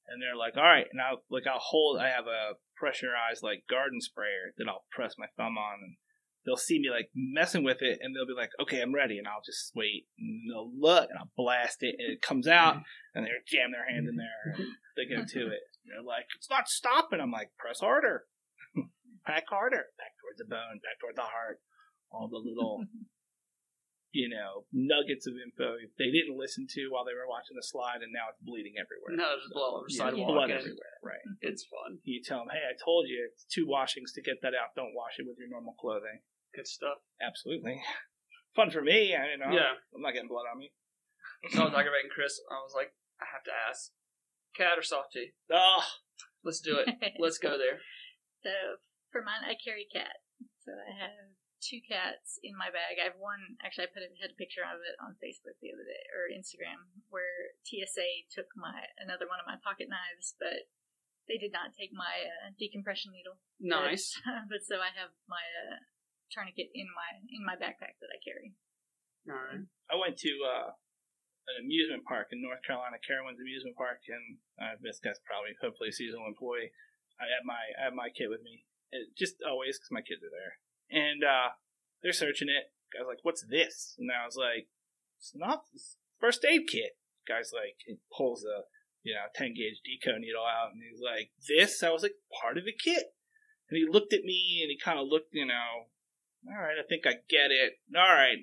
and 0.08 0.22
they're 0.22 0.40
like, 0.40 0.56
all 0.56 0.68
right, 0.68 0.88
and 0.88 1.02
I'll 1.02 1.24
like 1.30 1.48
I'll 1.48 1.62
hold. 1.62 2.00
I 2.00 2.08
have 2.08 2.28
a 2.28 2.56
pressurized 2.80 3.44
like 3.44 3.68
garden 3.70 4.00
sprayer 4.00 4.56
that 4.58 4.68
I'll 4.68 4.88
press 4.92 5.16
my 5.18 5.28
thumb 5.36 5.58
on, 5.58 5.84
and 5.84 5.96
they'll 6.48 6.56
see 6.56 6.80
me 6.80 6.90
like 6.90 7.12
messing 7.14 7.62
with 7.62 7.82
it, 7.82 8.00
and 8.02 8.16
they'll 8.16 8.26
be 8.26 8.40
like, 8.40 8.52
okay, 8.62 8.80
I'm 8.80 8.96
ready, 8.96 9.20
and 9.20 9.28
I'll 9.28 9.44
just 9.46 9.76
wait, 9.76 10.08
and 10.18 10.50
they'll 10.50 10.72
look, 10.72 11.10
and 11.12 11.20
I'll 11.20 11.32
blast 11.36 11.84
it, 11.84 11.96
and 12.00 12.14
it 12.14 12.22
comes 12.22 12.48
out, 12.48 12.80
and 13.14 13.26
they 13.26 13.30
jam 13.46 13.76
their 13.76 13.86
hand 13.86 14.08
in 14.08 14.16
there, 14.16 14.56
and 14.56 14.66
they 14.96 15.06
go 15.06 15.28
to 15.28 15.42
it. 15.52 15.64
And 15.84 15.92
they're 15.92 16.08
like, 16.08 16.26
it's 16.40 16.50
not 16.50 16.70
stopping. 16.70 17.20
I'm 17.20 17.32
like, 17.32 17.52
press 17.60 17.82
harder. 17.82 18.24
Pack 19.28 19.44
harder. 19.50 19.92
Back 20.00 20.16
towards 20.24 20.40
the 20.40 20.48
bone, 20.48 20.80
back 20.80 20.98
towards 21.04 21.18
the 21.18 21.28
heart. 21.28 21.60
All 22.10 22.30
the 22.32 22.40
little 22.40 22.88
you 24.16 24.32
know, 24.32 24.64
nuggets 24.72 25.28
of 25.28 25.36
info 25.36 25.76
they 26.00 26.10
didn't 26.10 26.40
listen 26.40 26.64
to 26.64 26.88
while 26.90 27.04
they 27.04 27.12
were 27.12 27.28
watching 27.28 27.60
the 27.60 27.62
slide, 27.62 28.00
and 28.00 28.16
now 28.16 28.32
it's 28.32 28.40
bleeding 28.40 28.80
everywhere. 28.80 29.20
No, 29.20 29.36
there's 29.36 29.52
blood 29.52 29.84
over 29.84 29.92
sidewalk. 29.92 30.32
blood 30.32 30.52
everywhere. 30.56 30.96
Right. 31.04 31.22
It's 31.44 31.68
fun. 31.68 32.00
You 32.08 32.24
tell 32.24 32.48
them, 32.48 32.56
hey, 32.56 32.64
I 32.64 32.74
told 32.80 33.12
you 33.12 33.28
it's 33.28 33.44
two 33.52 33.68
washings 33.68 34.16
to 34.16 34.24
get 34.24 34.40
that 34.48 34.56
out. 34.56 34.74
Don't 34.80 34.96
wash 34.96 35.20
it 35.20 35.28
with 35.28 35.36
your 35.36 35.52
normal 35.52 35.76
clothing. 35.76 36.24
Good 36.58 36.68
stuff. 36.68 36.98
Absolutely. 37.22 37.78
Fun 38.58 38.74
for 38.74 38.82
me. 38.82 39.14
I 39.14 39.32
you 39.32 39.38
know. 39.38 39.54
Yeah. 39.54 39.78
I'm 39.94 40.02
not 40.02 40.18
getting 40.18 40.28
blood 40.28 40.50
on 40.50 40.58
me. 40.58 40.74
So 41.54 41.62
I 41.62 41.70
was 41.70 41.78
talking 41.78 41.86
aggravating 41.86 42.10
Chris. 42.10 42.42
I 42.50 42.58
was 42.66 42.74
like, 42.74 42.98
I 43.22 43.30
have 43.30 43.46
to 43.46 43.54
ask, 43.54 43.94
cat 44.58 44.74
or 44.74 44.82
SOFTT? 44.82 45.38
Oh, 45.54 45.86
Let's 46.48 46.64
do 46.64 46.80
it. 46.80 46.88
Let's 47.20 47.38
go 47.38 47.60
there. 47.60 47.84
So 48.40 48.80
for 49.12 49.20
mine, 49.20 49.44
I 49.44 49.60
carry 49.60 49.84
a 49.84 49.92
cat. 49.92 50.24
So 50.64 50.72
I 50.72 50.96
have 50.96 51.36
two 51.60 51.84
cats 51.84 52.40
in 52.40 52.56
my 52.56 52.72
bag. 52.72 52.96
I 53.04 53.12
have 53.12 53.20
one. 53.20 53.60
Actually, 53.60 53.92
I 53.92 53.96
put 53.96 54.08
a, 54.08 54.10
had 54.24 54.32
a 54.32 54.40
picture 54.40 54.64
of 54.64 54.80
it 54.80 54.96
on 55.04 55.20
Facebook 55.20 55.60
the 55.60 55.76
other 55.76 55.84
day 55.84 56.04
or 56.16 56.32
Instagram, 56.32 56.88
where 57.12 57.52
TSA 57.68 58.32
took 58.32 58.48
my 58.56 58.88
another 59.02 59.28
one 59.28 59.44
of 59.44 59.50
my 59.50 59.60
pocket 59.60 59.92
knives, 59.92 60.40
but 60.40 60.72
they 61.28 61.36
did 61.36 61.52
not 61.52 61.76
take 61.76 61.92
my 61.92 62.32
uh, 62.32 62.56
decompression 62.56 63.12
needle. 63.12 63.44
Nice. 63.60 64.16
But, 64.24 64.48
but 64.56 64.62
so 64.64 64.80
I 64.80 64.96
have 64.96 65.12
my 65.28 65.44
uh, 65.44 65.84
tourniquet 66.32 66.70
in 66.74 66.88
my 66.92 67.10
in 67.30 67.44
my 67.44 67.56
backpack 67.56 67.98
that 68.00 68.12
I 68.12 68.20
carry. 68.24 68.54
All 69.28 69.36
right. 69.36 69.64
I 69.92 69.96
went 70.00 70.16
to 70.24 70.32
uh, 70.44 70.72
an 71.52 71.64
amusement 71.64 72.04
park 72.04 72.32
in 72.32 72.44
North 72.44 72.64
Carolina, 72.64 73.00
Carowinds 73.00 73.40
Amusement 73.40 73.76
Park, 73.76 74.04
and 74.08 74.40
uh, 74.60 74.76
this 74.80 75.00
guy's 75.00 75.20
probably 75.24 75.56
hopefully 75.60 75.90
a 75.90 75.96
seasonal 75.96 76.28
employee. 76.28 76.72
I 77.20 77.32
had 77.32 77.44
my 77.48 77.64
I 77.80 77.82
had 77.92 77.96
my 77.96 78.12
kid 78.12 78.28
with 78.28 78.44
me, 78.44 78.68
it, 78.92 79.16
just 79.16 79.40
always 79.44 79.80
because 79.80 79.92
my 79.92 80.04
kids 80.04 80.24
are 80.24 80.32
there, 80.32 80.60
and 80.92 81.24
uh, 81.24 81.56
they're 82.04 82.16
searching 82.16 82.52
it. 82.52 82.72
I 82.96 83.04
was 83.04 83.10
like, 83.12 83.24
"What's 83.24 83.44
this?" 83.48 83.96
And 83.98 84.12
I 84.12 84.28
was 84.28 84.36
like, 84.36 84.68
"It's 85.20 85.36
not 85.36 85.68
it's 85.74 85.98
first 86.20 86.46
aid 86.46 86.68
kit." 86.68 87.00
Guy's 87.28 87.52
like, 87.52 87.76
he 87.84 88.00
pulls 88.16 88.44
a 88.48 88.68
you 89.04 89.16
know 89.16 89.28
ten 89.36 89.56
gauge 89.56 89.84
deco 89.84 90.20
needle 90.20 90.48
out, 90.48 90.72
and 90.72 90.84
he's 90.84 91.02
like, 91.02 91.32
"This?" 91.48 91.84
I 91.84 91.92
was 91.92 92.04
like, 92.04 92.20
"Part 92.32 92.58
of 92.58 92.66
the 92.66 92.76
kit." 92.76 93.16
And 93.70 93.76
he 93.76 93.86
looked 93.88 94.14
at 94.14 94.24
me, 94.24 94.64
and 94.64 94.72
he 94.72 94.80
kind 94.80 95.00
of 95.00 95.08
looked, 95.08 95.34
you 95.34 95.46
know, 95.46 95.92
all 96.46 96.62
right, 96.62 96.78
I 96.78 96.86
think 96.86 97.08
I 97.08 97.18
get 97.30 97.50
it. 97.50 97.82
All 97.96 98.14
right, 98.14 98.38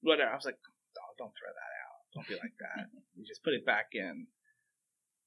whatever. 0.00 0.30
I 0.30 0.38
was 0.38 0.46
like, 0.46 0.60
oh, 0.62 1.12
don't 1.18 1.34
throw 1.34 1.50
that 1.50 1.74
out. 1.82 1.98
Don't 2.14 2.28
be 2.28 2.38
like 2.38 2.56
that. 2.62 2.88
you 3.16 3.26
just 3.26 3.42
put 3.42 3.54
it 3.54 3.66
back 3.66 3.90
in. 3.92 4.30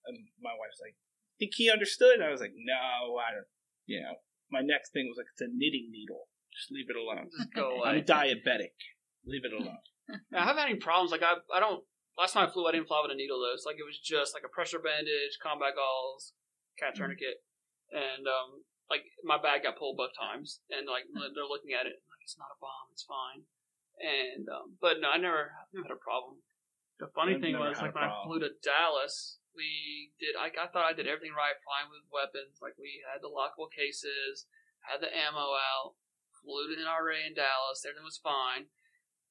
And 0.07 0.17
my 0.41 0.55
wife's 0.57 0.81
like, 0.81 0.95
think 1.41 1.57
he 1.57 1.69
understood? 1.69 2.21
And 2.21 2.23
I 2.23 2.29
was 2.29 2.41
like, 2.41 2.53
no, 2.53 3.17
I 3.17 3.33
don't. 3.33 3.49
You 3.89 4.01
know, 4.05 4.21
my 4.53 4.61
next 4.61 4.93
thing 4.93 5.09
was 5.09 5.17
like, 5.17 5.27
it's 5.33 5.41
a 5.41 5.49
knitting 5.49 5.89
needle. 5.89 6.29
Just 6.53 6.69
leave 6.69 6.87
it 6.87 6.95
alone. 6.95 7.33
Just 7.33 7.49
go 7.53 7.81
I'm 7.83 8.05
diabetic. 8.05 8.77
Leave 9.25 9.45
it 9.45 9.53
alone. 9.53 9.81
I 10.35 10.45
haven't 10.45 10.61
had 10.61 10.69
any 10.69 10.79
problems. 10.79 11.11
Like 11.11 11.23
I, 11.23 11.41
I 11.49 11.59
don't. 11.59 11.81
Last 12.19 12.35
time 12.35 12.47
I 12.47 12.51
flew, 12.51 12.67
I 12.67 12.75
didn't 12.75 12.91
fly 12.91 12.99
with 13.01 13.15
a 13.15 13.17
needle 13.17 13.39
though. 13.39 13.55
It's 13.55 13.65
like 13.65 13.79
it 13.79 13.87
was 13.87 13.97
just 13.97 14.35
like 14.35 14.43
a 14.45 14.51
pressure 14.51 14.83
bandage, 14.83 15.39
combat 15.41 15.73
gauze, 15.79 16.35
cat 16.77 16.93
tourniquet, 16.93 17.39
and 17.89 18.27
um, 18.27 18.67
like 18.91 19.07
my 19.23 19.39
bag 19.39 19.63
got 19.63 19.79
pulled 19.79 19.95
both 19.95 20.11
times, 20.11 20.59
and 20.67 20.83
like 20.83 21.07
they're 21.15 21.47
looking 21.47 21.71
at 21.71 21.87
it 21.87 22.03
like 22.11 22.19
it's 22.27 22.35
not 22.35 22.51
a 22.51 22.59
bomb, 22.59 22.91
it's 22.91 23.07
fine. 23.07 23.47
And 24.03 24.43
um, 24.51 24.75
but 24.83 24.99
no, 24.99 25.15
I 25.15 25.17
never, 25.17 25.55
never 25.71 25.87
had 25.87 25.95
a 25.95 26.03
problem. 26.03 26.43
The 26.99 27.07
funny 27.15 27.39
I've 27.39 27.41
thing 27.41 27.55
was 27.55 27.79
like 27.79 27.95
when 27.95 28.03
I 28.03 28.11
flew 28.27 28.43
to 28.43 28.51
Dallas, 28.59 29.39
we 29.55 30.11
did. 30.19 30.35
I, 30.35 30.51
I 30.51 30.67
thought 30.67 30.91
I 30.91 30.93
did 30.93 31.07
everything 31.07 31.31
right, 31.31 31.55
flying 31.63 31.87
with 31.87 32.03
weapons. 32.11 32.59
Like 32.59 32.75
we 32.75 32.99
had 33.07 33.23
the 33.23 33.31
lockable 33.31 33.71
cases, 33.71 34.51
had 34.83 34.99
the 34.99 35.09
ammo 35.09 35.55
out, 35.55 35.95
flew 36.43 36.67
to 36.67 36.75
NRA 36.75 37.23
in 37.23 37.33
Dallas. 37.33 37.87
Everything 37.87 38.05
was 38.05 38.19
fine. 38.19 38.67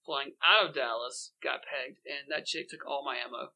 Flying 0.00 0.32
out 0.40 0.72
of 0.72 0.74
Dallas, 0.74 1.36
got 1.44 1.60
pegged, 1.60 2.00
and 2.08 2.32
that 2.32 2.48
chick 2.48 2.72
took 2.72 2.88
all 2.88 3.04
my 3.04 3.20
ammo. 3.20 3.52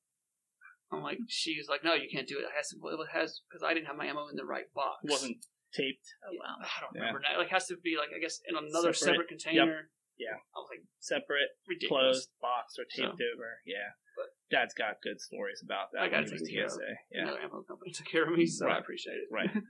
I'm 0.92 1.02
like, 1.02 1.18
she's 1.28 1.68
like, 1.68 1.82
no, 1.82 1.94
you 1.94 2.06
can't 2.12 2.28
do 2.28 2.38
it. 2.38 2.46
It 2.46 2.54
has 2.54 2.68
to, 2.70 2.76
well, 2.78 3.00
it 3.00 3.10
has 3.16 3.40
because 3.48 3.64
I 3.64 3.72
didn't 3.72 3.86
have 3.86 3.96
my 3.96 4.06
ammo 4.06 4.28
in 4.28 4.36
the 4.36 4.44
right 4.44 4.68
box. 4.74 5.02
It 5.02 5.10
wasn't 5.10 5.38
taped, 5.74 6.06
Oh 6.22 6.32
wow. 6.38 6.56
I 6.62 6.80
don't 6.80 6.94
Yeah. 6.94 7.10
remember 7.10 7.20
now. 7.26 7.38
Like, 7.38 7.50
it 7.50 7.56
has 7.58 7.66
to 7.68 7.76
be 7.82 7.96
like 7.98 8.10
I 8.14 8.20
guess 8.22 8.40
in 8.46 8.54
another 8.56 8.92
Separate. 8.94 9.26
separate, 9.26 9.28
container. 9.28 9.90
Yeah. 10.16 10.38
I 10.38 10.56
was 10.62 10.70
like, 10.70 10.86
separate, 11.02 11.50
ridiculous. 11.66 11.90
closed, 11.90 12.30
boxed, 12.40 12.78
or 12.78 12.86
taped 12.86 13.18
over. 13.18 13.58
Yeah. 13.66 13.98
But- 14.14 14.30
Dad's 14.50 14.74
got 14.74 15.02
good 15.02 15.18
stories 15.20 15.58
about 15.66 15.90
that. 15.92 16.02
I 16.02 16.08
gotta 16.08 16.30
when 16.30 16.38
he 16.46 16.62
was 16.62 16.78
take 16.78 16.86
TSA. 16.86 16.90
Yeah. 17.10 17.22
Another 17.26 17.42
ammo 17.42 17.62
company 17.66 17.90
took 17.90 18.06
care 18.06 18.22
of 18.22 18.30
me, 18.38 18.46
so 18.46 18.66
Right. 18.70 18.76
I 18.76 18.78
appreciate 18.78 19.18
it. 19.18 19.28
Right. 19.30 19.50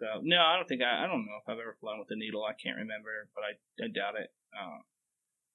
So 0.00 0.18
no, 0.26 0.42
I 0.42 0.56
don't 0.58 0.66
think 0.66 0.82
I. 0.82 1.04
I 1.04 1.06
don't 1.06 1.22
know 1.22 1.38
if 1.38 1.46
I've 1.46 1.62
ever 1.62 1.78
flown 1.78 2.00
with 2.02 2.10
a 2.10 2.18
needle. 2.18 2.42
I 2.42 2.58
can't 2.58 2.74
remember, 2.74 3.30
but 3.38 3.44
I, 3.46 3.52
I 3.78 3.86
doubt 3.86 4.18
it. 4.18 4.34
Um, 4.50 4.82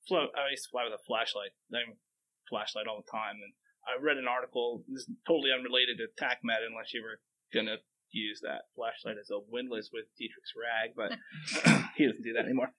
flow. 0.08 0.32
I 0.32 0.52
used 0.56 0.64
to 0.66 0.72
fly 0.72 0.86
with 0.88 0.96
a 0.96 1.04
flashlight. 1.04 1.52
I 1.76 1.84
mean, 1.84 2.00
flashlight 2.48 2.88
all 2.88 3.04
the 3.04 3.12
time, 3.12 3.44
and 3.44 3.52
I 3.84 4.00
read 4.00 4.16
an 4.16 4.30
article. 4.30 4.86
This 4.88 5.04
is 5.04 5.12
totally 5.28 5.52
unrelated 5.52 6.00
to 6.00 6.08
TACMED, 6.16 6.64
unless 6.64 6.94
you 6.96 7.04
were 7.04 7.20
gonna 7.52 7.84
use 8.12 8.42
that 8.42 8.70
flashlight 8.76 9.18
as 9.20 9.30
a 9.30 9.40
windlass 9.40 9.90
with 9.92 10.06
Dietrich's 10.18 10.54
rag, 10.56 10.96
but 10.96 11.12
he 11.96 12.06
doesn't 12.06 12.24
do 12.24 12.34
that 12.34 12.46
anymore. 12.46 12.74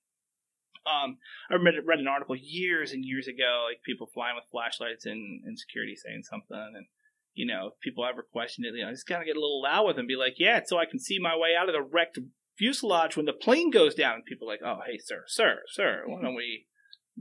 Um, 0.87 1.19
I 1.51 1.57
read, 1.57 1.75
read 1.85 1.99
an 1.99 2.09
article 2.09 2.37
years 2.37 2.93
and 2.93 3.05
years 3.05 3.29
ago, 3.29 3.67
like 3.69 3.83
people 3.83 4.09
flying 4.13 4.37
with 4.37 4.51
flashlights 4.51 5.05
and, 5.05 5.45
and 5.45 5.59
security 5.59 5.95
saying 5.97 6.23
something, 6.25 6.73
and 6.75 6.87
you 7.35 7.47
know, 7.47 7.69
if 7.69 7.81
people 7.81 8.05
ever 8.05 8.23
question 8.23 8.65
it, 8.65 8.75
you 8.75 8.83
know, 8.83 8.89
I 8.89 8.93
just 8.93 9.07
gotta 9.07 9.25
get 9.25 9.37
a 9.37 9.41
little 9.41 9.63
loud 9.63 9.87
with 9.87 9.97
them, 9.97 10.07
be 10.07 10.17
like, 10.17 10.35
yeah, 10.39 10.61
so 10.65 10.79
I 10.79 10.87
can 10.87 10.99
see 10.99 11.19
my 11.19 11.37
way 11.37 11.51
out 11.59 11.69
of 11.69 11.75
the 11.75 11.83
wrecked 11.83 12.19
fuselage 12.57 13.17
when 13.17 13.27
the 13.27 13.33
plane 13.33 13.71
goes 13.71 13.95
down. 13.95 14.17
And 14.17 14.25
people 14.25 14.49
are 14.49 14.53
like, 14.53 14.63
oh, 14.65 14.81
hey, 14.87 14.99
sir, 14.99 15.25
sir, 15.27 15.61
sir, 15.69 16.03
why 16.07 16.23
don't 16.23 16.35
we 16.35 16.67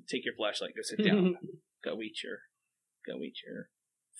take 0.08 0.26
your 0.26 0.34
flashlight, 0.36 0.72
go 0.76 0.82
sit 0.82 1.06
down, 1.06 1.36
go 1.86 2.02
eat 2.02 2.24
your, 2.24 2.40
go 3.06 3.22
eat 3.22 3.38
your 3.46 3.70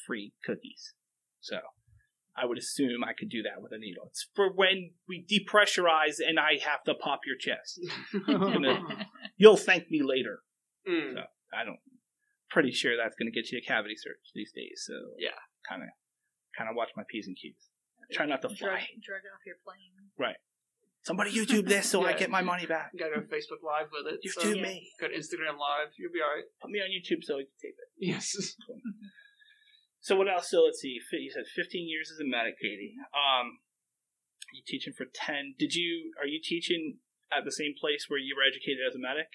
free 0.06 0.34
cookies. 0.46 0.94
So. 1.40 1.58
I 2.38 2.46
would 2.46 2.58
assume 2.58 3.04
I 3.04 3.14
could 3.18 3.30
do 3.30 3.42
that 3.44 3.62
with 3.64 3.72
a 3.72 3.78
needle. 3.80 4.06
It's 4.12 4.28
for 4.36 4.52
when 4.54 4.92
we 5.10 5.26
depressurize 5.26 6.18
and 6.26 6.40
I 6.40 6.60
have 6.64 6.84
to 6.84 6.94
pop 6.94 7.22
your 7.26 7.36
chest. 7.36 7.80
You'll 9.38 9.58
thank 9.58 9.90
me 9.90 10.02
later. 10.04 10.40
Mm. 10.88 11.16
So 11.16 11.22
I 11.54 11.66
don't. 11.66 11.80
Pretty 12.50 12.72
sure 12.72 12.96
that's 12.96 13.16
going 13.16 13.32
to 13.32 13.36
get 13.36 13.52
you 13.52 13.58
a 13.58 13.62
cavity 13.62 13.96
search 13.98 14.20
these 14.36 14.52
days. 14.56 14.84
So 14.86 14.94
Yeah. 15.18 15.36
kind 15.68 15.82
of, 15.84 15.90
kind 16.58 16.70
of 16.70 16.76
watch 16.76 16.90
my 16.96 17.04
p's 17.10 17.28
and 17.28 17.36
q's. 17.36 17.56
Try 18.14 18.26
not 18.26 18.42
to 18.44 18.50
fly. 18.50 18.88
drug 19.04 19.22
off 19.34 19.44
your 19.46 19.58
plane. 19.66 19.92
Right. 20.18 20.38
Somebody 21.04 21.32
YouTube 21.32 21.68
this 21.68 21.90
so 21.90 22.06
I 22.06 22.14
get 22.14 22.30
my 22.30 22.42
money 22.42 22.66
back. 22.66 22.92
You 22.94 23.00
gotta 23.00 23.16
go 23.16 23.22
Facebook 23.28 23.64
Live 23.66 23.88
with 23.92 24.14
it. 24.14 24.20
YouTube 24.26 24.58
Yeah. 24.58 24.62
me. 24.62 24.92
Go 25.00 25.08
to 25.08 25.14
Instagram 25.14 25.58
Live. 25.60 25.90
You'll 25.98 26.12
be 26.12 26.22
alright. 26.22 26.46
Put 26.62 26.70
me 26.72 26.80
on 26.80 26.88
YouTube 26.90 27.24
so 27.24 27.36
I 27.36 27.44
can 27.44 27.48
tape 27.62 27.76
it. 27.80 27.90
Yes. 27.98 28.56
So 30.08 30.16
what 30.16 30.32
else? 30.32 30.48
So 30.48 30.64
let's 30.64 30.80
see. 30.80 30.96
You 30.96 31.32
said 31.36 31.44
15 31.52 31.84
years 31.84 32.08
as 32.08 32.24
a 32.24 32.28
medic, 32.28 32.56
Katie. 32.64 32.96
Um, 33.12 33.60
you 34.56 34.64
teaching 34.64 34.96
for 34.96 35.04
10. 35.04 35.60
Did 35.60 35.76
you? 35.76 36.16
Are 36.16 36.24
you 36.24 36.40
teaching 36.40 37.04
at 37.28 37.44
the 37.44 37.52
same 37.52 37.76
place 37.76 38.08
where 38.08 38.16
you 38.16 38.32
were 38.32 38.48
educated 38.48 38.88
as 38.88 38.96
a 38.96 39.04
medic? 39.04 39.28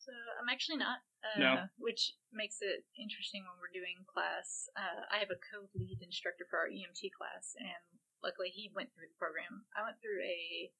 So 0.00 0.16
I'm 0.40 0.48
actually 0.48 0.80
not. 0.80 1.04
Uh, 1.20 1.36
No. 1.36 1.52
Which 1.76 2.16
makes 2.32 2.64
it 2.64 2.88
interesting 2.96 3.44
when 3.44 3.60
we're 3.60 3.76
doing 3.76 4.08
class. 4.08 4.72
Uh, 4.72 5.04
I 5.12 5.20
have 5.20 5.28
a 5.28 5.36
co-lead 5.36 6.00
instructor 6.00 6.48
for 6.48 6.64
our 6.64 6.70
EMT 6.72 7.12
class, 7.12 7.52
and 7.60 8.00
luckily 8.24 8.48
he 8.48 8.72
went 8.72 8.96
through 8.96 9.12
the 9.12 9.20
program. 9.20 9.68
I 9.76 9.84
went 9.84 10.00
through 10.00 10.24
a 10.24 10.72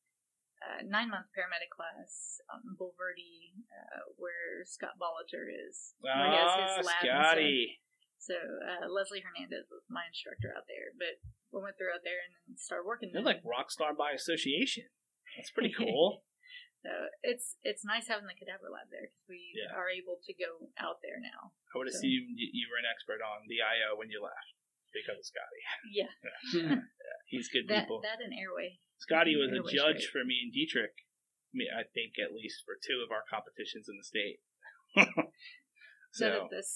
uh, 0.65 0.81
nine-month 0.89 1.29
paramedic 1.37 1.69
class 1.77 2.41
out 2.49 2.65
in 2.65 2.73
Bulverde, 2.73 3.53
uh, 3.69 4.17
where 4.17 4.65
Scott 4.65 4.97
Bolleter 4.97 5.45
is. 5.45 5.93
where 6.01 6.17
he 6.17 6.41
has 6.41 6.81
his 6.81 6.89
lab 6.89 7.05
and 7.05 7.05
stuff. 7.05 7.37
Scotty. 7.37 7.85
So 8.19 8.35
uh, 8.35 8.89
Leslie 8.91 9.23
Hernandez 9.23 9.71
was 9.71 9.87
my 9.87 10.03
instructor 10.11 10.51
out 10.57 10.67
there, 10.67 10.91
but 10.99 11.21
we 11.55 11.63
went 11.63 11.79
through 11.79 11.95
out 11.95 12.03
there 12.03 12.19
and 12.27 12.33
then 12.35 12.59
started 12.59 12.89
working. 12.89 13.13
You're 13.15 13.23
like 13.23 13.45
rock 13.47 13.71
star 13.71 13.95
by 13.95 14.13
association. 14.17 14.91
That's 15.39 15.53
pretty 15.55 15.71
cool. 15.79 16.25
So 16.83 16.91
it's 17.27 17.59
it's 17.67 17.83
nice 17.87 18.07
having 18.11 18.27
the 18.31 18.35
cadaver 18.39 18.71
lab 18.71 18.91
there 18.95 19.07
because 19.11 19.27
we 19.27 19.43
Yeah. 19.55 19.75
are 19.75 19.91
able 19.91 20.19
to 20.23 20.33
go 20.35 20.71
out 20.79 21.03
there 21.03 21.19
now. 21.23 21.55
I 21.75 21.79
would 21.83 21.91
So- 21.91 21.99
assume 22.03 22.35
you, 22.35 22.47
you 22.51 22.67
were 22.71 22.79
an 22.83 22.87
expert 22.89 23.23
on 23.23 23.47
the 23.51 23.59
IO 23.63 23.95
when 23.99 24.11
you 24.11 24.19
left 24.23 24.55
because 24.95 25.19
of 25.19 25.27
Scotty. 25.27 25.63
Yeah, 25.99 26.11
He's 27.31 27.51
good 27.51 27.67
that 27.69 27.87
people. 27.91 28.03
that 28.07 28.23
and 28.23 28.31
airway. 28.35 28.79
Scotty 29.03 29.35
was 29.37 29.51
a 29.53 29.61
judge 29.71 30.09
great. 30.09 30.15
for 30.15 30.23
me 30.25 30.41
and 30.47 30.51
Dietrich. 30.55 30.95
I 31.51 31.55
mean, 31.55 31.69
I 31.75 31.83
think 31.87 32.17
at 32.23 32.33
least 32.35 32.63
for 32.65 32.75
two 32.79 33.03
of 33.05 33.11
our 33.11 33.23
competitions 33.29 33.87
in 33.91 33.97
the 33.99 34.07
state. 34.07 34.41
Is 34.97 36.21
that 36.23 36.33
so 36.33 36.45
at 36.45 36.51
this 36.51 36.71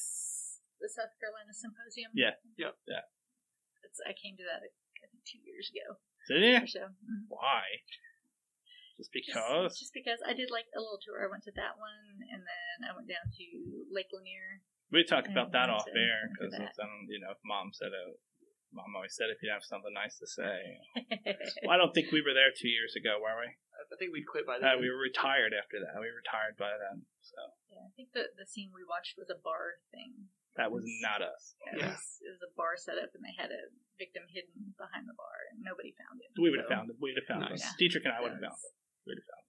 the 0.81 0.89
South 0.91 1.13
Carolina 1.21 1.53
Symposium? 1.53 2.11
Yeah. 2.17 2.37
Yep. 2.57 2.75
Yeah. 2.89 3.05
It's, 3.85 4.01
I 4.05 4.13
came 4.17 4.37
to 4.41 4.45
that 4.49 4.65
I 4.65 5.07
think 5.09 5.25
two 5.29 5.41
years 5.45 5.69
ago 5.71 6.01
did 6.29 6.41
you? 6.45 6.57
or 6.63 6.69
so. 6.69 6.85
Mhm. 6.97 7.29
Why? 7.29 7.85
Just 9.01 9.09
Just- 9.09 9.13
because? 9.17 9.73
Just, 9.79 9.95
because 9.97 10.21
I 10.25 10.33
did 10.37 10.51
like 10.53 10.69
a 10.77 10.81
little 10.81 11.01
tour. 11.01 11.25
I 11.25 11.31
went 11.31 11.45
to 11.49 11.55
that 11.57 11.81
one, 11.81 12.21
and 12.29 12.45
then 12.45 12.77
I 12.85 12.93
went 12.93 13.09
down 13.09 13.25
to 13.33 13.47
Lake 13.89 14.13
Lanier. 14.13 14.61
We 14.93 15.05
talked 15.07 15.31
about 15.31 15.53
that 15.57 15.71
off 15.71 15.87
so 15.89 15.95
air 15.97 16.29
because. 16.35 16.53
I 16.53 16.69
don't, 16.77 17.07
you 17.09 17.21
know, 17.23 17.33
mom 17.47 17.73
said 17.73 17.95
it. 17.95 18.21
Mom 18.75 18.95
always 18.95 19.17
said 19.19 19.31
if 19.35 19.43
you 19.43 19.51
have 19.51 19.65
something 19.67 19.91
nice 19.95 20.19
to 20.19 20.27
say. 20.31 20.79
Well, 21.67 21.75
I 21.75 21.79
don't 21.81 21.91
think 21.95 22.13
we 22.15 22.23
were 22.23 22.35
there 22.35 22.53
two 22.55 22.71
years 22.71 22.95
ago, 22.95 23.19
were 23.19 23.35
we? 23.41 23.51
I 23.51 23.83
I 23.83 23.97
think 23.99 24.13
we'd 24.13 24.27
quit 24.29 24.47
by 24.47 24.61
Uh, 24.61 24.79
we 24.79 24.87
were 24.93 25.01
retired 25.01 25.51
after 25.57 25.81
that. 25.81 25.97
We 25.99 26.07
were 26.07 26.21
retired 26.23 26.55
by 26.61 26.77
then, 26.77 27.07
so 27.25 27.39
Yeah, 27.73 27.83
I 27.89 27.91
think 27.97 28.13
the 28.13 28.31
the 28.37 28.47
scene 28.47 28.71
we 28.75 28.85
watched 28.87 29.17
was 29.17 29.31
a 29.33 29.39
bar 29.41 29.81
thing. 29.91 30.20
That 30.61 30.69
was 30.71 30.85
not 31.01 31.25
us. 31.25 31.57
Yeah, 31.73 31.89
Yeah. 31.89 31.91
It, 31.91 31.97
was, 31.97 32.05
it 32.21 32.31
was 32.37 32.43
a 32.45 32.53
bar 32.55 32.77
setup, 32.77 33.11
and 33.17 33.25
they 33.25 33.33
had 33.41 33.49
a 33.49 33.63
victim 33.97 34.29
hidden 34.29 34.77
behind 34.77 35.09
the 35.09 35.17
bar, 35.17 35.37
and 35.57 35.65
nobody 35.65 35.97
found 35.97 36.21
it. 36.21 36.29
We 36.37 36.53
would 36.53 36.61
have 36.61 36.69
So, 36.69 36.77
found 36.77 36.87
it. 36.93 36.97
We'd 37.01 37.17
have 37.17 37.29
found 37.29 37.49
Nice. 37.49 37.65
it. 37.65 37.81
Dietrich 37.81 38.05
and 38.05 38.13
I 38.13 38.21
would 38.21 38.37
have 38.37 38.45
found 38.45 38.61
it. 38.61 38.73
We'd 39.09 39.17
have 39.21 39.29
found 39.33 39.45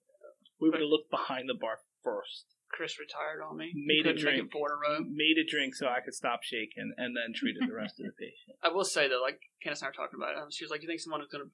We 0.60 0.66
would 0.72 0.80
have 0.80 0.88
looked 0.88 1.10
behind 1.12 1.48
the 1.52 1.58
bar 1.58 1.82
first, 2.06 2.48
Chris 2.72 2.96
retired 2.98 3.42
on 3.44 3.58
me. 3.60 3.68
Made 3.74 4.06
a 4.08 4.14
drink. 4.16 4.48
it 4.48 4.52
four 4.54 4.72
in 4.72 4.72
a 4.72 4.80
row. 4.80 4.96
made 5.04 5.36
a 5.36 5.44
drink 5.44 5.74
so 5.74 5.86
I 5.92 6.00
could 6.00 6.14
stop 6.14 6.40
shaking, 6.42 6.88
and 6.96 7.12
then 7.14 7.34
treated 7.36 7.68
the 7.68 7.74
rest 7.74 8.00
of 8.00 8.06
the 8.06 8.14
patient. 8.16 8.56
I 8.64 8.68
will 8.72 8.84
say 8.86 9.08
though, 9.12 9.20
like 9.20 9.38
Candace 9.62 9.82
and 9.82 9.86
I 9.86 9.90
were 9.90 9.98
talking 10.00 10.16
about 10.18 10.32
it. 10.34 10.40
um, 10.40 10.48
She 10.50 10.64
was 10.64 10.70
like, 10.70 10.80
"Do 10.80 10.86
you 10.86 10.90
think 10.90 11.00
someone 11.04 11.20
is 11.20 11.28
going 11.28 11.44
to 11.44 11.52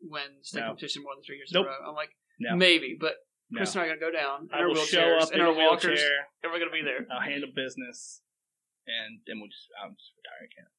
win 0.00 0.40
state 0.42 0.60
No. 0.64 0.72
competition 0.72 1.02
more 1.02 1.12
than 1.14 1.22
three 1.26 1.36
years 1.36 1.50
Nope. 1.52 1.66
in 1.66 1.72
a 1.72 1.76
row?" 1.76 1.90
I'm 1.90 1.94
like, 1.98 2.14
No, 2.40 2.56
"Maybe," 2.56 2.96
but 2.98 3.20
no. 3.50 3.58
Chris 3.60 3.74
and 3.74 3.82
I 3.82 3.84
are 3.84 3.88
going 3.94 4.00
to 4.00 4.06
go 4.06 4.12
down 4.14 4.48
in 4.48 4.54
I 4.54 4.58
our 4.64 4.68
will 4.72 4.76
show 4.80 5.02
wheelchairs, 5.02 5.22
up 5.22 5.32
in 5.32 5.40
in 5.40 5.44
our 5.44 5.52
a 5.52 5.58
walkers, 5.60 6.00
wheelchair. 6.00 6.18
and 6.42 6.52
we're 6.52 6.58
going 6.62 6.70
to 6.72 6.78
be 6.78 6.86
there. 6.86 7.04
I'll 7.12 7.20
handle 7.20 7.50
business, 7.54 8.22
and 8.86 9.20
then 9.26 9.38
we'll 9.42 9.50
just 9.52 9.68
I'm 9.76 9.94
just 9.98 10.14
retire 10.16 10.46
again. 10.46 10.70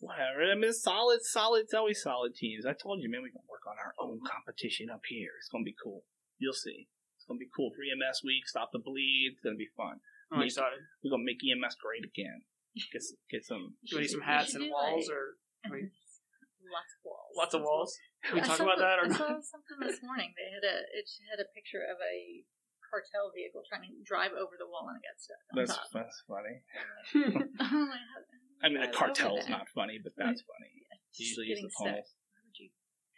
Whatever. 0.00 0.46
I 0.46 0.54
mean, 0.54 0.70
it's 0.70 0.82
solid, 0.82 1.18
solid. 1.26 1.66
It's 1.66 1.74
always 1.74 1.98
solid 1.98 2.34
teams. 2.38 2.62
I 2.62 2.70
told 2.72 3.02
you, 3.02 3.10
man, 3.10 3.22
we 3.26 3.34
can 3.34 3.42
work 3.50 3.66
on 3.66 3.74
our 3.82 3.98
own 3.98 4.22
competition 4.22 4.90
up 4.94 5.02
here. 5.10 5.34
It's 5.42 5.50
gonna 5.50 5.66
be 5.66 5.74
cool. 5.74 6.06
You'll 6.38 6.54
see. 6.54 6.86
It's 7.18 7.26
gonna 7.26 7.42
be 7.42 7.50
cool 7.50 7.74
for 7.74 7.82
EMS 7.82 8.22
week. 8.22 8.46
Stop 8.46 8.70
the 8.70 8.78
bleed. 8.78 9.34
It's 9.34 9.42
gonna 9.42 9.58
be 9.58 9.70
fun. 9.74 9.98
I'm 10.30 10.38
Maybe- 10.38 10.54
excited. 10.54 10.78
We're 11.02 11.10
gonna 11.10 11.26
make 11.26 11.42
EMS 11.42 11.74
great 11.82 12.06
again. 12.06 12.46
Get 12.94 13.02
get 13.26 13.42
some. 13.42 13.74
Do 13.90 13.98
we 13.98 14.06
need 14.06 14.14
some 14.14 14.22
hats 14.22 14.54
and 14.54 14.70
walls, 14.70 15.10
like- 15.10 15.18
or 15.18 15.24
I 15.66 15.68
mean, 15.74 15.90
lots 16.70 16.94
of 16.94 17.00
walls. 17.02 17.34
lots 17.34 17.54
of 17.58 17.62
walls? 17.66 17.90
Can 18.22 18.34
we 18.38 18.40
I 18.42 18.46
talk 18.46 18.60
about 18.62 18.78
that 18.78 19.02
or 19.02 19.06
I 19.06 19.10
not? 19.10 19.18
saw 19.18 19.34
something 19.42 19.78
this 19.82 19.98
morning. 20.06 20.30
They 20.38 20.46
had 20.54 20.62
a 20.62 20.86
it 20.94 21.10
had 21.26 21.42
a 21.42 21.48
picture 21.50 21.82
of 21.82 21.98
a 21.98 22.46
cartel 22.90 23.30
vehicle 23.36 23.62
trying 23.68 23.82
to 23.86 23.94
drive 24.04 24.32
over 24.32 24.56
the 24.58 24.66
wall 24.66 24.88
and 24.88 24.98
it 24.98 25.04
got 25.06 25.16
stuck 25.20 25.40
on 25.52 25.54
That's 25.56 25.76
top. 25.76 25.88
that's 25.92 26.18
funny. 26.26 26.56
Oh. 27.60 27.88
I 28.60 28.68
mean, 28.68 28.80
the 28.80 28.90
Drive 28.90 28.90
over 28.90 28.92
cartel's 28.92 29.48
not 29.48 29.68
funny, 29.74 30.00
but 30.02 30.12
that's 30.16 30.42
funny. 30.42 30.72
Just 31.14 31.30
Usually 31.38 31.46
use 31.46 31.62
the 31.62 31.70
stuck. 31.70 31.86
Why 31.86 32.40
would 32.42 32.58
you 32.58 32.68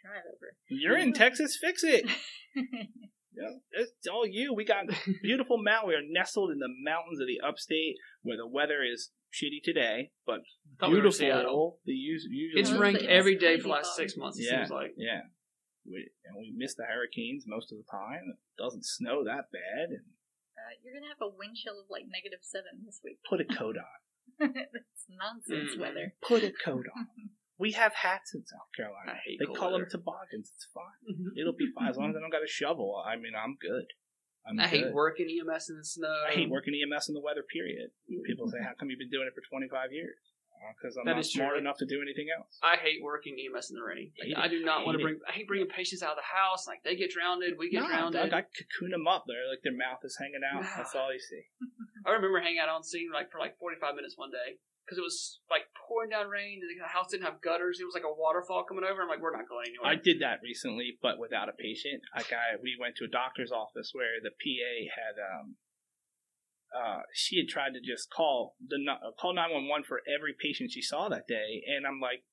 drive 0.03 0.21
over? 0.29 0.53
You're 0.69 0.97
in 0.97 1.13
Texas. 1.13 1.57
Fix 1.59 1.83
it. 1.83 2.05
Yeah, 3.33 3.47
it's 3.71 4.07
all 4.11 4.27
you. 4.27 4.53
We 4.53 4.65
got 4.65 4.83
beautiful 5.23 5.57
mountain. 5.57 5.87
We 5.87 5.95
are 5.95 6.01
nestled 6.05 6.51
in 6.51 6.59
the 6.59 6.67
mountains 6.83 7.21
of 7.21 7.27
the 7.27 7.39
upstate, 7.39 7.95
where 8.23 8.35
the 8.35 8.45
weather 8.45 8.83
is 8.83 9.11
shitty 9.33 9.63
today, 9.63 10.11
but 10.27 10.41
Thought 10.81 10.89
we 10.89 10.95
beautiful. 10.95 11.13
Seattle. 11.13 11.79
The 11.85 11.93
us- 11.93 12.25
usually 12.29 12.59
It's 12.61 12.71
Yeah, 12.71 12.77
ranked 12.77 13.03
every 13.03 13.37
day 13.37 13.55
for 13.55 13.63
the 13.63 13.69
last 13.69 13.95
six 13.95 14.17
months. 14.17 14.37
It 14.37 14.47
Yeah, 14.51 14.57
seems 14.63 14.71
like. 14.71 14.91
yeah. 14.97 15.21
We, 15.85 16.09
and 16.25 16.37
we 16.37 16.53
miss 16.55 16.75
the 16.75 16.85
hurricanes 16.85 17.45
most 17.47 17.71
of 17.71 17.77
the 17.77 17.87
time. 17.89 18.21
It 18.37 18.61
doesn't 18.61 18.85
snow 18.85 19.23
that 19.25 19.49
bad. 19.51 19.89
And 19.89 20.05
Uh, 20.57 20.73
you're 20.83 20.93
gonna 20.93 21.09
have 21.09 21.21
a 21.21 21.29
wind 21.29 21.55
chill 21.57 21.79
of 21.81 21.89
like 21.89 22.05
negative 22.07 22.39
seven 22.43 22.85
this 22.85 23.01
week. 23.03 23.17
put 23.27 23.41
a 23.41 23.45
coat 23.59 23.77
on. 23.77 23.99
It's 24.39 25.05
nonsense 25.09 25.75
Mm. 25.75 25.79
weather. 25.81 26.13
Put 26.21 26.43
a 26.43 26.51
coat 26.51 26.85
on. 26.95 27.07
We 27.61 27.73
have 27.77 27.93
hats 27.93 28.33
in 28.33 28.41
South 28.43 28.65
I 28.73 28.75
Carolina. 28.75 29.13
hate 29.23 29.37
They 29.37 29.45
call 29.45 29.73
weather. 29.77 29.85
them 29.85 29.91
toboggans. 30.01 30.49
It's 30.49 30.65
fine. 30.73 31.29
It'll 31.37 31.53
be 31.53 31.69
fine 31.77 31.89
as 31.93 31.97
long 31.97 32.09
as 32.09 32.15
I 32.17 32.19
don't 32.19 32.31
got 32.33 32.41
a 32.41 32.47
shovel. 32.49 32.97
I 33.05 33.17
mean, 33.17 33.33
I'm 33.37 33.53
good. 33.61 33.85
I'm 34.47 34.57
I 34.59 34.65
hate 34.65 34.89
working 34.91 35.29
EMS 35.29 35.69
in 35.69 35.77
the 35.77 35.85
snow. 35.85 36.09
I 36.27 36.31
hate 36.33 36.49
working 36.49 36.73
EMS 36.73 37.09
in 37.09 37.13
the 37.13 37.21
weather. 37.21 37.43
Period. 37.45 37.91
People 38.25 38.49
say, 38.49 38.57
"How 38.65 38.73
come 38.73 38.89
you've 38.89 38.97
been 38.97 39.11
doing 39.13 39.27
it 39.29 39.35
for 39.37 39.45
25 39.47 39.93
years?" 39.93 40.17
Because 40.77 40.97
I'm 40.97 41.05
That 41.05 41.15
not 41.15 41.25
smart 41.25 41.57
enough 41.57 41.77
to 41.79 41.85
do 41.85 42.01
anything 42.01 42.27
else. 42.29 42.57
I 42.61 42.77
hate 42.77 43.01
working 43.01 43.35
EMS 43.37 43.71
in 43.71 43.75
the 43.75 43.83
rain. 43.83 44.11
I 44.37 44.45
I, 44.45 44.47
do 44.47 44.63
not 44.63 44.81
I 44.81 44.85
want 44.85 44.97
to 44.97 45.03
bring. 45.03 45.19
I 45.27 45.31
hate 45.31 45.47
bringing 45.47 45.67
patients 45.67 46.03
out 46.03 46.11
of 46.11 46.21
the 46.21 46.29
house. 46.29 46.67
Like 46.67 46.83
they 46.83 46.95
get 46.95 47.11
drowned, 47.11 47.43
we 47.57 47.69
get 47.69 47.81
No, 47.83 47.87
drowned. 47.87 48.15
I, 48.15 48.25
I 48.29 48.41
cocoon 48.45 48.91
them 48.91 49.07
up. 49.07 49.25
They're 49.27 49.49
like 49.49 49.63
their 49.63 49.75
mouth 49.75 49.99
is 50.03 50.17
hanging 50.19 50.41
out. 50.45 50.63
That's 50.77 50.95
all 50.95 51.11
you 51.11 51.19
see. 51.19 51.43
I 52.05 52.11
remember 52.11 52.39
hanging 52.39 52.59
out 52.59 52.69
on 52.69 52.83
scene 52.83 53.09
like 53.13 53.31
for 53.31 53.39
like 53.39 53.57
45 53.59 53.95
minutes 53.95 54.17
one 54.17 54.31
day 54.31 54.57
because 54.85 54.97
it 54.97 55.05
was 55.05 55.39
like 55.49 55.69
pouring 55.87 56.09
down 56.09 56.27
rain 56.27 56.59
and 56.59 56.67
the 56.67 56.87
house 56.87 57.07
didn't 57.11 57.23
have 57.23 57.39
gutters. 57.41 57.79
It 57.79 57.85
was 57.85 57.93
like 57.93 58.03
a 58.03 58.11
waterfall 58.11 58.65
coming 58.67 58.83
over. 58.83 59.01
I'm 59.01 59.07
like, 59.07 59.21
we're 59.21 59.31
not 59.31 59.47
going 59.47 59.71
anywhere. 59.71 59.87
I 59.87 59.95
did 59.95 60.19
that 60.19 60.41
recently, 60.43 60.97
but 61.01 61.15
without 61.19 61.47
a 61.47 61.55
patient. 61.55 62.01
Like 62.15 62.33
I, 62.33 62.59
we 62.59 62.75
went 62.75 62.97
to 62.99 63.05
a 63.05 63.11
doctor's 63.11 63.51
office 63.55 63.91
where 63.93 64.19
the 64.19 64.33
PA 64.35 64.73
had 64.91 65.15
um, 65.21 65.55
uh, 66.75 67.01
she 67.13 67.37
had 67.37 67.47
tried 67.47 67.73
to 67.73 67.81
just 67.81 68.09
call 68.09 68.55
the 68.65 68.77
uh, 68.89 69.11
call 69.19 69.33
nine 69.35 69.51
one 69.51 69.67
one 69.67 69.83
for 69.83 70.01
every 70.07 70.33
patient 70.39 70.71
she 70.71 70.81
saw 70.81 71.09
that 71.09 71.27
day, 71.27 71.63
and 71.67 71.85
I'm 71.85 71.99
like, 71.99 72.23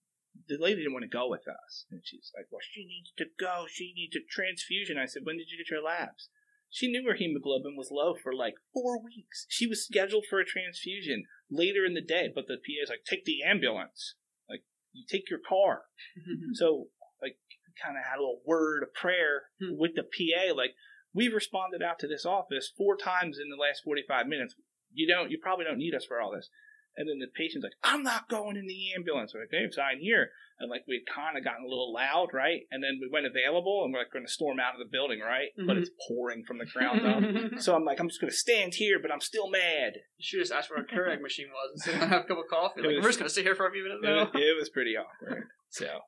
the 0.48 0.56
lady 0.58 0.82
didn't 0.82 0.92
want 0.92 1.02
to 1.04 1.08
go 1.08 1.28
with 1.28 1.46
us, 1.48 1.86
and 1.90 2.00
she's 2.04 2.30
like, 2.36 2.46
well, 2.50 2.60
she 2.62 2.84
needs 2.86 3.10
to 3.18 3.26
go. 3.38 3.66
She 3.68 3.92
needs 3.96 4.14
a 4.16 4.20
transfusion. 4.30 4.96
I 4.98 5.06
said, 5.06 5.22
when 5.24 5.36
did 5.38 5.50
you 5.50 5.58
get 5.58 5.70
your 5.70 5.82
labs? 5.82 6.28
She 6.70 6.86
knew 6.86 7.02
her 7.08 7.14
hemoglobin 7.16 7.76
was 7.76 7.88
low 7.90 8.14
for 8.14 8.34
like 8.34 8.54
four 8.74 9.02
weeks. 9.02 9.46
She 9.48 9.66
was 9.66 9.84
scheduled 9.84 10.26
for 10.28 10.38
a 10.38 10.44
transfusion 10.44 11.24
later 11.50 11.84
in 11.86 11.94
the 11.94 12.02
day, 12.04 12.28
but 12.32 12.46
the 12.46 12.56
PA 12.56 12.82
is 12.84 12.90
like, 12.90 13.04
take 13.08 13.24
the 13.24 13.42
ambulance. 13.42 14.14
Like, 14.48 14.64
you 14.92 15.04
take 15.08 15.30
your 15.30 15.40
car. 15.40 15.82
So, 16.54 16.88
like, 17.22 17.36
kind 17.82 17.96
of 17.96 18.04
had 18.04 18.18
a 18.18 18.20
little 18.20 18.42
word 18.44 18.82
of 18.82 18.92
prayer 18.92 19.48
Hmm. 19.60 19.78
with 19.78 19.92
the 19.96 20.02
PA. 20.02 20.52
Like, 20.54 20.74
we've 21.18 21.34
responded 21.34 21.82
out 21.82 21.98
to 21.98 22.06
this 22.06 22.24
office 22.24 22.70
four 22.78 22.96
times 22.96 23.38
in 23.42 23.50
the 23.50 23.56
last 23.60 23.82
45 23.84 24.26
minutes. 24.26 24.54
You 24.92 25.06
don't, 25.12 25.30
you 25.30 25.38
probably 25.42 25.64
don't 25.66 25.78
need 25.78 25.94
us 25.94 26.04
for 26.06 26.20
all 26.20 26.30
this. 26.32 26.48
And 26.96 27.08
then 27.08 27.18
the 27.20 27.30
patient's 27.30 27.62
like, 27.62 27.78
I'm 27.84 28.02
not 28.02 28.28
going 28.28 28.56
in 28.56 28.66
the 28.66 28.92
ambulance. 28.96 29.32
We're 29.34 29.42
like, 29.42 29.50
hey, 29.52 29.66
sign 29.70 29.98
here. 30.00 30.30
And 30.58 30.68
like, 30.68 30.82
we'd 30.88 31.06
kind 31.06 31.38
of 31.38 31.44
gotten 31.44 31.62
a 31.64 31.68
little 31.68 31.92
loud, 31.94 32.28
right? 32.34 32.62
And 32.72 32.82
then 32.82 32.98
we 33.00 33.08
went 33.12 33.26
available 33.26 33.82
and 33.84 33.92
we're 33.92 34.00
like, 34.00 34.10
going 34.12 34.26
to 34.26 34.32
storm 34.32 34.58
out 34.58 34.74
of 34.74 34.80
the 34.82 34.90
building, 34.90 35.20
right? 35.20 35.50
But 35.56 35.76
Mhm. 35.76 35.82
it's 35.82 35.90
pouring 36.08 36.42
from 36.44 36.58
the 36.58 36.66
ground 36.66 37.06
up. 37.06 37.22
so 37.64 37.76
I'm 37.76 37.84
like, 37.84 38.00
I'm 38.00 38.08
just 38.08 38.20
going 38.20 38.32
to 38.32 38.36
stand 38.36 38.74
here, 38.74 38.98
but 39.00 39.12
I'm 39.12 39.20
still 39.20 39.48
mad. 39.48 39.92
You 40.18 40.24
should 40.26 40.40
just 40.40 40.50
ask 40.52 40.70
where 40.70 40.82
a 40.82 40.86
Keurig 40.86 41.20
machine 41.22 41.46
was 41.54 41.70
and 41.74 41.80
sit 41.82 41.92
down 41.92 42.02
and 42.02 42.12
have 42.12 42.24
a 42.24 42.28
cup 42.30 42.38
of 42.38 42.48
coffee. 42.50 42.80
Like, 42.82 42.96
was- 42.96 43.02
we're 43.04 43.10
just 43.14 43.18
going 43.20 43.28
to 43.30 43.34
sit 43.34 43.44
here 43.44 43.54
for 43.54 43.68
a 43.68 43.72
few 43.72 43.84
minutes 43.84 44.02
it, 44.02 44.10
was, 44.10 44.28
it 44.34 44.56
was 44.58 44.68
pretty 44.70 44.94
awkward. 44.96 45.44
So, 45.70 46.00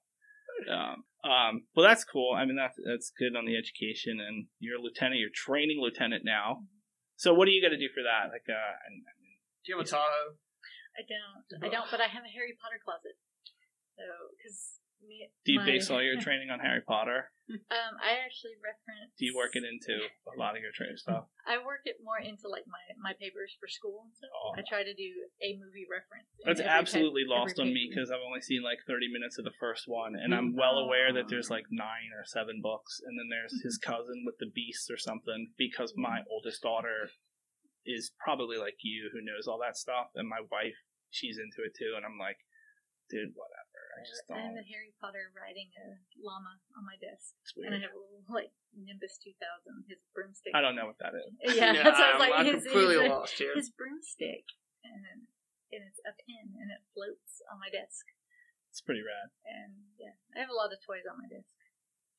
um, 0.68 1.04
um, 1.24 1.52
well, 1.76 1.86
that's 1.86 2.04
cool. 2.04 2.32
I 2.36 2.44
mean, 2.44 2.56
that's 2.56 2.76
that's 2.80 3.12
good 3.16 3.36
on 3.36 3.44
the 3.44 3.56
education, 3.56 4.20
and 4.20 4.48
you're 4.58 4.80
a 4.80 4.82
lieutenant. 4.82 5.20
You're 5.20 5.32
training 5.32 5.78
lieutenant 5.80 6.24
now. 6.24 6.64
So, 7.20 7.36
what 7.36 7.46
are 7.48 7.52
you 7.52 7.61
going 7.61 7.76
to 7.76 7.80
do 7.80 7.92
for 7.92 8.00
that? 8.00 8.32
Like, 8.32 8.48
uh, 8.48 8.74
and, 8.88 9.04
Do 9.64 9.66
you 9.68 9.76
have 9.76 9.84
a 9.84 9.88
Tahoe? 9.88 10.40
I 10.96 11.04
don't. 11.04 11.44
I 11.61 11.68
don't. 11.68 11.88
But 11.92 12.00
I 12.00 12.08
have 12.08 12.24
a 12.24 12.32
Harry 12.32 12.56
Potter 12.56 12.80
closet. 12.80 13.20
So, 14.00 14.04
because 14.32 14.79
me, 15.07 15.28
do 15.44 15.53
you 15.53 15.61
my- 15.61 15.66
base 15.66 15.90
all 15.90 16.03
your 16.03 16.20
training 16.26 16.51
on 16.51 16.61
Harry 16.61 16.82
Potter? 16.82 17.30
Um, 17.51 17.98
I 17.98 18.22
actually 18.22 18.55
reference. 18.62 19.11
Do 19.18 19.26
you 19.26 19.34
work 19.34 19.59
it 19.59 19.66
into 19.66 19.98
a 19.98 20.34
lot 20.38 20.55
of 20.55 20.62
your 20.62 20.70
training 20.70 21.03
stuff? 21.03 21.26
I 21.42 21.59
work 21.59 21.82
it 21.82 21.98
more 21.98 22.22
into 22.22 22.46
like 22.46 22.62
my 22.70 22.78
my 23.03 23.11
papers 23.18 23.51
for 23.59 23.66
school 23.66 24.07
and 24.07 24.14
stuff. 24.14 24.30
Oh. 24.30 24.55
I 24.55 24.62
try 24.62 24.86
to 24.86 24.94
do 24.94 25.11
a 25.42 25.59
movie 25.59 25.82
reference. 25.90 26.30
That's 26.46 26.62
absolutely 26.62 27.26
type- 27.26 27.34
lost 27.34 27.59
on 27.59 27.74
me 27.74 27.90
because 27.90 28.14
I've 28.14 28.22
only 28.22 28.38
seen 28.38 28.62
like 28.62 28.78
30 28.86 29.11
minutes 29.11 29.34
of 29.34 29.42
the 29.42 29.57
first 29.59 29.90
one, 29.90 30.14
and 30.14 30.30
I'm 30.30 30.55
well 30.55 30.78
aware 30.78 31.11
that 31.11 31.26
there's 31.26 31.51
like 31.51 31.66
nine 31.74 32.14
or 32.14 32.22
seven 32.22 32.62
books, 32.62 33.03
and 33.03 33.18
then 33.18 33.26
there's 33.26 33.59
his 33.66 33.78
cousin 33.82 34.22
with 34.22 34.38
the 34.38 34.51
beasts 34.55 34.86
or 34.86 34.98
something. 34.98 35.51
Because 35.59 35.90
my 35.98 36.22
oldest 36.30 36.62
daughter 36.62 37.11
is 37.82 38.14
probably 38.22 38.62
like 38.62 38.78
you, 38.86 39.11
who 39.11 39.26
knows 39.26 39.51
all 39.51 39.59
that 39.59 39.74
stuff, 39.76 40.14
and 40.14 40.28
my 40.28 40.40
wife, 40.55 40.78
she's 41.11 41.34
into 41.34 41.66
it 41.66 41.74
too, 41.74 41.98
and 41.98 42.07
I'm 42.07 42.18
like, 42.18 42.38
dude, 43.11 43.34
whatever. 43.34 43.69
I 43.91 44.01
just 44.07 44.22
I 44.30 44.41
have 44.41 44.57
a 44.57 44.66
Harry 44.70 44.95
Potter 45.03 45.34
riding 45.34 45.68
a 45.76 45.99
llama 46.18 46.59
on 46.78 46.86
my 46.86 46.97
desk, 47.01 47.34
It's 47.43 47.53
and 47.59 47.74
I 47.74 47.80
have 47.82 47.95
a 47.95 48.01
little 48.01 48.24
like 48.30 48.55
Nimbus 48.72 49.18
2000, 49.18 49.91
his 49.91 50.01
broomstick. 50.14 50.55
I 50.55 50.62
don't 50.62 50.78
know 50.78 50.86
what 50.86 51.01
that 51.03 51.14
is. 51.18 51.30
Yeah, 51.59 51.74
that's 51.84 51.99
what 51.99 52.07
I 52.07 52.14
I'm, 52.14 52.18
was 52.18 52.22
like. 52.22 52.34
I'm 52.34 52.47
his, 52.47 52.62
completely 52.64 52.99
his, 53.03 53.11
lost 53.11 53.34
here. 53.36 53.55
his 53.57 53.68
broomstick, 53.74 54.47
and, 54.86 55.26
and 55.74 55.82
it's 55.84 56.01
a 56.07 56.14
pin, 56.14 56.55
and 56.57 56.70
it 56.70 56.82
floats 56.95 57.43
on 57.51 57.59
my 57.59 57.68
desk. 57.68 58.07
It's 58.70 58.80
pretty 58.80 59.03
rad. 59.03 59.34
And 59.43 59.91
yeah, 59.99 60.14
I 60.36 60.47
have 60.47 60.51
a 60.51 60.57
lot 60.57 60.70
of 60.70 60.78
toys 60.86 61.03
on 61.11 61.18
my 61.18 61.26
desk. 61.26 61.51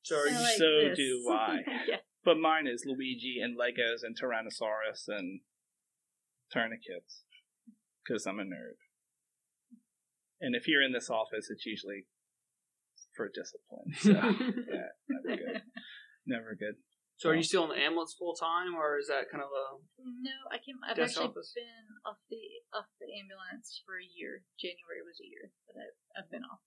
So 0.04 0.18
are 0.20 0.28
you 0.28 0.36
like 0.36 0.58
so 0.60 0.92
this. 0.92 0.98
do 0.98 1.24
I. 1.32 1.64
yeah. 1.88 2.02
But 2.24 2.38
mine 2.38 2.66
is 2.66 2.84
Luigi 2.86 3.40
and 3.42 3.58
Legos 3.58 4.04
and 4.04 4.14
Tyrannosaurus 4.14 5.08
and 5.08 5.40
tourniquets 6.52 7.24
because 8.04 8.26
I'm 8.26 8.38
a 8.38 8.44
nerd. 8.44 8.78
And 10.42 10.54
if 10.58 10.66
you're 10.66 10.82
in 10.82 10.92
this 10.92 11.08
office, 11.08 11.46
it's 11.48 11.64
usually 11.64 12.04
for 13.16 13.30
discipline. 13.30 13.94
So 14.02 14.10
yeah, 14.12 14.90
never 15.08 15.36
good. 15.38 15.62
Never 16.26 16.52
good. 16.58 16.76
So 17.16 17.30
are 17.30 17.38
you 17.38 17.46
still 17.46 17.70
in 17.70 17.78
the 17.78 17.78
ambulance 17.78 18.16
full 18.18 18.34
time, 18.34 18.74
or 18.74 18.98
is 18.98 19.06
that 19.06 19.30
kind 19.30 19.44
of 19.46 19.50
a? 19.54 19.78
No, 20.02 20.34
I 20.50 20.58
came. 20.58 20.74
I've 20.82 20.96
Desk 20.98 21.14
actually 21.14 21.30
office. 21.30 21.54
been 21.54 21.86
off 22.02 22.18
the 22.26 22.42
off 22.74 22.90
the 22.98 23.06
ambulance 23.14 23.78
for 23.86 23.94
a 23.94 24.02
year. 24.02 24.42
January 24.58 25.06
was 25.06 25.22
a 25.22 25.28
year 25.30 25.54
that 25.70 25.78
I've, 25.78 26.24
I've 26.26 26.30
been 26.34 26.42
off. 26.42 26.58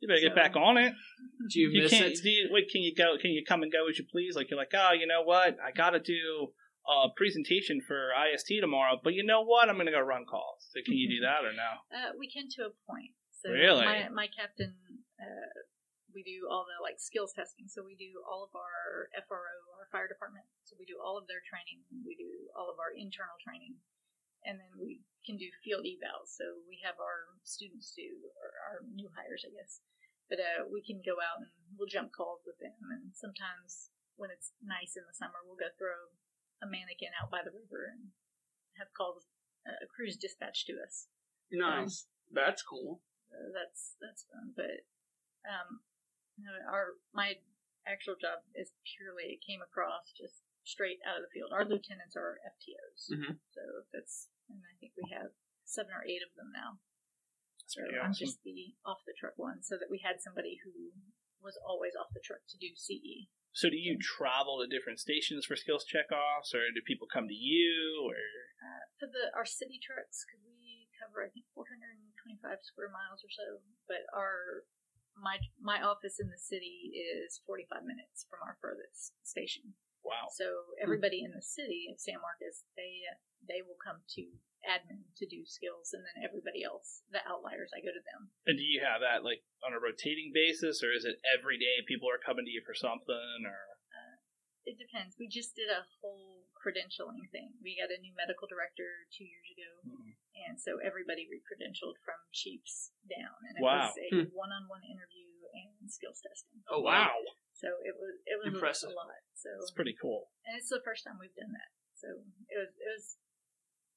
You 0.00 0.06
better 0.08 0.20
get 0.20 0.36
back 0.36 0.54
on 0.60 0.76
it. 0.76 0.92
Do 1.50 1.56
you, 1.58 1.70
You 1.72 1.82
miss 1.88 1.92
can't. 1.96 2.12
it? 2.12 2.20
Do 2.22 2.28
you, 2.28 2.48
wait, 2.52 2.68
can 2.68 2.82
you 2.82 2.92
go? 2.94 3.16
Can 3.16 3.30
you 3.32 3.42
come 3.48 3.62
and 3.64 3.72
go 3.72 3.88
as 3.88 3.96
you 3.98 4.04
please? 4.04 4.36
Like 4.36 4.50
you're 4.50 4.58
like, 4.60 4.76
oh, 4.76 4.92
you 4.92 5.06
know 5.08 5.22
what? 5.24 5.56
I 5.64 5.72
got 5.72 5.90
to 5.96 6.00
do 6.00 6.52
a 6.88 7.12
presentation 7.12 7.84
for 7.84 8.16
IST 8.16 8.48
tomorrow, 8.64 8.96
but 8.96 9.12
you 9.12 9.20
know 9.20 9.44
what? 9.44 9.68
I'm 9.68 9.76
going 9.76 9.86
to 9.86 9.92
go 9.92 10.00
run 10.00 10.24
calls. 10.24 10.64
So 10.72 10.80
can 10.80 10.96
you 10.96 11.08
do 11.08 11.20
that 11.28 11.44
or 11.44 11.52
no? 11.52 11.84
Uh, 11.92 12.16
we 12.16 12.32
can 12.32 12.48
to 12.56 12.72
a 12.72 12.72
point. 12.88 13.12
So 13.44 13.52
Really? 13.52 13.84
My 13.84 14.08
my 14.10 14.26
captain, 14.32 14.74
uh, 15.20 15.52
we 16.10 16.26
do 16.26 16.48
all 16.50 16.66
the 16.66 16.80
like 16.82 16.98
skills 16.98 17.36
testing. 17.36 17.70
So 17.70 17.86
we 17.86 17.94
do 17.94 18.18
all 18.26 18.42
of 18.42 18.50
our 18.56 19.12
FRO, 19.28 19.54
our 19.78 19.86
fire 19.94 20.10
department. 20.10 20.48
So 20.66 20.74
we 20.74 20.88
do 20.88 20.98
all 20.98 21.14
of 21.20 21.28
their 21.30 21.44
training. 21.46 21.84
We 22.02 22.18
do 22.18 22.50
all 22.56 22.72
of 22.72 22.80
our 22.82 22.90
internal 22.90 23.38
training, 23.44 23.78
and 24.42 24.58
then 24.58 24.72
we 24.80 25.06
can 25.22 25.38
do 25.38 25.46
field 25.62 25.86
evals. 25.86 26.34
So 26.34 26.66
we 26.66 26.82
have 26.82 26.98
our 26.98 27.36
students 27.46 27.94
do, 27.94 28.26
or 28.42 28.50
our 28.66 28.78
new 28.90 29.06
hires, 29.14 29.46
I 29.46 29.54
guess. 29.54 29.84
But 30.26 30.42
uh, 30.42 30.66
we 30.66 30.82
can 30.82 30.98
go 31.04 31.22
out 31.22 31.40
and 31.40 31.52
we'll 31.78 31.88
jump 31.88 32.10
calls 32.10 32.42
with 32.42 32.58
them, 32.58 32.74
and 32.90 33.14
sometimes 33.14 33.94
when 34.18 34.34
it's 34.34 34.50
nice 34.58 34.98
in 34.98 35.06
the 35.06 35.14
summer, 35.14 35.40
we'll 35.46 35.56
go 35.56 35.70
throw 35.78 36.10
a 36.62 36.66
mannequin 36.66 37.14
out 37.20 37.30
by 37.30 37.42
the 37.44 37.54
river 37.54 37.90
and 37.92 38.10
have 38.78 38.90
called 38.96 39.22
a 39.66 39.86
cruise 39.90 40.16
dispatch 40.16 40.64
to 40.66 40.74
us. 40.80 41.06
Nice. 41.52 42.06
That's 42.32 42.62
cool. 42.62 43.02
So 43.30 43.36
that's 43.52 43.96
that's 44.00 44.24
fun. 44.32 44.52
But 44.56 44.84
um, 45.44 45.84
our 46.68 46.96
my 47.12 47.36
actual 47.86 48.16
job 48.20 48.44
is 48.56 48.72
purely 48.96 49.36
it 49.36 49.44
came 49.44 49.60
across 49.64 50.12
just 50.16 50.40
straight 50.64 51.00
out 51.04 51.20
of 51.20 51.24
the 51.28 51.32
field. 51.32 51.52
Our 51.52 51.64
lieutenants 51.64 52.16
are 52.16 52.40
FTOs, 52.44 53.12
Mhm. 53.12 53.40
so 53.52 53.62
that's 53.92 54.28
and 54.48 54.60
I 54.64 54.74
think 54.80 54.92
we 54.96 55.08
have 55.12 55.32
seven 55.64 55.92
or 55.92 56.04
eight 56.04 56.20
of 56.24 56.32
them 56.36 56.52
now. 56.52 56.80
That's 57.60 57.74
So 57.76 57.80
pretty 57.84 57.98
I'm 58.00 58.10
awesome. 58.12 58.24
just 58.26 58.42
the 58.44 58.76
off 58.84 59.04
the 59.04 59.16
truck 59.16 59.36
one, 59.36 59.62
so 59.62 59.76
that 59.76 59.88
we 59.92 60.00
had 60.04 60.20
somebody 60.20 60.60
who 60.64 60.92
was 61.40 61.56
always 61.64 61.92
off 61.96 62.12
the 62.12 62.20
truck 62.24 62.44
to 62.48 62.56
do. 62.60 62.72
CE. 62.76 63.28
So 63.52 63.68
do 63.70 63.76
you 63.76 63.98
travel 63.98 64.60
to 64.60 64.66
different 64.70 65.00
stations 65.00 65.46
for 65.46 65.56
skills 65.56 65.84
checkoffs, 65.84 66.54
or 66.54 66.70
do 66.70 66.80
people 66.84 67.08
come 67.10 67.26
to 67.28 67.34
you, 67.34 68.06
or 68.06 68.18
Uh, 68.58 68.84
for 68.98 69.06
the 69.06 69.30
our 69.34 69.46
city 69.46 69.78
trucks, 69.78 70.26
because 70.26 70.44
we 70.44 70.90
cover 70.98 71.24
I 71.24 71.30
think 71.30 71.46
425 71.54 72.58
square 72.62 72.90
miles 72.90 73.24
or 73.24 73.30
so, 73.30 73.62
but 73.86 74.02
our 74.14 74.66
my 75.16 75.38
my 75.60 75.82
office 75.82 76.20
in 76.20 76.30
the 76.30 76.38
city 76.38 76.94
is 76.94 77.40
45 77.46 77.82
minutes 77.82 78.26
from 78.30 78.42
our 78.46 78.58
furthest 78.60 79.14
station. 79.26 79.74
Wow? 80.08 80.26
So 80.32 80.74
everybody 80.80 81.22
in 81.22 81.32
the 81.32 81.42
city 81.44 81.86
of 81.92 82.00
San 82.00 82.18
Marcos, 82.20 82.64
they 82.76 83.04
they 83.46 83.62
will 83.62 83.78
come 83.78 84.02
to 84.18 84.22
admin 84.66 85.06
to 85.16 85.24
do 85.30 85.46
skills, 85.46 85.94
and 85.94 86.02
then 86.02 86.26
everybody 86.26 86.64
else, 86.66 87.06
the 87.14 87.22
outliers, 87.22 87.70
I 87.70 87.78
go 87.84 87.94
to 87.94 88.02
them. 88.02 88.32
And 88.48 88.58
do 88.58 88.64
you 88.66 88.82
have 88.82 89.00
that 89.06 89.22
like 89.22 89.44
on 89.62 89.72
a 89.72 89.80
rotating 89.80 90.32
basis, 90.34 90.82
or 90.82 90.90
is 90.90 91.04
it 91.06 91.22
every 91.28 91.56
day 91.58 91.84
people 91.86 92.10
are 92.10 92.18
coming 92.18 92.44
to 92.44 92.50
you 92.50 92.62
for 92.66 92.74
something, 92.74 93.44
or 93.46 93.60
It 94.68 94.76
depends. 94.76 95.16
We 95.16 95.32
just 95.32 95.56
did 95.56 95.72
a 95.72 95.86
whole 96.04 96.44
credentialing 96.52 97.24
thing. 97.32 97.56
We 97.64 97.80
got 97.80 97.88
a 97.88 97.96
new 98.04 98.12
medical 98.12 98.44
director 98.44 99.08
two 99.08 99.24
years 99.24 99.48
ago, 99.56 99.70
Mhm. 99.88 100.12
and 100.44 100.60
so 100.60 100.76
everybody 100.84 101.24
re-credentialed 101.24 101.96
from 102.04 102.20
chiefs 102.36 102.92
down, 103.08 103.32
and 103.48 103.56
it 103.56 103.62
Wow. 103.64 103.88
was 103.88 103.96
a 103.96 104.08
Hmm. 104.10 104.28
one-on-one 104.36 104.84
interview 104.84 105.30
and 105.54 105.90
skills 105.90 106.20
testing. 106.20 106.62
Oh 106.68 106.80
wow. 106.80 107.16
So 107.54 107.80
it 107.80 107.96
was 107.96 108.20
it 108.26 108.36
was 108.44 108.52
Impressive. 108.52 108.90
a 108.90 108.92
lot. 108.92 109.16
So 109.38 109.54
it's 109.62 109.70
pretty 109.70 109.94
cool. 109.94 110.34
and 110.42 110.58
it's 110.58 110.68
the 110.70 110.82
first 110.82 111.06
time 111.06 111.14
we've 111.22 111.34
done 111.38 111.54
that. 111.54 111.70
So 111.94 112.10
it 112.50 112.58
was 112.58 112.74
it 112.74 112.90
was 112.90 113.06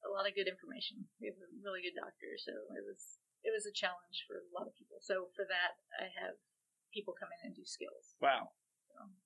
a 0.05 0.09
lot 0.13 0.29
of 0.29 0.37
good 0.37 0.45
information. 0.49 1.09
We 1.17 1.29
have 1.33 1.37
a 1.41 1.49
really 1.65 1.81
good 1.81 1.97
doctor, 1.97 2.29
so 2.37 2.53
it 2.77 2.85
was 2.85 3.17
it 3.41 3.49
was 3.49 3.65
a 3.65 3.73
challenge 3.73 4.25
for 4.29 4.37
a 4.41 4.49
lot 4.53 4.69
of 4.69 4.77
people. 4.77 5.01
So 5.01 5.33
for 5.33 5.45
that, 5.49 5.81
I 5.97 6.09
have 6.21 6.37
people 6.93 7.17
come 7.17 7.29
in 7.41 7.49
and 7.49 7.53
do 7.57 7.65
skills. 7.65 8.13
Wow. 8.21 8.53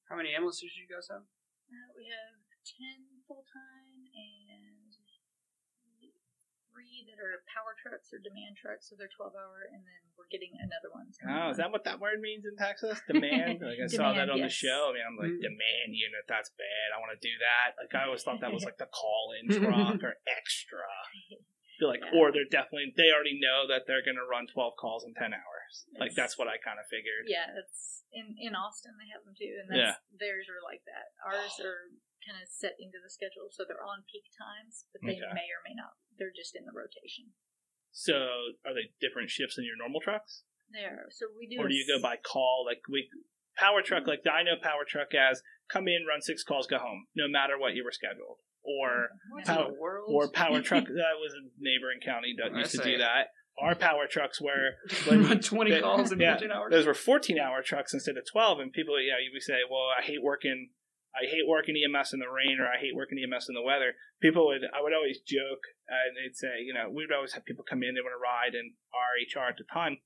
How 0.07 0.15
many 0.15 0.31
ambulances 0.31 0.71
do 0.71 0.79
you 0.79 0.87
guys 0.87 1.11
have? 1.11 1.27
Uh, 1.27 1.89
we 1.99 2.07
have 2.07 2.39
ten 2.63 3.19
full 3.27 3.43
time 3.51 3.91
and 3.91 3.94
three 6.75 7.07
that 7.07 7.15
are 7.23 7.39
power 7.47 7.71
trucks 7.79 8.11
or 8.11 8.19
demand 8.19 8.59
trucks, 8.59 8.91
so 8.91 8.99
they're 8.99 9.11
twelve 9.15 9.31
hour, 9.31 9.63
and 9.71 9.79
then 9.79 10.01
we're 10.19 10.27
getting 10.27 10.51
another 10.59 10.91
one. 10.91 11.07
Oh, 11.23 11.55
is 11.55 11.57
that 11.63 11.71
what 11.71 11.87
that 11.87 12.03
word 12.03 12.19
means 12.19 12.43
in 12.43 12.59
Texas? 12.59 12.99
Demand? 13.07 13.63
Like 13.63 13.79
I 13.79 13.87
saw 13.87 14.11
that 14.11 14.27
Demand, 14.27 14.35
on 14.35 14.39
the 14.43 14.51
show. 14.51 14.91
I 14.91 14.99
mean, 14.99 15.05
I'm 15.07 15.15
like, 15.15 15.31
Mhm. 15.39 15.47
demand 15.55 15.89
unit. 15.95 16.27
That's 16.27 16.51
bad. 16.59 16.87
I 16.91 16.99
want 16.99 17.15
to 17.15 17.21
do 17.23 17.31
that. 17.39 17.79
Like 17.79 17.95
I 17.95 18.03
always 18.11 18.27
thought 18.27 18.43
that 18.43 18.51
was 18.51 18.67
like 18.67 18.75
the 18.75 18.91
call-in 18.91 19.47
truck 19.55 20.03
or 20.03 20.19
extra. 20.27 20.83
Feel 21.79 21.91
like, 21.91 22.03
Yeah. 22.07 22.15
or 22.19 22.31
they're 22.31 22.47
definitely 22.47 22.91
they 22.95 23.11
already 23.11 23.35
know 23.39 23.67
that 23.67 23.83
they're 23.87 24.03
going 24.03 24.15
to 24.19 24.23
run 24.27 24.47
12 24.47 24.75
calls 24.79 25.03
in 25.07 25.11
10 25.15 25.31
hours. 25.35 25.73
Like 25.99 26.15
that's 26.15 26.35
what 26.39 26.47
I 26.51 26.55
kind 26.59 26.79
of 26.79 26.87
figured. 26.91 27.27
Yeah, 27.31 27.51
it's 27.55 28.03
in 28.11 28.35
in 28.39 28.55
Austin 28.55 28.95
they 28.99 29.11
have 29.15 29.23
them 29.27 29.35
too, 29.35 29.59
and 29.63 29.67
that's, 29.71 29.99
theirs 30.11 30.47
are 30.51 30.63
like 30.63 30.83
that. 30.87 31.11
Ours 31.23 31.55
are 31.63 31.91
kind 32.23 32.39
of 32.41 32.47
set 32.47 32.79
into 32.79 32.97
the 33.03 33.11
schedule, 33.11 33.51
so 33.51 33.67
they're 33.67 33.83
on 33.83 34.01
peak 34.07 34.25
times, 34.39 34.87
but 34.95 35.03
they 35.03 35.19
Okay. 35.19 35.35
may 35.35 35.47
or 35.51 35.61
may 35.67 35.75
not. 35.75 35.93
They're 36.17 36.35
just 36.35 36.55
in 36.55 36.65
the 36.65 36.71
rotation. 36.75 37.31
So 37.91 38.13
are 38.65 38.73
they 38.75 38.91
different 38.99 39.29
shifts 39.29 39.55
than 39.55 39.65
your 39.65 39.77
normal 39.79 40.01
trucks, 40.01 40.43
They 40.73 40.83
are. 40.83 41.07
So 41.11 41.27
we 41.37 41.47
do. 41.47 41.61
or 41.61 41.67
do 41.67 41.73
you 41.73 41.85
go 41.87 42.01
by 42.01 42.17
call? 42.17 42.63
Like 42.67 42.81
we 42.91 43.07
power 43.57 43.81
truck. 43.81 44.01
Mm-hmm. 44.03 44.09
Like 44.09 44.27
I 44.27 44.43
know 44.43 44.59
power 44.61 44.83
truck 44.87 45.13
as 45.15 45.41
come 45.71 45.87
in, 45.87 46.05
run 46.07 46.21
six 46.21 46.43
calls, 46.43 46.67
go 46.67 46.77
home, 46.77 47.07
no 47.15 47.27
matter 47.27 47.57
what 47.57 47.73
you 47.73 47.83
were 47.83 47.91
scheduled. 47.95 48.39
Or 48.63 48.87
mm-hmm. 49.13 49.31
What 49.35 49.45
Power- 49.45 49.67
in 49.69 49.73
the 49.75 49.79
world? 49.79 50.09
or 50.11 50.27
power 50.29 50.61
truck 50.67 50.85
that 50.85 51.15
was 51.23 51.33
a 51.33 51.43
neighboring 51.59 51.99
county 52.03 52.35
that 52.41 52.57
used 52.57 52.71
to 52.75 52.83
do 52.83 52.97
that. 52.97 53.27
Our 53.57 53.73
power 53.75 54.03
trucks 54.09 54.41
were 54.41 54.75
run 55.07 55.39
twenty 55.39 55.71
they- 55.71 55.79
calls 55.79 56.11
in 56.11 56.19
yeah, 56.19 56.33
fifteen 56.33 56.51
hours. 56.51 56.71
those 56.71 56.85
were 56.85 56.93
14 56.93 57.39
hour 57.39 57.61
trucks 57.63 57.93
instead 57.93 58.17
of 58.17 58.25
12 58.29 58.59
and 58.59 58.73
people 58.73 58.99
you 58.99 59.11
know 59.11 59.17
you 59.23 59.31
would 59.33 59.41
say 59.43 59.59
well 59.71 59.87
i 59.97 60.03
hate 60.03 60.21
working 60.21 60.71
i 61.15 61.25
hate 61.25 61.47
working 61.47 61.75
ems 61.79 62.13
in 62.13 62.19
the 62.19 62.29
rain 62.29 62.59
or 62.59 62.67
i 62.67 62.77
hate 62.79 62.95
working 62.95 63.17
ems 63.17 63.47
in 63.49 63.55
the 63.55 63.63
weather 63.63 63.95
people 64.21 64.47
would 64.47 64.63
i 64.75 64.81
would 64.81 64.93
always 64.93 65.19
joke 65.23 65.63
and 65.87 66.15
they'd 66.15 66.35
say 66.35 66.61
you 66.63 66.73
know 66.73 66.91
we 66.91 67.03
would 67.03 67.15
always 67.15 67.33
have 67.33 67.45
people 67.45 67.65
come 67.67 67.83
in 67.83 67.95
they 67.95 68.03
want 68.03 68.15
to 68.15 68.21
ride 68.21 68.53
and 68.53 68.73
our 68.93 69.15
hr 69.19 69.49
at 69.49 69.57
the 69.57 69.67
time 69.71 69.97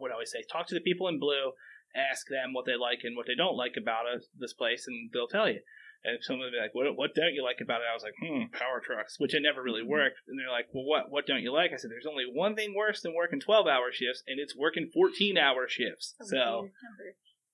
would 0.00 0.12
always 0.12 0.30
say 0.30 0.42
talk 0.50 0.66
to 0.66 0.74
the 0.74 0.84
people 0.84 1.08
in 1.08 1.18
blue 1.18 1.52
ask 1.94 2.26
them 2.28 2.52
what 2.52 2.64
they 2.64 2.76
like 2.76 3.04
and 3.04 3.16
what 3.16 3.26
they 3.26 3.36
don't 3.36 3.56
like 3.56 3.76
about 3.76 4.08
us, 4.08 4.24
this 4.38 4.54
place 4.54 4.88
and 4.88 5.10
they'll 5.12 5.28
tell 5.28 5.48
you 5.48 5.60
and 6.04 6.18
someone 6.22 6.46
would 6.46 6.56
be 6.56 6.58
like, 6.58 6.74
what, 6.74 6.86
what 6.96 7.14
don't 7.14 7.34
you 7.34 7.44
like 7.44 7.62
about 7.62 7.80
it? 7.80 7.86
I 7.90 7.94
was 7.94 8.02
like, 8.02 8.18
hmm, 8.18 8.50
power 8.50 8.82
trucks, 8.82 9.18
which 9.18 9.34
it 9.34 9.42
never 9.42 9.62
really 9.62 9.86
worked. 9.86 10.18
And 10.26 10.34
they're 10.34 10.50
like, 10.50 10.66
well, 10.74 10.84
what, 10.84 11.10
what 11.10 11.26
don't 11.26 11.42
you 11.42 11.52
like? 11.52 11.70
I 11.72 11.78
said, 11.78 11.90
there's 11.90 12.10
only 12.10 12.26
one 12.26 12.56
thing 12.56 12.74
worse 12.74 13.02
than 13.02 13.14
working 13.14 13.38
12 13.38 13.66
hour 13.66 13.92
shifts, 13.92 14.22
and 14.26 14.40
it's 14.40 14.56
working 14.56 14.90
14 14.92 15.38
hour 15.38 15.68
shifts. 15.68 16.14
a 16.20 16.26
So. 16.26 16.68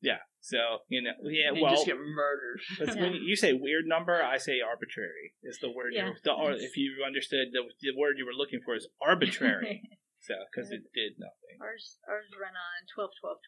Yeah. 0.01 0.23
So, 0.41 0.87
you 0.89 1.03
know, 1.03 1.13
yeah, 1.27 1.51
you 1.53 1.63
well, 1.63 1.75
just 1.75 1.87
get 1.87 1.99
murdered. 1.99 2.63
but 2.79 2.97
when 2.97 3.19
you 3.19 3.35
say 3.35 3.53
weird 3.53 3.87
number, 3.87 4.23
I 4.23 4.39
say 4.39 4.63
arbitrary 4.63 5.35
is 5.43 5.59
the 5.59 5.71
word. 5.71 5.93
Yeah. 5.93 6.15
You're, 6.15 6.21
the, 6.23 6.33
or 6.33 6.53
if 6.55 6.79
you 6.79 7.03
understood 7.05 7.51
the, 7.53 7.67
the 7.83 7.93
word 7.99 8.17
you 8.17 8.27
were 8.27 8.37
looking 8.37 8.63
for 8.65 8.79
is 8.79 8.87
arbitrary. 9.03 9.83
so, 10.27 10.35
because 10.49 10.71
it 10.71 10.87
did 10.95 11.19
nothing. 11.19 11.59
ours 11.61 11.99
ours 12.07 12.31
run 12.39 12.55
on 12.55 12.79
12, 12.95 13.11
12, 13.21 13.39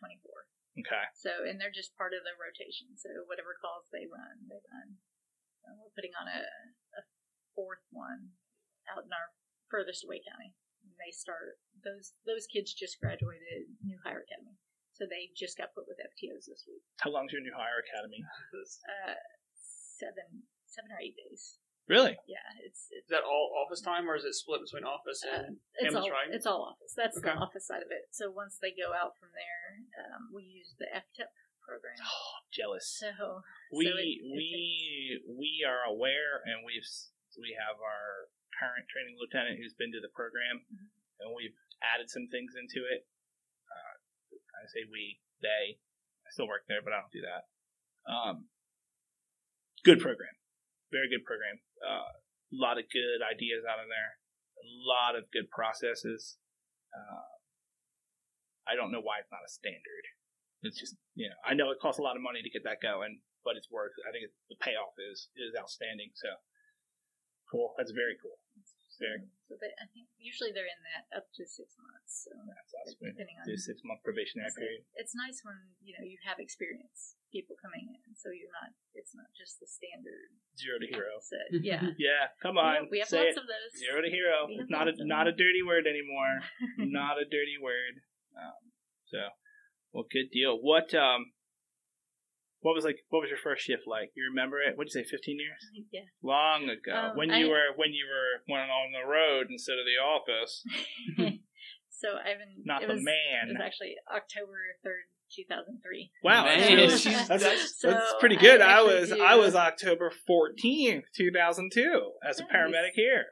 24. 0.76 0.84
Okay. 0.86 1.06
So, 1.14 1.32
and 1.46 1.58
they're 1.58 1.74
just 1.74 1.94
part 1.94 2.14
of 2.14 2.26
the 2.26 2.34
rotation. 2.36 2.94
So, 2.98 3.26
whatever 3.26 3.54
calls 3.58 3.90
they 3.90 4.06
run, 4.10 4.50
they 4.50 4.60
run. 4.70 5.00
And 5.66 5.78
we're 5.78 5.94
putting 5.94 6.14
on 6.18 6.26
a, 6.26 6.42
a 6.98 7.02
fourth 7.54 7.84
one 7.94 8.34
out 8.90 9.06
in 9.06 9.12
our 9.14 9.34
furthest 9.70 10.04
away 10.04 10.20
county. 10.20 10.52
And 10.84 10.96
they 11.00 11.12
start 11.12 11.60
those 11.80 12.12
those 12.28 12.44
kids 12.48 12.76
just 12.76 13.00
graduated 13.00 13.72
New 13.80 13.96
Hire 14.04 14.24
Academy, 14.24 14.59
so 15.00 15.08
they 15.08 15.32
just 15.32 15.56
got 15.56 15.72
put 15.72 15.88
with 15.88 15.96
FTOs 15.96 16.44
this 16.44 16.68
week. 16.68 16.84
How 17.00 17.08
long's 17.08 17.32
your 17.32 17.40
new 17.40 17.56
hire 17.56 17.80
academy? 17.80 18.20
Uh, 18.20 19.16
seven 19.96 20.44
seven 20.68 20.92
or 20.92 21.00
eight 21.00 21.16
days. 21.16 21.56
Really? 21.88 22.14
Yeah, 22.28 22.44
it's 22.60 22.92
it's 22.92 23.08
Is 23.08 23.12
that 23.16 23.24
all 23.24 23.50
office 23.56 23.80
time, 23.80 24.04
or 24.04 24.14
is 24.14 24.28
it 24.28 24.36
split 24.36 24.60
between 24.60 24.84
office 24.84 25.24
Uh, 25.24 25.48
and 25.48 25.56
it's 25.80 25.96
all 25.96 26.04
riding? 26.12 26.36
it's 26.36 26.44
all 26.44 26.62
office. 26.76 26.92
That's 26.92 27.16
Okay. 27.16 27.32
the 27.32 27.40
office 27.40 27.64
side 27.66 27.80
of 27.82 27.88
it. 27.90 28.12
So 28.12 28.28
once 28.30 28.60
they 28.60 28.70
go 28.76 28.92
out 28.92 29.16
from 29.16 29.32
there, 29.32 29.80
um, 30.04 30.28
we 30.36 30.44
use 30.44 30.76
the 30.78 30.86
FTEP 30.92 31.32
program. 31.64 31.96
Oh, 32.04 32.44
jealous. 32.52 32.84
So 33.00 33.40
we 33.72 33.88
so 33.88 33.96
it- 33.96 34.04
it 34.04 34.36
we 34.36 35.24
we 35.26 35.64
are 35.66 35.82
aware 35.88 36.44
and 36.44 36.60
we've 36.68 36.84
we 37.40 37.56
have 37.58 37.80
our 37.80 38.28
current 38.60 38.84
training 38.92 39.16
lieutenant 39.18 39.56
who's 39.58 39.72
been 39.74 39.90
to 39.96 40.00
the 40.04 40.12
program 40.12 40.66
Mhm. 40.68 40.90
and 41.24 41.34
we've 41.34 41.56
added 41.82 42.10
some 42.10 42.28
things 42.28 42.54
into 42.54 42.84
it 42.86 43.06
uh, 43.08 43.19
i 44.60 44.66
say 44.68 44.84
we 44.86 45.18
they 45.40 45.80
i 46.24 46.28
still 46.30 46.48
work 46.48 46.68
there 46.68 46.84
but 46.84 46.92
i 46.92 47.00
don't 47.00 47.12
do 47.12 47.24
that 47.24 47.48
um, 48.08 48.48
good 49.84 50.00
program 50.00 50.36
very 50.92 51.08
good 51.08 51.24
program 51.24 51.60
uh, 51.80 52.12
a 52.12 52.56
lot 52.56 52.76
of 52.76 52.84
good 52.92 53.24
ideas 53.24 53.64
out 53.64 53.80
of 53.80 53.88
there 53.88 54.20
a 54.60 54.66
lot 54.84 55.16
of 55.16 55.24
good 55.32 55.48
processes 55.48 56.36
uh, 56.92 57.32
i 58.68 58.76
don't 58.76 58.92
know 58.92 59.00
why 59.00 59.20
it's 59.20 59.32
not 59.32 59.44
a 59.44 59.50
standard 59.50 60.04
it's 60.62 60.76
just 60.76 60.96
you 61.16 61.28
know 61.28 61.38
I 61.44 61.54
know 61.54 61.72
it 61.72 61.80
costs 61.80 61.98
a 61.98 62.04
lot 62.04 62.16
of 62.16 62.22
money 62.22 62.44
to 62.44 62.50
get 62.50 62.64
that 62.64 62.84
going, 62.84 63.20
but 63.44 63.56
it's 63.56 63.70
worth. 63.72 63.96
I 64.04 64.12
think 64.12 64.28
the 64.48 64.60
payoff 64.60 64.92
is 65.00 65.32
is 65.36 65.56
outstanding. 65.56 66.12
So 66.14 66.28
cool. 67.48 67.72
That's 67.80 67.92
very 67.92 68.16
cool. 68.20 68.36
Very 69.00 69.24
So 69.50 69.58
they, 69.58 69.74
I 69.82 69.90
think 69.90 70.06
usually 70.14 70.54
they're 70.54 70.70
in 70.70 70.78
that 70.94 71.10
up 71.10 71.26
to 71.34 71.42
six 71.42 71.74
months. 71.74 72.22
So 72.22 72.30
That's 72.38 72.70
awesome. 72.70 73.02
depending 73.02 73.34
on 73.34 73.50
Do 73.50 73.58
six 73.58 73.82
month 73.82 73.98
probationary 74.06 74.46
period. 74.54 74.86
it's 74.94 75.10
nice 75.18 75.42
when 75.42 75.58
you 75.82 75.90
know 75.98 76.06
you 76.06 76.22
have 76.22 76.38
experience 76.38 77.18
people 77.34 77.58
coming 77.58 77.90
in, 77.90 78.14
so 78.14 78.30
you're 78.30 78.54
not. 78.62 78.70
It's 78.94 79.10
not 79.10 79.26
just 79.34 79.58
the 79.58 79.66
standard. 79.66 80.30
Zero 80.54 80.78
to 80.78 80.86
hero. 80.86 81.18
Set. 81.18 81.50
Yeah. 81.66 81.82
Yeah, 81.98 82.30
come 82.38 82.62
on. 82.62 82.86
we 82.94 83.02
have 83.02 83.10
say 83.10 83.26
lots 83.26 83.34
it. 83.34 83.42
of 83.42 83.50
those. 83.50 83.70
Zero 83.74 83.98
to 84.06 84.10
hero. 84.10 84.46
We 84.46 84.62
It's 84.62 84.70
not 84.70 84.86
a 84.86 84.94
lots 84.94 85.02
of 85.02 85.10
not 85.10 85.26
a 85.26 85.34
dirty 85.34 85.66
word 85.66 85.90
anymore. 85.90 86.46
not 86.78 87.18
a 87.18 87.26
dirty 87.26 87.58
word. 87.58 88.06
Um, 88.38 88.70
so 89.10 89.34
Well, 89.90 90.06
good 90.06 90.30
deal. 90.30 90.62
What 90.62 90.94
um, 90.94 91.34
what 92.60 92.74
was 92.74 92.84
like? 92.84 92.98
What 93.08 93.20
was 93.20 93.30
your 93.30 93.38
first 93.42 93.62
shift 93.64 93.82
like? 93.86 94.12
You 94.14 94.24
remember 94.28 94.60
it? 94.60 94.76
What'd 94.76 94.92
you 94.94 95.02
say? 95.02 95.08
Fifteen 95.08 95.38
years? 95.40 95.60
Yeah. 95.92 96.04
Long 96.22 96.68
ago, 96.68 96.92
Um, 96.94 97.16
when 97.16 97.30
you 97.30 97.46
I- 97.46 97.50
were 97.50 97.68
when 97.76 97.92
you 97.92 98.04
were 98.06 98.42
went 98.52 98.70
on 98.70 98.92
the 98.92 99.06
road 99.08 99.46
instead 99.50 99.78
of 99.78 99.86
the 99.88 99.96
office, 100.00 100.64
so 101.90 102.16
I've 102.20 102.38
been. 102.38 102.62
not 102.64 102.82
it 102.82 102.88
the 102.88 102.94
was, 102.94 103.02
It 103.04 103.48
was 103.52 103.60
actually 103.62 103.96
October 104.08 104.56
third, 104.84 105.04
two 105.32 105.44
thousand 105.48 105.80
three. 105.82 106.10
Wow, 106.22 106.44
Man, 106.44 106.76
that's, 106.88 107.04
that's, 107.04 107.28
that's- 107.28 107.74
that's 107.82 108.10
So 108.10 108.18
pretty 108.20 108.36
good. 108.36 108.60
I, 108.60 108.80
actually 108.80 109.00
was 109.00 109.08
do- 109.10 109.22
I 109.24 109.34
was 109.36 109.54
October 109.54 110.12
fourteenth, 110.26 111.04
two 111.16 111.30
thousand 111.32 111.72
two, 111.72 112.12
as 112.26 112.40
a 112.40 112.44
paramedic 112.44 112.92
here. 112.94 113.26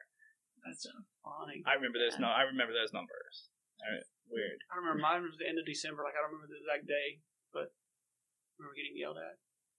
That's 0.64 0.84
funny. 1.24 1.62
I 1.64 1.74
remember 1.76 1.98
those. 2.00 2.18
No, 2.18 2.28
I 2.28 2.42
remember 2.48 2.72
those 2.72 2.92
numbers. 2.92 3.48
All 3.80 3.88
right, 3.92 4.04
weird. 4.28 4.58
I 4.72 4.76
remember 4.80 5.00
mine 5.00 5.22
was 5.22 5.36
the 5.38 5.46
end 5.48 5.56
of 5.60 5.64
December. 5.64 6.02
Like 6.04 6.16
I 6.16 6.20
don't 6.24 6.32
remember 6.34 6.50
the 6.52 6.60
exact 6.60 6.84
day, 6.88 7.20
but 7.54 7.72
I 7.72 7.87
remember 8.58 8.74
getting 8.76 8.98
yelled 8.98 9.16
at. 9.18 9.38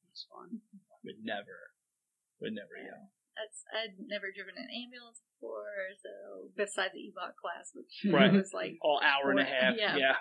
It's 0.09 0.25
fun. 0.31 0.63
Would 1.05 1.21
never, 1.23 1.75
would 2.41 2.55
never 2.55 2.75
yell. 2.79 3.11
That's 3.37 3.63
I'd 3.71 3.95
never 4.03 4.31
driven 4.35 4.55
an 4.59 4.67
ambulance 4.67 5.23
before, 5.23 5.95
so 6.03 6.51
besides 6.59 6.91
the 6.91 7.07
EVOC 7.07 7.35
class, 7.39 7.71
which 7.71 7.93
Right. 8.11 8.33
was 8.35 8.51
like 8.51 8.75
All 8.83 8.99
hour 8.99 9.31
and 9.31 9.39
a 9.39 9.47
half. 9.47 9.75
yeah. 9.79 9.95
yeah. 9.95 10.19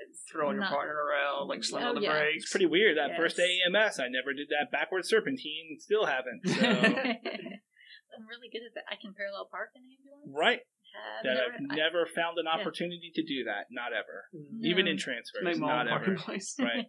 it's 0.00 0.24
Throwing 0.32 0.56
your 0.56 0.64
partner 0.64 0.96
around, 0.96 1.48
like 1.52 1.60
slamming 1.64 1.84
Oh, 1.84 1.90
on 1.92 1.96
the 2.00 2.08
yeah. 2.08 2.16
brakes. 2.16 2.44
It's 2.48 2.52
pretty 2.52 2.64
weird. 2.70 2.96
That 2.96 3.12
Yes. 3.12 3.20
first 3.20 3.36
day 3.36 3.60
EMS, 3.68 4.00
I 4.00 4.08
never 4.08 4.32
did 4.32 4.48
that 4.48 4.72
backward 4.72 5.04
serpentine. 5.04 5.76
Still 5.80 6.06
haven't. 6.08 6.40
So 6.56 6.64
I'm 8.22 8.30
really 8.30 8.46
good 8.48 8.62
at 8.62 8.72
that. 8.78 8.86
I 8.88 8.94
can 8.94 9.10
parallel 9.12 9.50
park 9.50 9.74
an 9.74 9.82
ambulance. 9.90 10.30
right, 10.30 10.62
Have 10.94 11.24
that 11.26 11.34
never, 11.34 11.52
I've 11.58 11.66
I- 11.68 11.74
never 11.74 12.00
found 12.06 12.38
an 12.38 12.46
Yeah. 12.46 12.54
opportunity 12.62 13.10
to 13.12 13.22
do 13.26 13.44
that. 13.50 13.66
Not 13.74 13.90
ever. 13.92 14.30
Mm. 14.32 14.62
Even 14.64 14.86
in 14.86 14.96
transfers, 14.96 15.42
Make 15.42 15.58
my 15.58 15.82
not 15.84 15.90
own 15.90 16.00
ever. 16.00 16.14
place. 16.16 16.54
Right. 16.56 16.86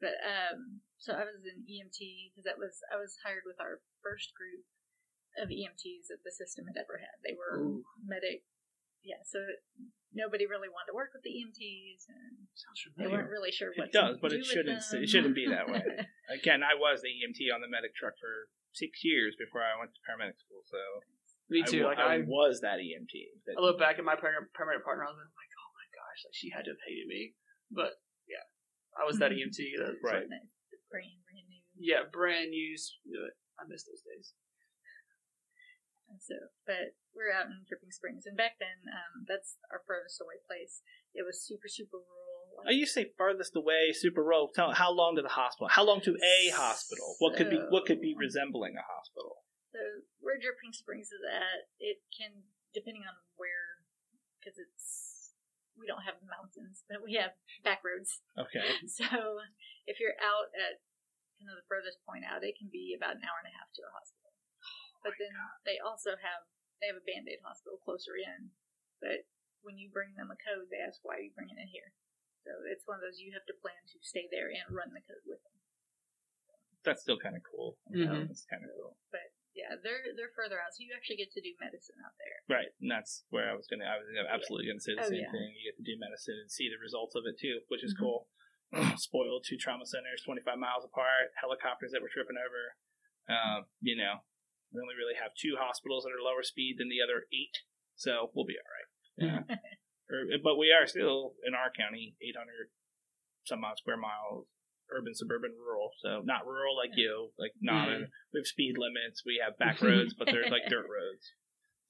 Yes, 0.00 0.12
but 0.12 0.14
um, 0.24 0.80
so 1.00 1.12
I 1.16 1.24
was 1.24 1.40
in 1.44 1.64
EMT 1.64 2.32
because 2.32 2.44
that 2.44 2.58
was 2.60 2.80
I 2.92 2.96
was 3.00 3.16
hired 3.24 3.44
with 3.48 3.56
our 3.60 3.80
first 4.04 4.32
group 4.36 4.64
of 5.40 5.48
EMTs 5.52 6.08
that 6.08 6.24
the 6.24 6.32
system 6.32 6.64
had 6.68 6.80
ever 6.80 6.96
had. 7.00 7.16
They 7.24 7.36
were 7.36 7.60
Ooh. 7.60 7.84
medic. 8.04 8.44
Yeah, 9.04 9.22
so 9.22 9.38
nobody 10.10 10.50
really 10.50 10.66
wanted 10.66 10.90
to 10.90 10.96
work 10.98 11.14
with 11.14 11.22
the 11.22 11.30
EMTs, 11.30 12.10
and 12.10 12.48
they 12.98 13.06
weren't 13.06 13.30
really 13.30 13.52
sure 13.54 13.70
what 13.76 13.92
It 13.92 13.94
what 13.94 14.02
does, 14.02 14.14
to 14.18 14.22
but 14.24 14.30
do 14.34 14.40
it 14.42 14.46
shouldn't- 14.48 14.82
them. 14.82 15.02
it 15.04 15.08
shouldn't 15.08 15.36
be 15.38 15.46
that 15.46 15.68
way. 15.70 15.84
Again, 16.32 16.66
I 16.66 16.74
was 16.74 17.06
the 17.06 17.12
EMT 17.14 17.54
on 17.54 17.62
the 17.62 17.70
medic 17.70 17.94
truck 17.94 18.18
for 18.18 18.50
six 18.74 19.04
years 19.06 19.36
before 19.38 19.62
I 19.62 19.78
went 19.78 19.94
to 19.94 20.00
paramedic 20.02 20.34
school. 20.42 20.66
So 20.66 20.80
Me 21.48 21.62
too. 21.62 21.86
I, 21.86 21.94
like 21.94 22.02
I, 22.02 22.18
I, 22.18 22.26
was 22.26 22.60
that 22.66 22.82
EMT. 22.82 23.14
That- 23.46 23.56
I 23.56 23.62
look 23.62 23.78
back 23.78 24.00
at 24.00 24.04
my 24.04 24.16
paramedic, 24.18 24.50
paramedic 24.58 24.82
partner. 24.82 25.06
I 25.06 25.12
was 25.14 25.20
like, 25.22 25.52
oh 25.54 25.70
my 25.78 25.86
gosh, 25.94 26.18
like 26.26 26.34
she 26.34 26.50
had 26.50 26.64
to 26.66 26.74
have 26.74 26.82
hated 26.82 27.06
me. 27.06 27.38
But 27.70 27.94
yeah, 27.94 28.05
I 28.98 29.04
was 29.04 29.18
that 29.18 29.32
EMT. 29.32 29.76
That 29.78 29.96
Right. 30.02 30.24
like, 30.28 30.48
brand 30.90 31.20
brand 31.28 31.46
new. 31.48 31.62
yeah, 31.76 32.02
brand 32.10 32.50
new. 32.50 32.74
I 33.58 33.64
miss 33.68 33.84
those 33.84 34.02
days. 34.02 34.32
So, 36.22 36.34
but 36.64 36.94
we're 37.12 37.34
out 37.34 37.50
in 37.50 37.66
Dripping 37.66 37.90
Springs, 37.90 38.24
and 38.26 38.36
back 38.38 38.56
then, 38.62 38.86
um, 38.88 39.26
that's 39.26 39.58
our 39.74 39.82
furthest 39.86 40.22
away 40.22 40.38
place. 40.46 40.80
It 41.12 41.26
was 41.26 41.42
super, 41.42 41.66
super 41.68 41.98
rural. 41.98 42.62
Oh, 42.64 42.70
you 42.72 42.86
say 42.86 43.12
farthest 43.18 43.54
away, 43.54 43.92
super 43.92 44.22
rural. 44.22 44.48
Tell 44.54 44.72
how 44.72 44.92
long 44.94 45.16
to 45.16 45.22
the 45.22 45.34
hospital? 45.34 45.68
How 45.68 45.84
long 45.84 46.00
to 46.02 46.16
a 46.16 46.50
hospital? 46.54 47.16
What 47.18 47.36
could 47.36 47.50
be 47.50 47.58
what 47.68 47.84
could 47.84 48.00
be 48.00 48.14
resembling 48.16 48.78
a 48.78 48.86
hospital? 48.86 49.44
So 49.74 49.78
where 50.20 50.38
Dripping 50.40 50.72
Springs 50.72 51.12
is 51.12 51.20
at, 51.28 51.68
it 51.78 52.00
can, 52.16 52.48
depending 52.72 53.02
on 53.04 53.12
where, 53.36 53.84
because 54.40 54.56
it's 54.56 55.05
we 55.76 55.86
don't 55.86 56.02
have 56.08 56.18
mountains, 56.24 56.82
but 56.88 57.04
we 57.04 57.14
have 57.20 57.36
back 57.62 57.84
roads. 57.84 58.20
Okay. 58.36 58.64
So 58.88 59.04
if 59.86 60.00
you're 60.00 60.16
out 60.18 60.50
at 60.56 60.80
kind 61.36 61.52
of 61.52 61.60
the 61.60 61.68
furthest 61.68 62.00
point 62.08 62.24
out, 62.24 62.42
it 62.42 62.56
can 62.56 62.72
be 62.72 62.96
about 62.96 63.20
an 63.20 63.24
hour 63.24 63.38
and 63.44 63.52
a 63.52 63.56
half 63.56 63.68
to 63.76 63.84
a 63.84 63.92
hospital. 63.92 64.32
But 65.04 65.14
then 65.20 65.36
they 65.68 65.78
also 65.78 66.16
have 66.18 66.48
they 66.80 66.88
have 66.90 66.98
a 67.00 67.04
band 67.06 67.28
aid 67.28 67.40
hospital 67.44 67.78
closer 67.80 68.16
in. 68.18 68.50
But 68.98 69.28
when 69.60 69.76
you 69.76 69.92
bring 69.92 70.16
them 70.16 70.32
a 70.32 70.38
code, 70.40 70.72
they 70.72 70.80
ask 70.80 71.00
why 71.04 71.20
are 71.20 71.24
you 71.24 71.32
bringing 71.36 71.60
it 71.60 71.70
here. 71.70 71.92
So 72.42 72.52
it's 72.66 72.86
one 72.88 72.98
of 72.98 73.04
those 73.04 73.18
you 73.20 73.34
have 73.36 73.46
to 73.50 73.56
plan 73.58 73.78
to 73.92 73.98
stay 74.02 74.26
there 74.32 74.48
and 74.48 74.70
run 74.70 74.94
the 74.96 75.02
code 75.04 75.24
with 75.26 75.42
them. 75.44 75.56
That's 76.86 77.02
still 77.02 77.18
kind 77.18 77.34
of 77.34 77.42
cool. 77.42 77.76
Mhm. 77.90 78.30
That's 78.30 78.46
kind 78.46 78.62
of 78.62 78.70
cool. 78.78 78.96
But 79.10 79.34
yeah, 79.56 79.74
they're 79.80 80.12
they're 80.14 80.36
further 80.36 80.60
out, 80.60 80.76
so 80.76 80.84
you 80.84 80.92
actually 80.92 81.16
get 81.16 81.32
to 81.32 81.40
do 81.40 81.56
medicine 81.56 81.96
out 82.04 82.12
there. 82.20 82.38
Right, 82.46 82.70
and 82.78 82.92
that's 82.92 83.24
where 83.32 83.48
I 83.48 83.56
was 83.56 83.64
gonna. 83.66 83.88
I 83.88 83.96
was 83.96 84.06
absolutely 84.28 84.68
gonna 84.68 84.84
say 84.84 84.92
the 84.94 85.02
Oh, 85.02 85.10
same 85.10 85.24
yeah. 85.24 85.32
thing. 85.32 85.48
You 85.56 85.72
get 85.72 85.80
to 85.80 85.86
do 85.88 85.96
medicine 85.96 86.36
and 86.36 86.52
see 86.52 86.68
the 86.68 86.76
results 86.78 87.16
of 87.16 87.24
it 87.24 87.40
too, 87.40 87.64
which 87.72 87.80
is 87.82 87.96
Mhm. 87.96 88.00
cool. 88.04 88.28
Spoiled 89.00 89.48
two 89.48 89.56
trauma 89.56 89.86
centers, 89.88 90.20
twenty 90.22 90.42
five 90.44 90.60
miles 90.60 90.84
apart, 90.84 91.32
helicopters 91.40 91.90
that 91.96 92.04
were 92.04 92.12
tripping 92.12 92.36
over. 92.38 92.76
Uh, 93.26 93.64
you 93.80 93.96
know, 93.96 94.20
we 94.70 94.78
only 94.84 94.94
really 94.94 95.16
have 95.16 95.32
two 95.34 95.56
hospitals 95.58 96.04
that 96.04 96.12
are 96.12 96.20
lower 96.22 96.42
speed 96.44 96.76
than 96.78 96.88
the 96.92 97.00
other 97.00 97.24
eight, 97.32 97.64
so 97.96 98.30
we'll 98.36 98.44
be 98.46 98.58
all 98.60 98.70
right. 98.76 98.88
Yeah. 99.16 99.56
Or- 100.12 100.28
but 100.44 100.56
we 100.60 100.70
are 100.70 100.86
still 100.86 101.34
in 101.46 101.54
our 101.54 101.70
county, 101.72 102.14
eight 102.20 102.36
hundred 102.36 102.70
some 103.46 103.64
odd 103.64 103.78
square 103.78 103.96
miles, 103.96 104.46
urban, 104.94 105.14
suburban, 105.14 105.52
rural. 105.58 105.90
So 106.02 106.22
not 106.24 106.46
rural 106.46 106.76
like 106.76 106.92
you, 106.96 107.30
like 107.38 107.52
not. 107.60 107.88
Mhm. 107.88 108.08
We 108.32 108.40
have 108.40 108.46
speed 108.46 108.74
limits. 108.78 109.22
We 109.24 109.40
have 109.44 109.58
back 109.58 109.80
roads, 109.82 110.14
but 110.14 110.26
they're 110.30 110.48
like 110.50 110.68
dirt 110.68 110.86
roads. 110.86 111.32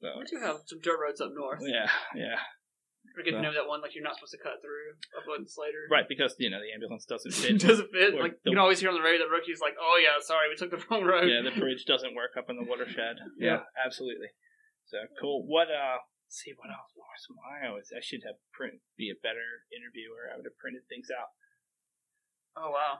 So 0.01 0.09
We 0.19 0.25
do 0.27 0.39
have 0.45 0.61
some 0.67 0.81
dirt 0.81 1.01
roads 1.01 1.21
up 1.21 1.33
north. 1.35 1.61
yeah, 1.65 1.89
yeah. 2.15 2.37
We 3.17 3.23
get 3.25 3.33
So- 3.33 3.41
to 3.41 3.43
know 3.49 3.55
that 3.57 3.65
one 3.67 3.81
like 3.81 3.95
you're 3.95 4.05
not 4.05 4.17
supposed 4.21 4.37
to 4.37 4.43
cut 4.43 4.61
through 4.61 4.99
up 5.17 5.25
in 5.39 5.47
Slater. 5.49 5.89
Right, 5.89 6.05
because 6.09 6.37
you 6.39 6.51
know 6.51 6.61
the 6.61 6.73
ambulance 6.75 7.07
doesn't 7.07 7.33
fit. 7.41 7.61
doesn't 7.61 7.89
fit. 7.93 8.13
Or 8.15 8.21
Like 8.29 8.43
the- 8.45 8.51
you 8.51 8.57
can 8.57 8.61
always 8.61 8.81
hear 8.81 8.91
on 8.93 8.97
the 8.99 9.03
radio 9.05 9.25
the 9.25 9.33
rookie's 9.33 9.61
like, 9.61 9.77
"Oh 9.81 9.97
yeah, 10.03 10.21
sorry, 10.21 10.49
we 10.53 10.57
took 10.57 10.71
the 10.71 10.83
wrong 10.91 11.05
road." 11.05 11.29
yeah, 11.29 11.41
the 11.41 11.55
bridge 11.59 11.85
doesn't 11.87 12.15
work 12.15 12.37
up 12.37 12.51
in 12.51 12.57
the 12.61 12.65
watershed. 12.69 13.17
Yeah. 13.39 13.65
absolutely. 13.81 14.29
So 14.87 14.99
cool. 15.21 15.47
What 15.47 15.69
uh? 15.73 15.99
See 16.29 16.51
what 16.59 16.69
else. 16.75 16.91
What 16.99 17.07
are 17.07 17.23
some 17.23 17.39
I 17.39 17.71
always 17.71 17.89
I 17.95 18.03
should 18.03 18.27
have 18.27 18.35
print 18.53 18.83
be 18.99 19.09
a 19.15 19.17
better 19.23 19.65
interviewer. 19.71 20.27
I 20.29 20.37
would 20.37 20.45
have 20.45 20.59
printed 20.59 20.83
things 20.91 21.07
out. 21.09 21.31
Oh 22.57 22.71
wow. 22.71 22.99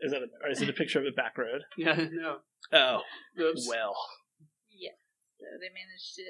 Is 0.00 0.12
that 0.12 0.22
a, 0.22 0.28
or 0.44 0.50
is 0.50 0.62
it 0.62 0.68
a 0.68 0.72
picture 0.72 1.00
of 1.00 1.06
a 1.06 1.14
back 1.14 1.38
road? 1.38 1.62
Yeah. 1.78 1.94
No. 2.10 2.38
Oh 2.72 3.00
Oops. 3.38 3.66
well, 3.68 3.94
Yeah. 4.70 4.94
So 5.38 5.46
they 5.62 5.70
managed 5.70 6.14
to 6.18 6.26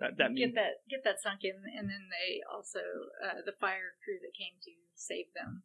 that 0.00 0.12
that 0.20 0.28
get 0.36 0.52
means 0.52 0.54
that 0.54 0.84
get 0.92 1.00
that 1.08 1.16
sunk 1.24 1.40
in, 1.44 1.56
and 1.56 1.88
then 1.88 2.12
they 2.12 2.40
also 2.52 2.80
uh, 3.24 3.40
the 3.44 3.56
fire 3.56 3.96
crew 4.04 4.20
that 4.20 4.36
came 4.36 4.60
to 4.64 4.72
save 4.94 5.32
them 5.32 5.64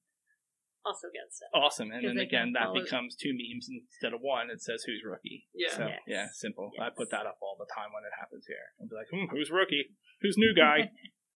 also 0.84 1.08
got 1.14 1.30
stuck. 1.30 1.52
awesome. 1.54 1.92
And 1.92 2.02
then 2.08 2.18
again, 2.18 2.54
that 2.58 2.74
becomes 2.74 3.16
two 3.16 3.36
memes 3.38 3.68
instead 3.70 4.14
of 4.16 4.22
one. 4.22 4.50
It 4.50 4.64
says 4.64 4.82
who's 4.88 5.04
rookie. 5.06 5.46
Yeah. 5.54 5.76
So 5.76 5.84
Yes. 5.88 6.00
yeah, 6.08 6.28
simple. 6.34 6.72
I 6.82 6.90
put 6.90 7.12
that 7.12 7.28
up 7.28 7.38
all 7.44 7.56
the 7.60 7.70
time 7.70 7.92
when 7.94 8.02
it 8.08 8.16
happens 8.18 8.48
here. 8.48 8.72
I'll 8.80 8.88
be 8.90 8.96
like, 8.96 9.12
hmm, 9.14 9.30
who's 9.30 9.52
rookie? 9.52 9.94
Who's 10.22 10.38
new 10.38 10.56
guy? 10.56 10.90